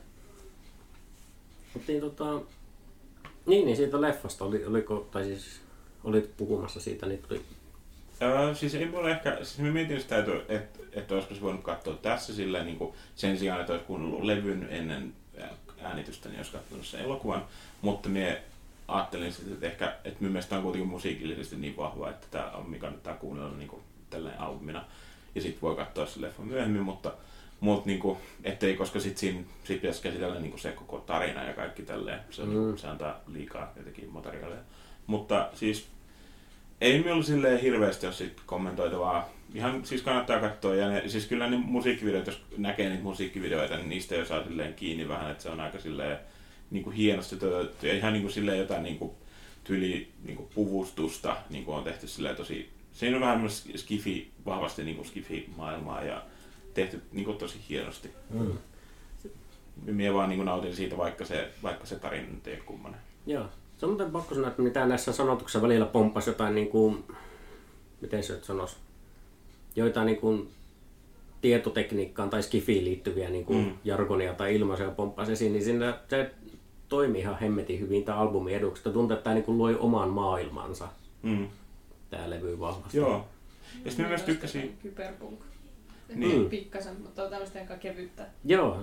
[1.74, 2.40] Mutta niin, tota,
[3.46, 5.60] niin, niin siitä leffasta, oli, oliko, tai siis
[6.04, 7.42] olit puhumassa siitä, niin tuli
[8.22, 11.62] Öö, siis ei mulla ehkä, siis mä mietin sitä, että, että, että olisiko se voinut
[11.62, 15.12] katsoa tässä silleen, niin kuin sen sijaan, että olisi kuunnellut levyn ennen
[15.82, 17.44] äänitystä, niin olisi katsonut sen elokuvan.
[17.82, 18.42] Mutta me
[18.88, 22.78] ajattelin sitten, että ehkä, että minun mielestä on kuitenkin musiikillisesti niin vahva, että tämä albumi
[22.78, 24.84] kannattaa kuunnella niin kuin tälleen albumina.
[25.34, 27.12] Ja sitten voi katsoa sen leffan myöhemmin, mutta,
[27.60, 31.44] mutta niin kuin, ettei, koska sitten siinä sit pitäisi käsitellä niin kuin se koko tarina
[31.44, 32.20] ja kaikki tälleen.
[32.30, 32.76] Se, on, Mm.
[32.76, 34.58] se antaa liikaa jotenkin materiaalia.
[35.06, 35.86] Mutta siis
[36.80, 39.28] ei minulla silleen hirveästi ole sit kommentoitavaa.
[39.54, 40.74] Ihan siis kannattaa katsoa.
[40.74, 44.74] Ja ne, siis kyllä ne musiikkivideot, jos näkee niitä musiikkivideoita, niin niistä jo saa silleen
[44.74, 46.18] kiinni vähän, että se on aika silleen
[46.70, 47.86] niin kuin hienosti toteutettu.
[47.86, 49.12] Ja ihan niin kuin silleen jotain niin kuin
[49.64, 52.70] tyli niin kuin puvustusta niin kuin on tehty silleen tosi...
[52.92, 56.22] Siinä on vähän myös skifi, vahvasti niin kuin skifi-maailmaa ja,
[56.74, 58.10] tehty niin kuin tosi hienosti.
[58.30, 58.52] Mm.
[59.84, 63.00] Mie vaan niin kuin nautin siitä, vaikka se, vaikka se tarina ei ole kummonen.
[63.26, 63.48] Joo.
[63.84, 67.04] Se on muuten pakko sanoa, että mitä näissä sanotuksissa välillä pomppasi jotain niin kuin,
[68.00, 68.76] miten se nyt sanoisi,
[69.76, 70.50] joitain niin kuin
[71.40, 73.72] tietotekniikkaan tai skifiin liittyviä niin kuin mm.
[73.84, 76.30] jargonia tai ilmaisuja pomppasi esiin, niin siinä se
[76.88, 78.82] toimii ihan hemmetin hyvin tämä albumi eduksi.
[78.82, 80.88] Tuntuu, että tämä niin kuin loi oman maailmansa,
[81.22, 81.48] Mm.
[82.10, 82.98] tämä levy vahvasti.
[82.98, 83.28] Joo.
[83.84, 84.78] Ja sitten mä myös tykkäsin...
[84.82, 85.40] Kyberpunk.
[86.08, 86.20] Niin.
[86.20, 86.50] Niin.
[86.50, 88.26] Pikkasen, mutta on tämmöistä aika kevyttä.
[88.44, 88.78] Joo.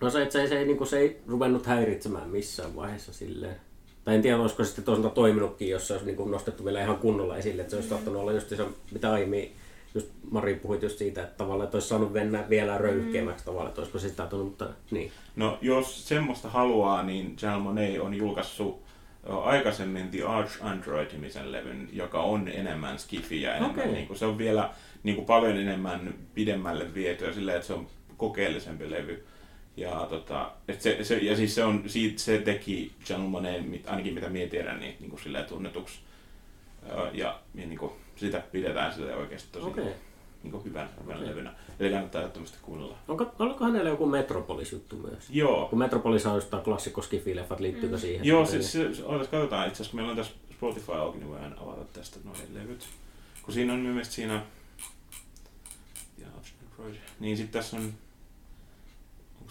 [0.00, 3.56] No se, että se, se, ei, niin kuin, se ei ruvennut häiritsemään missään vaiheessa silleen.
[4.04, 6.96] Tai en tiedä, olisiko sitten toisaalta toiminutkin, jos se olisi niin kuin nostettu vielä ihan
[6.98, 7.62] kunnolla esille.
[7.62, 8.56] Että se olisi saattanut olla just se,
[8.92, 9.52] mitä aiemmin,
[9.94, 13.80] just Mari puhuit just siitä, että tavallaan, että olisi saanut mennä vielä röyhkeämmäksi tavallaan, että
[13.80, 15.12] olisiko se sitä tullut, mutta niin.
[15.36, 18.82] No, jos semmoista haluaa, niin Janelle Monáe on julkaissut
[19.26, 23.56] aikaisemmin The Arch Android-nimisen levyn, joka on enemmän skifiä.
[23.56, 23.92] Enemmän, Okei.
[23.92, 24.70] niin kuin, se on vielä
[25.02, 27.86] niin kuin, paljon enemmän pidemmälle vietyä silleen, että se on
[28.16, 29.24] kokeellisempi levy.
[29.76, 33.88] Ja, tota, et se, se, ja siis se, on, siitä, se teki Janelle Monáe, mit-
[33.88, 35.98] ainakin mitä minä tiedän, niin, niin kuin, silleen tunnetuksi.
[36.88, 39.84] Ja, ja niin kuin, sitä pidetään silleen oikeasti tosi Okei.
[40.42, 41.28] niin kuin, hyvän, hyvän Okei.
[41.30, 41.54] levynä.
[41.80, 42.96] Eli kannattaa ehdottomasti kuunnella.
[43.08, 45.24] Onko, oliko hänellä joku Metropolis-juttu myös?
[45.30, 48.00] Joo, Kun Metropolis on tämä klassikko skifileffat, liittyykö Mm.
[48.00, 48.26] siihen?
[48.26, 51.28] Joo, se, se, se, ootas, katsotaan itse asiassa, kun meillä on tässä Spotify auki, niin
[51.30, 52.86] voidaan avata tästä noin levyt.
[53.42, 54.42] Kun siinä on mielestäni siinä...
[56.18, 56.26] Ja.
[57.20, 57.92] Niin sitten tässä on...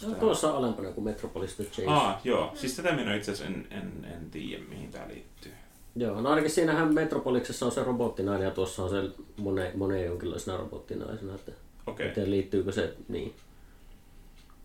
[0.03, 1.87] No, tää- tuossa on alempana kuin Metropolis The Chase.
[1.87, 2.51] Aa, joo.
[2.55, 5.51] Siis tätä minä itse asiassa en, en, en tiedä, mihin tää liittyy.
[5.95, 10.57] Joo, no ainakin siinähän Metropoliksessa on se robottinainen ja tuossa on se mone, mone jonkinlaisena
[10.57, 11.93] robottinaisena, että Okei.
[12.05, 12.07] Okay.
[12.07, 13.35] miten liittyykö se niin.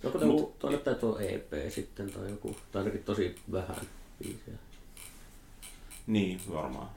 [0.03, 3.77] Joko Mut- Mut, tuonne tai tuo EP sitten tai joku, tai ainakin tosi vähän
[4.19, 4.57] biisejä.
[6.07, 6.89] Niin, varmaan.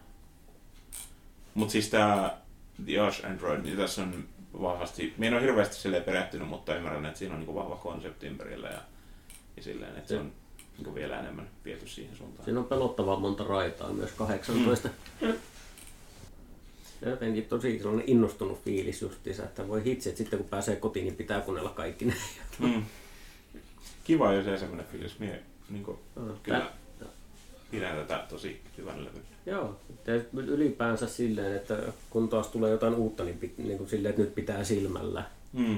[1.54, 2.42] Mut siis tää
[2.86, 4.24] The Arch Android, niin tässä on
[4.62, 5.14] vahvasti...
[5.18, 8.68] Minä en ole hirveästi silleen perehtynyt, mutta ymmärrän, että siinä on niinku vahva konsepti ympärillä
[8.68, 8.82] ja,
[9.58, 10.32] ja silleen, että se Se- on
[10.78, 12.46] niinku vielä enemmän viety siihen suuntaan.
[12.46, 14.90] Siinä on pelottavaa monta raitaa, myös 18.
[15.22, 15.34] Mm.
[17.02, 21.06] Ja jotenkin tosi sellainen innostunut fiilis justiinsa, että voi hitsi, että sitten kun pääsee kotiin,
[21.06, 22.14] niin pitää kuunnella kaikki ne.
[22.60, 22.86] Mm.
[24.04, 25.20] Kiva, jos ei semmoinen fiilis.
[25.20, 25.98] Mie niin kuin,
[26.44, 26.72] kyllä
[27.72, 29.22] pidän tätä tosi hyvän levyn.
[29.46, 29.76] Joo,
[30.08, 31.78] ja ylipäänsä silleen, että
[32.10, 35.78] kun taas tulee jotain uutta, niin, pit, niin kuin silleen, että nyt pitää silmällä, Mm.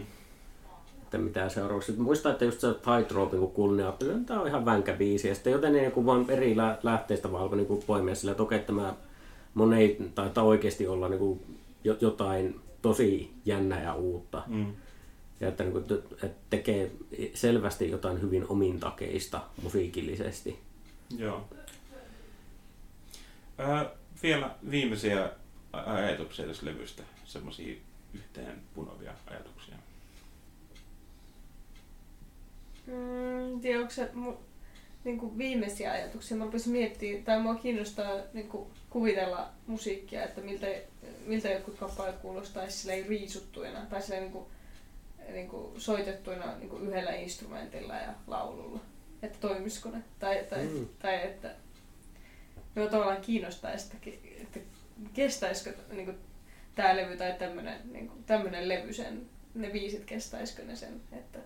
[1.02, 1.92] että mitä seuraavaksi.
[1.92, 5.28] Muistan, että just se Tightrope, kun kuulin, niin ajattelin, että tämä on ihan vänkä biisi.
[5.28, 8.44] Ja sitten joten niin kuin vaan eri lä- lähteistä vaan alkoi niin poimia sillä, että
[8.44, 8.94] okei, tämä
[9.54, 11.40] moni taitaa oikeasti olla niin kuin
[11.84, 14.44] jo- jotain tosi jännää ja uutta.
[14.48, 14.66] Mm.
[15.40, 15.84] Ja että, niin kuin,
[16.24, 16.92] että tekee
[17.34, 20.60] selvästi jotain hyvin omintakeista musiikillisesti.
[21.18, 21.42] Joo.
[23.60, 23.90] Ää,
[24.24, 25.30] vielä viimeisiä
[25.74, 27.04] ajatuksia tästä levystä.
[27.26, 27.76] Semmoisia
[28.14, 29.76] yhteen punovia ajatuksia.
[32.88, 34.34] Mm, tiedä, onko se mu,
[35.04, 36.38] niin kuin viimeisiä ajatuksia.
[36.38, 40.68] Mä rupesin miettimään, tai mua kiinnostaa niin kuin kuvitella musiikkia, että miltä,
[41.26, 44.46] miltä jotkut kappaleet kuulostaisi silleen riisuttuina tai silleen niin kuin,
[45.32, 48.80] niin kuin soitettuina niin kuin yhdellä instrumentilla ja laululla.
[49.22, 50.04] Että toimisiko ne.
[50.20, 50.72] Tai, tai, Mm.
[50.80, 50.88] mm.
[51.00, 51.56] tai että
[52.76, 54.60] minua tavallaan kiinnostaisi, että, ke- että
[55.14, 56.18] kestäisikö niin kuin,
[56.76, 61.40] tämä levy tai tämmöinen niin kuin, tämmöinen levy sen, ne biisit kestäisikö ne sen, että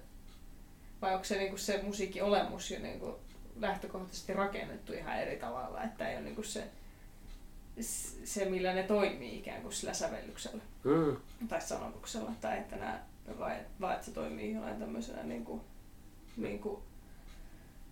[1.01, 3.19] vai onko se, niinku se musiikin olemus jo niinku
[3.59, 6.63] lähtökohtaisesti rakennettu ihan eri tavalla, että ei ole niinku se,
[8.23, 11.17] se, millä ne toimii ikään kuin sillä sävellyksellä Mm.
[11.47, 13.05] tai sanotuksella, tai että nää,
[13.39, 15.61] vai, vai että se toimii jollain tämmöisenä niinku,
[16.37, 16.83] niinku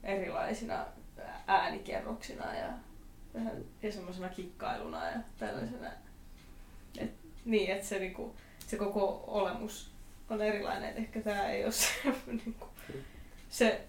[0.03, 0.85] erilaisina
[1.47, 2.69] äänikerroksina ja,
[3.33, 5.87] vähän- ja semmoisena kikkailuna ja tällaisena.
[6.97, 7.11] Et,
[7.45, 8.35] niin, että se, niinku,
[8.67, 9.91] se koko olemus
[10.29, 11.87] on erilainen, että ehkä tämä ei ole se,
[12.45, 12.65] niinku,
[13.49, 13.81] se,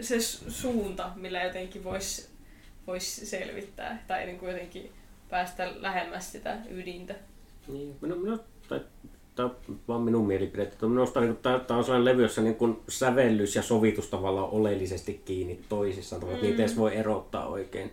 [0.00, 2.28] se su- suunta, millä jotenkin voisi
[2.86, 4.92] vois selvittää tai niinku jotenkin
[5.30, 7.14] päästä lähemmäs sitä ydintä.
[7.68, 8.80] Niin, minun, minun, tai,
[9.34, 10.62] tämä on vaan minun mielipide.
[10.62, 14.50] että Minusta niin tämä, tämä on sellainen levy, jossa niin kuin sävellys ja sovitus tavallaan
[14.50, 16.22] oleellisesti kiinni toisissaan.
[16.22, 16.28] Mm.
[16.28, 17.90] Niitä ei edes voi erottaa oikein.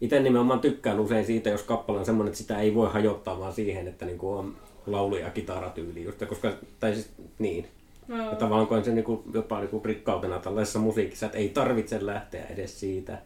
[0.00, 3.52] Itse nimenomaan tykkään usein siitä, jos kappale on semmoinen, että sitä ei voi hajottaa vaan
[3.52, 4.56] siihen, että niin kuin on
[4.86, 6.04] laulu- ja kitaratyyli.
[6.04, 7.66] Just, koska, tai siis, niin.
[8.08, 11.48] No, Ja tavallaan koen sen niin kuin, jopa niin kuin rikkautena tällaisessa musiikissa, että ei
[11.48, 13.18] tarvitse lähteä edes siitä.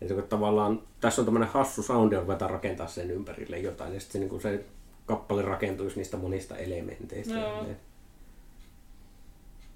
[0.00, 4.00] Ja se, tavallaan, tässä on tämmöinen hassu soundi, on ruveta rakentaa sen ympärille jotain, ja
[4.00, 4.64] sitten se, niin kuin se
[5.06, 7.34] kappale rakentuisi niistä monista elementeistä.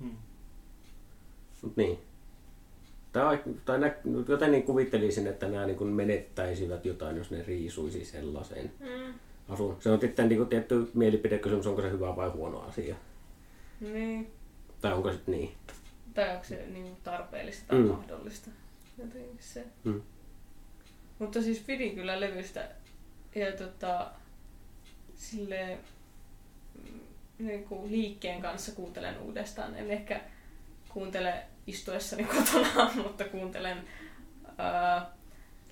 [0.01, 0.11] Mm.
[1.63, 1.99] Mut niin.
[3.17, 3.95] On- tai nä,
[4.29, 9.15] joten niin kuvittelisin, että nämä niin kuin menettäisivät jotain, jos ne riisuisi sellaisen mm,
[9.49, 9.77] asun.
[9.81, 12.97] Se on sitten niin kuin tietty mielipidekysymys, onko se hyvä vai huono asia.
[13.81, 14.31] Niin.
[14.81, 15.53] Tai onko se niin?
[16.15, 17.85] Tai onko se niin tarpeellista tai Mm.
[17.87, 18.51] mahdollista.
[18.99, 19.65] Jotenkin se.
[19.85, 20.03] Mm.
[21.19, 22.69] Mutta siis pidin kyllä levystä
[23.35, 24.11] ja tota,
[25.15, 25.79] sille
[27.39, 29.77] niin kuin liikkeen kanssa kuuntelen uudestaan.
[29.77, 30.21] En ehkä
[30.89, 31.35] kuuntele
[31.69, 33.89] istuessani kotona, mutta kuuntelen
[34.59, 35.11] ää,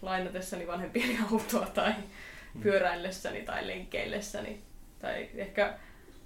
[0.03, 1.95] lainatessani vanhempieni autoa tai
[2.63, 4.61] pyöräillessäni tai lenkkeillessäni.
[4.99, 5.79] Tai ehkä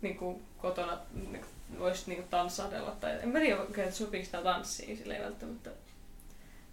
[0.02, 1.44] niin kuin kotona niin
[1.78, 2.90] voisi niin kuin tanssahdella.
[2.90, 5.70] Tai, en mä tiedä että sopiiko sitä tanssiin, sillä ei välttämättä.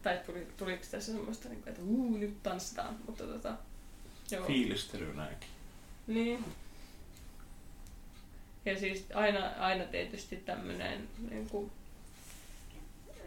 [0.04, 2.98] Tai tuli, tuliko tässä semmoista, niin kuin, että uu, nyt tanssitaan.
[3.06, 3.54] Mutta tota,
[4.32, 4.46] joo.
[4.46, 5.38] Fiilistely näin.
[6.08, 6.46] Niin.
[8.66, 11.72] Ja siis aina, aina tietysti tämmönen niin kuin,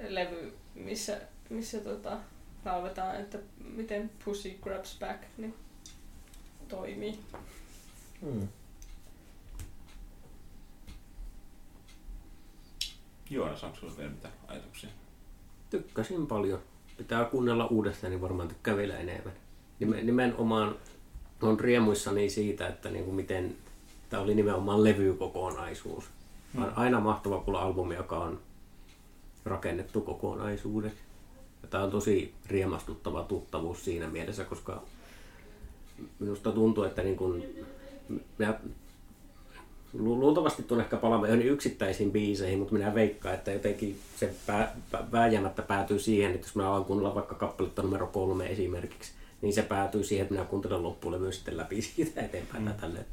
[0.09, 1.21] levy, missä,
[1.51, 2.17] missä tota,
[2.65, 5.55] lauletaan, että miten Pussy Grabs Back niin
[6.69, 7.19] toimii.
[8.23, 8.49] Hmm.
[13.31, 14.91] Joonas, onko sulla vielä mitään ajatuksia?
[15.71, 16.61] Tykkäsin paljon.
[16.97, 19.33] Pitää kuunnella uudestaan, niin varmaan tykkää vielä enemmän.
[19.81, 20.77] Nimen- Nimenomaan
[21.43, 23.57] on riemuissani siitä, että niin kuin miten
[24.11, 26.05] tämä oli nimenomaan levykokonaisuus.
[26.53, 26.63] Mm.
[26.63, 28.41] On aina mahtava kuulla albumi, joka on
[29.45, 30.99] rakennettu kokonaisuudeksi.
[31.63, 34.83] Ja tämä on tosi riemastuttava tuttavuus siinä mielessä, koska
[36.19, 37.45] minusta tuntuu, että niin kuin,
[38.39, 38.55] minä
[39.93, 44.77] Lu- Luultavasti tuon ehkä palaamme johonkin yksittäisiin biiseihin, mutta minä veikkaan, että jotenkin se pää,
[44.91, 49.13] pää, vääjäämättä päätyy siihen, että jos minä alan kuunnella vaikka kappaletta numero kolme esimerkiksi,
[49.43, 52.75] niin se päätyy siihen, että minä kuuntelen loppulevy sitten läpi siitä eteenpäin mm.
[52.75, 53.05] tälle.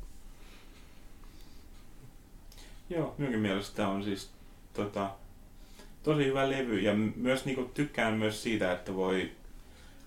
[2.89, 4.29] Joo, minunkin mielestä tämä on siis
[4.73, 5.09] tota,
[6.07, 9.31] tosi hyvä levy ja myös niinku, tykkään myös siitä, että voi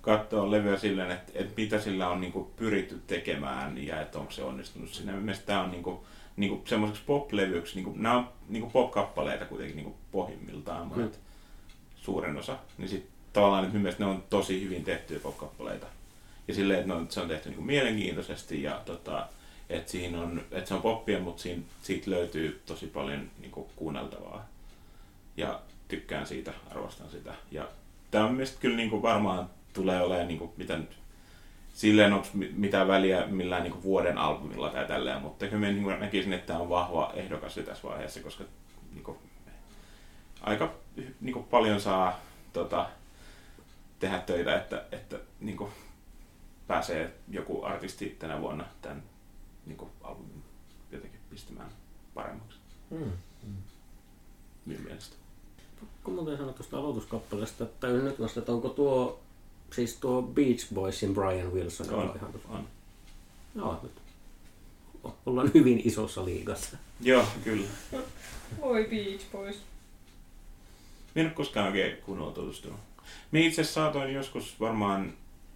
[0.01, 4.43] katsoa levyä silleen, että, että mitä sillä on niinku, pyritty tekemään ja että onko se
[4.43, 5.13] onnistunut siinä.
[5.13, 6.05] Mielestäni tämä on niinku,
[6.37, 11.19] niinku, semmoiseksi pop-levyksi, niinku, nämä on niinku, pop-kappaleita kuitenkin niinku, pohjimmiltaan monet, Mm.
[12.03, 15.87] suurin osa, niin sit, tavallaan että minun mielestä ne on tosi hyvin tehtyjä pop-kappaleita.
[16.49, 19.27] Ja silleen, että on, se on tehty niinku, mielenkiintoisesti ja tota,
[19.71, 23.67] että siinä on, että se on poppia, mutta siinä, siitä löytyy tosi paljon niin kuin,
[23.77, 24.47] kuunneltavaa.
[25.37, 25.61] Ja
[25.91, 27.35] tykkään siitä, arvostan sitä.
[27.51, 27.69] Ja
[28.11, 30.99] tämä on mielestäni kyllä niin kuin, varmaan tulee olemaan, niin kuin, mitä nyt,
[31.75, 35.83] silleen onko mi- mitään väliä millään niin kuin, vuoden albumilla tai tälleen, mutta kyllä niin
[35.83, 38.45] kuin, näkisin, että tämä on vahva ehdokas jo tässä vaiheessa, koska
[38.93, 39.19] niin kuin,
[40.41, 40.75] aika
[41.21, 42.21] niin kuin, paljon saa
[42.53, 42.89] tota,
[43.99, 45.71] tehdä töitä, että, että niin kuin,
[46.67, 49.03] pääsee joku artisti tänä vuonna tämän
[49.67, 50.43] niin kuin, albumin
[50.93, 51.71] jotenkin pistämään
[52.15, 52.61] paremmaksi
[52.91, 53.13] Hmm.
[54.67, 55.17] minun mielestä.
[56.05, 59.21] Kun muuten sanoa tuosta aloituskappaleesta, että nyt vasta, että onko tuo,
[59.73, 62.69] siis tuo Beach Boysin Brian Wilson, On, ihan on.
[63.55, 63.93] Joo, nyt
[65.27, 66.77] ollaan hyvin isossa liigassa.
[67.01, 67.67] Joo, kyllä.
[68.61, 69.57] Voi Beach Boys.
[71.15, 72.79] Minä en ole koskaan oikein kunnolla tutustunut.
[73.33, 75.13] Minä itse saatoin joskus varmaan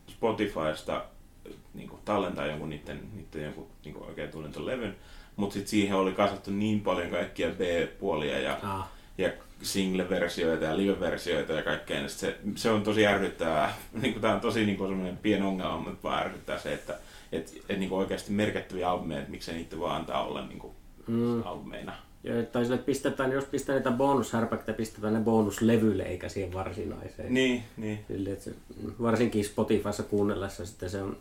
[0.09, 1.05] Spotifysta
[1.74, 4.96] niin kuin, tallentaa jonkun niiden, niiden jonkun niin kuin, oikein tunnetun levyn,
[5.36, 8.88] mutta sitten siihen oli kasattu niin paljon kaikkia B-puolia ja, Ah,
[9.19, 9.31] ja
[9.62, 13.74] single-versioita ja live-versioita ja kaikkea, niin se, se on tosi ärsyttävää.
[14.03, 16.99] Niin Tämä on tosi niin kuin, semmoinen pieni ongelma, mutta vaan ärsyttää se, että
[17.32, 20.73] et, et, niin kuin oikeasti merkittäviä albumeja, että miksei niitä vaan antaa olla niin kuin,
[21.07, 21.47] mm.
[21.47, 21.93] albumeina.
[22.24, 27.35] Ja, tai sille, että pistetään, jos pistetään niitä bonushärpäkitä, pistetään ne bonuslevylle eikä siihen varsinaiseen.
[27.35, 28.05] Niin, niin.
[28.09, 28.55] Sille, että se,
[29.03, 31.16] varsinkin Spotifyssa kuunnellessa sitten se on,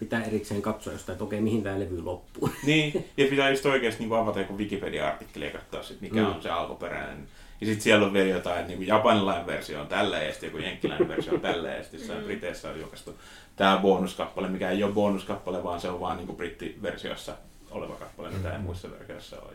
[0.00, 2.50] pitää erikseen katsoa jostain, että okei, mihin tämä levy loppuu.
[2.66, 6.26] Niin, ja pitää just oikeasti niin avata joku Wikipedia-artikkeli ja katsoa, sit, mikä Mm.
[6.26, 7.28] on se alkuperäinen.
[7.60, 10.58] Ja sitten siellä on vielä jotain, että niin japanilainen versio on tällä ja sitten joku
[10.58, 13.14] jenkkiläinen versio on tällä ja sitten jossain Briteissä on julkaistu
[13.56, 17.36] tämä bonuskappale, mikä ei ole bonuskappale, vaan se on vaan niin brittiversiossa
[17.70, 19.52] oleva kappale, mitä ei muissa versioissa ole.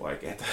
[0.00, 0.44] Vaikeeta.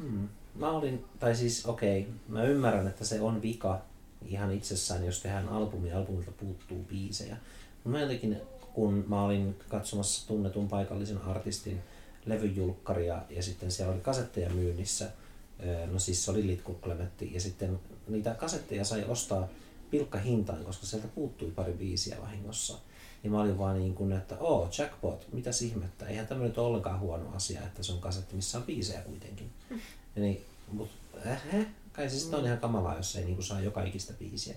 [0.00, 0.28] Hmm.
[0.54, 3.80] Mä olin, tai siis okei, okay, mä ymmärrän, että se on vika
[4.26, 7.36] ihan itsessään, jos tehdään albumi, albumilta puuttuu biisejä.
[7.84, 8.40] Mä jotenkin,
[8.74, 11.82] kun mä olin katsomassa tunnetun paikallisen artistin
[12.26, 15.10] levyjulkkaria ja sitten siellä oli kasetteja myynnissä,
[15.92, 19.48] no siis se oli Litku Klemetti, ja sitten niitä kasetteja sai ostaa
[19.90, 22.78] pilkkahintaan, koska sieltä puuttui pari biisiä vahingossa.
[23.24, 26.66] Ja mä olin vaan niin kuin, että oo, jackpot, mitäs ihmettä, eihän tämä nyt ole
[26.66, 29.50] ollenkaan huono asia, että se on kasetti, missä on biisejä kuitenkin.
[30.16, 30.88] Ja niin, mut,
[31.26, 34.56] äh, kai se sitten on ihan kamalaa, jos ei niinku saa joka ikistä biisiä.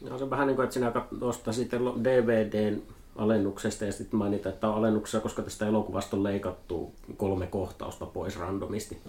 [0.00, 2.82] No, se on vähän niin kuin, että sinä ostaa sitten DVDn
[3.16, 8.36] alennuksesta ja sitten mainita, että on alennuksessa, koska tästä elokuvasta on leikattu kolme kohtausta pois
[8.36, 9.02] randomisti.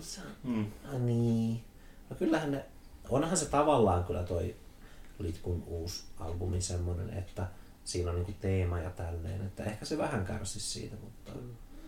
[0.43, 0.65] Mm.
[0.91, 1.63] No niin.
[2.09, 2.65] No kyllähän ne,
[3.09, 4.55] onhan se tavallaan kyllä toi
[5.19, 7.47] Litkun uusi albumi semmonen, että
[7.83, 11.31] siinä on niinku teema ja tälleen, että ehkä se vähän kärsisi siitä, mutta...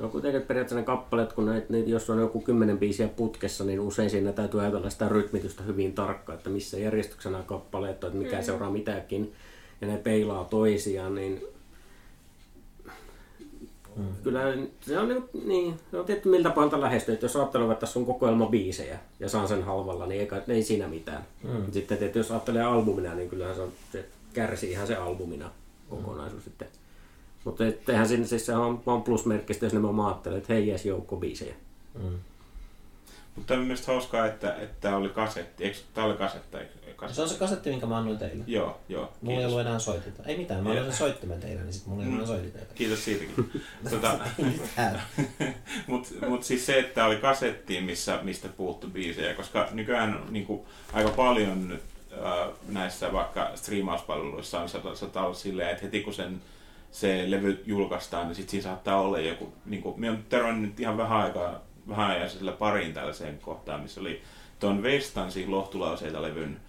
[0.01, 3.79] No kuitenkin periaatteessa ne kappaleet, kun näitä, niitä, jos on joku kymmenen biisiä putkessa, niin
[3.79, 8.23] usein siinä täytyy ajatella sitä rytmitystä hyvin tarkkaan, että missä järjestyksessä nämä kappaleet on, että
[8.23, 8.43] mikä mm.
[8.43, 9.33] seuraa mitäkin,
[9.81, 11.41] ja ne peilaa toisiaan, niin
[13.95, 14.05] mm.
[14.23, 14.39] kyllä
[14.81, 17.99] se on, niin, niin, se on tietty miltä puolelta lähestyy, että jos ajattelee, että tässä
[17.99, 21.25] on kokoelma biisejä ja saan sen halvalla, niin ei, ei siinä mitään.
[21.43, 21.71] Mm.
[21.71, 25.51] Sitten että jos ajattelee albumina, niin kyllähän se, on, se kärsii ihan se albumina
[25.89, 26.49] kokonaisuus mm.
[26.49, 26.67] sitten.
[27.43, 30.85] Mutta eihän siinä siis se on vaan plusmerkkistä, jos ne mä ajattelen, että hei jes
[30.85, 31.55] joukko biisejä.
[32.03, 32.19] Mm.
[33.35, 35.63] Mutta on mielestäni hauskaa, että, että tämä oli kasetti.
[35.63, 36.57] Eikö tämä oli kasetta?
[37.01, 37.15] kasetti?
[37.15, 38.43] Se on se kasetti, minkä mä annoin teille.
[38.47, 39.13] Joo, joo.
[39.21, 40.23] Mulla ei ollut enää soitita.
[40.25, 42.73] Ei mitään, mä annoin sen soittimen teille, niin sitten mulla ei ollut enää soitita.
[42.75, 43.51] Kiitos siitäkin.
[43.89, 44.19] tota,
[45.87, 50.61] Mutta mut siis se, että oli kasetti, missä, mistä puuttu biisejä, koska nykyään niin kuin,
[50.93, 51.79] aika paljon
[52.13, 56.41] äh, näissä vaikka striimauspalveluissa on saattaa olla silleen, että heti kun sen
[56.91, 60.97] se levy julkaistaan, niin sitten siinä saattaa olla joku, niin kuin, minä olen törmännyt ihan
[60.97, 64.21] vähän aikaa, vähän ajan sillä pariin tällaiseen kohtaan, missä oli
[64.59, 66.59] tuon Vestansin lohtulauseita levyn,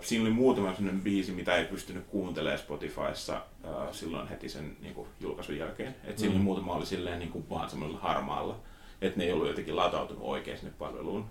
[0.00, 3.42] siinä oli muutama sellainen biisi, mitä ei pystynyt kuuntelemaan Spotifyssa
[3.92, 5.94] silloin heti sen niin kuin, julkaisun jälkeen.
[6.04, 6.40] Et siinä mm.
[6.40, 8.56] muutama oli silleen niin kuin, vaan semmoisella harmaalla,
[9.02, 11.26] että ne ei ollut jotenkin latautunut oikein sinne palveluun.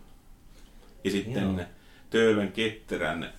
[1.03, 1.67] Ja sitten
[2.09, 3.33] Töölön Ketterän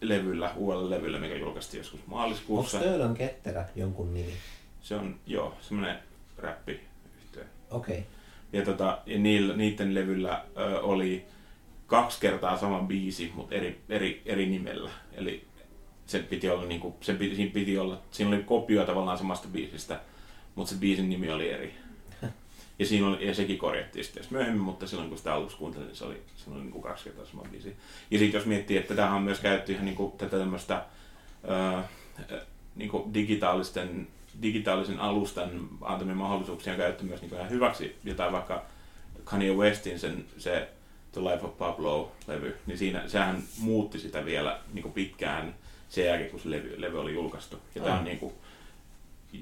[0.00, 2.78] levyllä, uudella levyllä, mikä julkaistiin joskus maaliskuussa.
[2.78, 4.32] Onko Töölön Ketterä jonkun nimi?
[4.80, 5.98] Se on, joo, semmoinen
[6.38, 6.80] räppi
[7.16, 7.46] yhteen.
[7.70, 7.98] Okei.
[7.98, 8.10] Okay.
[8.52, 11.24] Ja, tota, ja niillä, niiden levyllä ö, oli
[11.86, 14.90] kaksi kertaa sama biisi, mutta eri, eri, eri nimellä.
[15.12, 15.44] Eli
[16.06, 19.48] se piti olla, niin kuin, sen piti, siinä piti olla, siinä oli kopio tavallaan samasta
[19.48, 20.00] biisistä,
[20.54, 21.74] mutta se biisin nimi oli eri.
[22.78, 25.96] Ja, siinä oli, ja sekin korjattiin sitten myöhemmin, mutta silloin kun sitä aluksi kuuntelin, niin
[25.96, 27.76] se oli, se oli niin kuin kaksi kertaa sama biisi.
[28.10, 30.84] Ja sitten jos miettii, että tämähän on myös käytetty ihan niin kuin tätä tämmöistä
[31.50, 31.82] öö,
[32.76, 34.08] niin kuin digitaalisten,
[34.42, 37.96] digitaalisen alustan antamia mahdollisuuksia on käytetty myös niin kuin ihan hyväksi.
[38.04, 38.64] Jotain vaikka
[39.24, 40.68] Kanye Westin sen, se
[41.12, 45.54] The Life of Pablo-levy, niin siinä, sehän muutti sitä vielä niin kuin pitkään
[45.88, 47.58] sen jälkeen, kun se levy, levy oli julkaistu.
[47.74, 48.32] Ja tämä on niin kuin,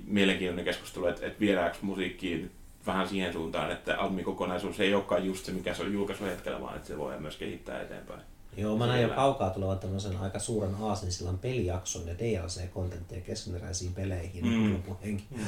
[0.06, 2.50] mielenkiintoinen keskustelu, että, että viedäänkö musiikkiin
[2.86, 6.76] vähän siihen suuntaan, että albumin kokonaisuus ei olekaan just se, mikä se on julkaisuhetkellä, vaan
[6.76, 8.20] että se voi myös kehittää eteenpäin.
[8.56, 14.46] Joo, mä näin jo kaukaa tulevan tämmöisen aika suuren aasinsillan pelijakson ja DLC-kontenttia keskeneräisiin peleihin
[14.46, 14.72] mm.
[14.72, 15.24] loppuhenki.
[15.30, 15.44] Mm.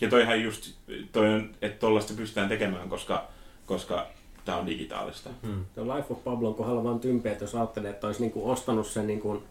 [0.00, 0.74] Ja toihan just,
[1.12, 3.28] toi on, että tollaista pystytään tekemään, koska,
[3.66, 4.06] koska
[4.44, 5.30] tämä on digitaalista.
[5.42, 5.64] Hmm.
[5.76, 9.42] Life of Pablon kohdalla vaan tympeä, että jos ajattelee, että olisi niinku ostanut sen niinku,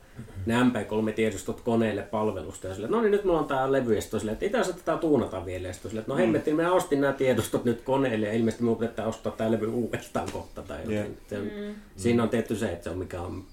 [0.45, 4.31] ne MP3-tiedostot koneelle palvelusta ja sille, no niin nyt mulla on tää levy, ja sille,
[4.31, 6.57] että itse asiassa tätä tuunata vielä, ja sille, että no hemmetti, mm.
[6.57, 10.61] minä ostin nämä tiedostot nyt koneelle, ja ilmeisesti minun pitää ostaa tämä levy uudestaan kohta
[10.61, 10.95] tai jotain.
[10.95, 11.07] Yeah.
[11.27, 11.75] Se on, mm.
[11.95, 13.43] Siinä on tietty se, että se on mikä on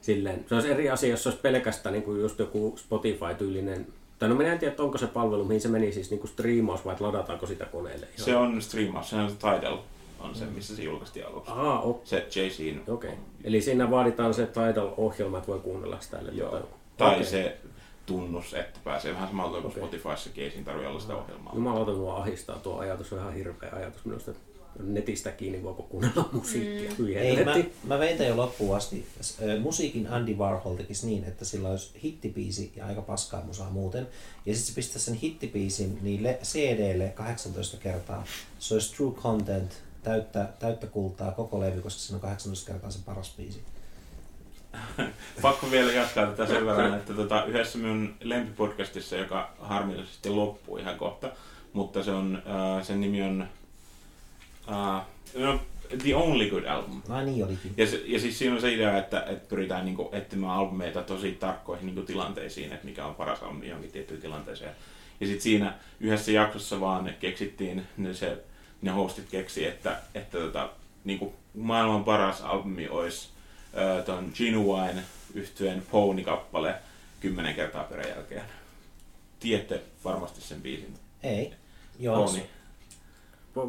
[0.00, 3.86] silleen, se olisi eri asia, jos se olisi pelkästään niin kuin just joku Spotify-tyylinen
[4.18, 6.84] tai no minä en tiedä, onko se palvelu, mihin se meni siis niin kuin striimaus
[6.84, 8.06] vai ladataanko sitä koneelle?
[8.16, 9.78] Se on striimaus, se on Tidal
[10.24, 11.50] on se, missä se julkaistiin aluksi.
[11.50, 12.02] Aha, okay.
[12.04, 13.10] Se jay Okei.
[13.10, 13.24] Okay.
[13.44, 16.18] Eli siinä vaaditaan se Tidal-ohjelma, että voi kuunnella sitä.
[16.32, 16.50] Joo.
[16.50, 16.62] Tai,
[16.96, 17.24] tai okay.
[17.24, 17.58] se
[18.06, 19.82] tunnus, että pääsee vähän samalla kuin okay.
[19.82, 21.52] Spotifyssa, ei siinä tarvitse olla sitä ohjelmaa.
[21.54, 24.32] Jumalauta mua ahistaa tuo ajatus, on ihan hirveä ajatus minusta.
[24.82, 26.90] Netistä kiinni voiko kuunnella musiikkia.
[26.98, 27.06] Mm.
[27.16, 29.06] Ei, mä, mä vein jo loppuun asti.
[29.60, 34.08] Musiikin Andy Warhol tekisi niin, että sillä olisi hittipiisi ja aika paskaa musaa muuten.
[34.46, 38.24] Ja sitten se pistää sen hittipiisin niille CDlle 18 kertaa.
[38.58, 39.72] Se olisi true content
[40.04, 43.62] täyttä, täyttä kultaa koko levy, koska siinä on 18 kertaa se paras biisi.
[45.42, 50.98] Pakko vielä jatkaa tätä sen verran, että tota, yhdessä minun lempipodcastissa, joka harmillisesti loppuu ihan
[50.98, 51.30] kohta,
[51.72, 53.48] mutta se on, uh, sen nimi on
[54.68, 55.02] uh,
[55.42, 55.60] no,
[56.02, 57.02] The Only Good Album.
[57.08, 57.74] No niin olikin.
[57.76, 61.32] Ja, se, ja siis siinä on se idea, että, että pyritään niinku etsimään albumeita tosi
[61.32, 64.74] tarkkoihin niinku tilanteisiin, että mikä on paras albumi johonkin tiettyyn tilanteeseen.
[65.20, 68.44] Ja sitten siinä yhdessä jaksossa vaan keksittiin ne se
[68.84, 70.70] ne hostit keksi, että, että tota,
[71.04, 73.28] niin kuin maailman paras albumi olisi
[73.78, 75.02] äh, ton Genuine
[75.34, 76.74] yhtyeen Pony-kappale
[77.20, 78.44] kymmenen kertaa peräjälkeen.
[79.40, 80.94] Tiedätte varmasti sen biisin.
[81.22, 81.52] Ei.
[81.98, 82.26] Joo.
[82.26, 82.42] Pony.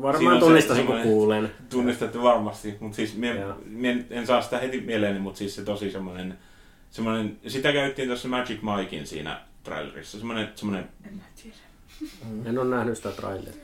[0.01, 1.51] Varmaan tunnistasin, kun kuulen.
[1.69, 5.91] Tunnistatte varmasti, mutta siis mie, mie en saa sitä heti mieleeni, mutta siis se tosi
[5.91, 6.37] semmoinen,
[6.91, 10.89] semmoinen sitä käyttiin tuossa Magic Mikein siinä trailerissa, semmoinen, semmoinen...
[11.05, 11.55] En tiedä.
[12.45, 13.61] En ole nähnyt sitä traileria.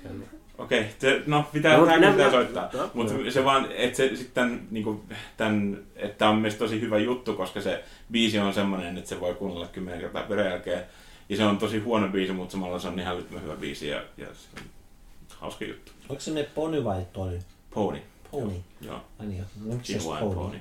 [0.62, 2.70] Okei, okay, no pitää, no, pitää, pitää soittaa.
[2.74, 3.32] No, Mutta no.
[3.32, 5.04] se vaan, että se sitten niinku,
[5.38, 9.20] tämän, että tämä on mielestäni tosi hyvä juttu, koska se biisi on semmoinen, että se
[9.20, 10.84] voi kuunnella kymmenen kertaa peräjälkeen.
[11.30, 14.02] Ja se on tosi huono biisi, mutta samalla se on ihan älyttömän hyvä biisi ja,
[14.18, 14.64] ja se on
[15.40, 15.92] hauska juttu.
[16.10, 17.40] Onko se ne Pony vai Tony?
[17.74, 18.02] Pony.
[18.32, 18.54] Pony.
[18.82, 19.02] Joo.
[19.20, 19.76] Ai niin, no,
[20.20, 20.36] Pony.
[20.36, 20.60] pony.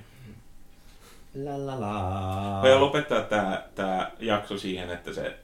[1.44, 2.62] La la la.
[2.62, 5.36] Voi lopettaa tämä, tämä jakso siihen, että se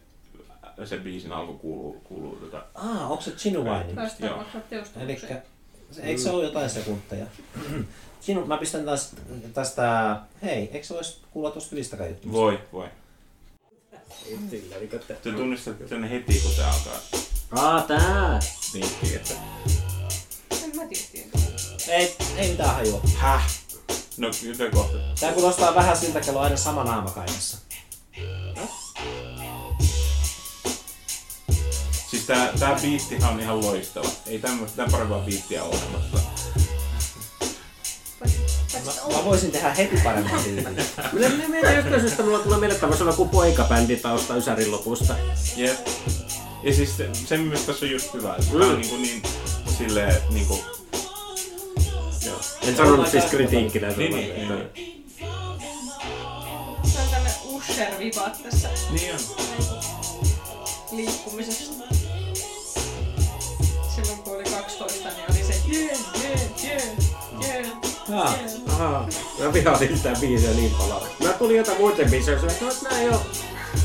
[0.84, 2.64] se biisin alku kuuluu, kuuluu tota...
[2.74, 3.94] Ah, onko se Genuine?
[3.94, 4.38] Päästään Joo.
[4.38, 5.00] vaikka.
[5.00, 5.42] Elikkä,
[5.90, 7.26] se- eikö se ole jotain sekunteja?
[8.26, 9.14] Genu, mä pistän taas
[9.54, 12.32] tästä, hei, eikö se voisi kuulla tuosta ylistäkään juttuja?
[12.32, 12.88] Voi, voi.
[14.50, 14.98] Sillä, niin te...
[14.98, 17.00] Te tunnistatte sen heti, kun se alkaa
[17.50, 18.40] Aa, tää!
[18.74, 19.34] vinkkiä, että...
[20.64, 21.28] En mä tiedä.
[21.88, 23.00] Ei, ei mitään hajua.
[23.16, 23.46] Häh?
[24.16, 24.98] No, nyt kohta.
[25.20, 27.58] Tää kuulostaa vähän siltä, kello on aina sama naama kaikessa.
[32.10, 34.08] Siis tää, tää biittihan on ihan loistava.
[34.26, 36.18] Ei tämmöistä, parempaa biittiä ole olemassa.
[38.84, 40.68] Mä, mä voisin tehdä heti paremman biitin.
[41.12, 45.14] Minä, minä mietin jostain syystä, mulla tulee mieleen tämmöistä joku poikabändi tausta Ysärin lopusta.
[45.56, 45.86] Jep.
[46.62, 49.22] Ja siis se, se myös tässä on just hyvä, että tää on niinku niin
[49.78, 50.64] silleen niinku...
[52.26, 52.40] Joo.
[52.62, 53.88] En sanonut siis kritiikkinä.
[53.88, 55.06] Niin, niin, niin, niin.
[56.92, 59.20] Se on tänne Usher-vipat tässä Niin on.
[60.92, 61.75] liikkumisessa.
[68.14, 68.34] Ah.
[68.68, 69.08] Ahaa,
[69.38, 71.02] mä vihasin sitä biisiä niin paljon.
[71.22, 73.26] Mä tulin jotain muita biisejä, että no, nää ei oo...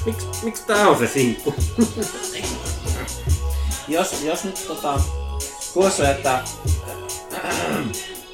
[0.06, 1.54] Miks, miks tää on se sinkku?
[3.88, 5.02] jos, jos nyt tota,
[5.74, 6.44] kuulossa, että...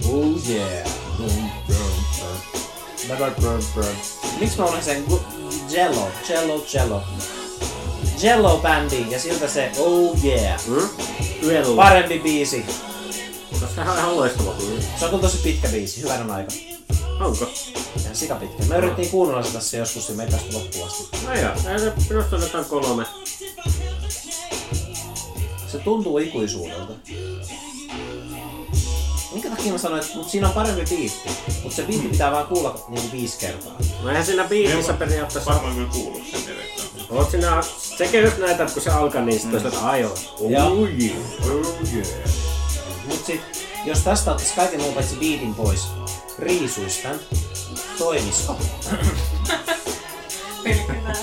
[0.09, 0.87] oh yeah.
[4.39, 5.03] Miksi mä olen sen
[5.69, 7.03] Jello, Jello, Jello.
[8.21, 10.65] Jello bändi ja siltä se oh yeah.
[10.65, 11.75] Hmm?
[11.75, 12.65] Parempi biisi.
[13.61, 14.87] No, sehän on ihan loistava biisi.
[14.99, 16.51] Se on kyllä tosi pitkä biisi, hyvän aika.
[17.19, 17.49] Onko?
[17.95, 18.63] Ja sika pitkä.
[18.63, 21.03] Me yritettiin kuunnella sitä tässä joskus ja me ei päästy loppuun asti.
[21.25, 23.05] No joo, ei se minusta on jotain kolme.
[25.67, 26.93] Se tuntuu ikuisuudelta.
[29.33, 31.29] Minkä takia mä sanoin, että mut siinä on parempi biitti,
[31.63, 33.73] mutta se biitti pitää vaan kuulla niinku viisi kertaa.
[34.03, 35.51] No eihän siinä biisissä Mä periaatteessa...
[35.51, 36.69] varmaan kyllä kuullut sen edelleen.
[37.09, 37.63] Oot sinä...
[37.97, 39.67] Sekä just näitä, että kun se alkaa, niin sitten mm.
[39.67, 39.97] että.
[39.97, 40.13] Joo.
[40.39, 40.67] Oh yeah.
[40.67, 40.87] Oh
[41.93, 42.07] yeah.
[43.07, 43.41] Mut sit,
[43.85, 45.87] jos tästä ottaisi kaiken muun paitsi biitin pois,
[46.39, 47.19] riisuis tän,
[47.97, 48.59] toimisiko?
[50.63, 51.15] Pelkkä tää.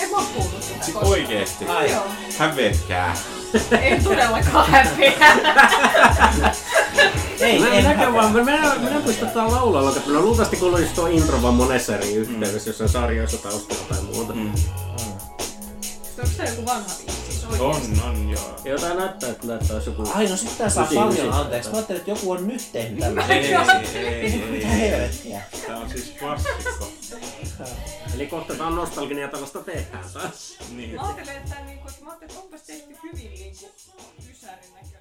[0.00, 1.06] En mä oo kuullut sitä Sit koskaan.
[1.06, 1.64] oikeesti.
[1.64, 2.06] Ai, Joo.
[2.38, 3.16] Hävetkää.
[3.80, 5.12] En todellakaan häpeä.
[7.40, 8.12] ei, Mä en häpeä.
[8.12, 12.14] vaan, minä, minä pystytään laulalla, että no luultavasti kuuluu just tuo intro vaan monessa eri
[12.14, 14.32] yhteydessä, jossain sarjoissa taustalla tai muuta.
[14.34, 14.52] Mm.
[16.18, 17.23] Onko tää joku vanha biisi?
[17.48, 18.00] Siis oikeesti?
[18.00, 18.56] On, on, joo.
[18.64, 20.10] Jotain näyttää, että näyttää olisi joku...
[20.14, 21.28] Ai no sit tää saa paljon ysi.
[21.40, 21.70] anteeksi.
[21.70, 23.36] Mä ajattelin, että joku on nyt tehnyt Ei, tällaisen.
[23.36, 24.80] ei, ei, ei, Mitä ei.
[24.80, 25.42] helvettiä?
[25.66, 26.88] Tää on siis klassikko.
[28.14, 30.56] Eli kohta tää on nostalginen ja tällaista tehdään taas.
[30.76, 30.94] Niin.
[30.94, 33.70] Mä ajattelin, että, niinku, että, mä ajattelin, että onpas tehty hyvin niinku
[34.30, 34.93] Ysärin näköinen,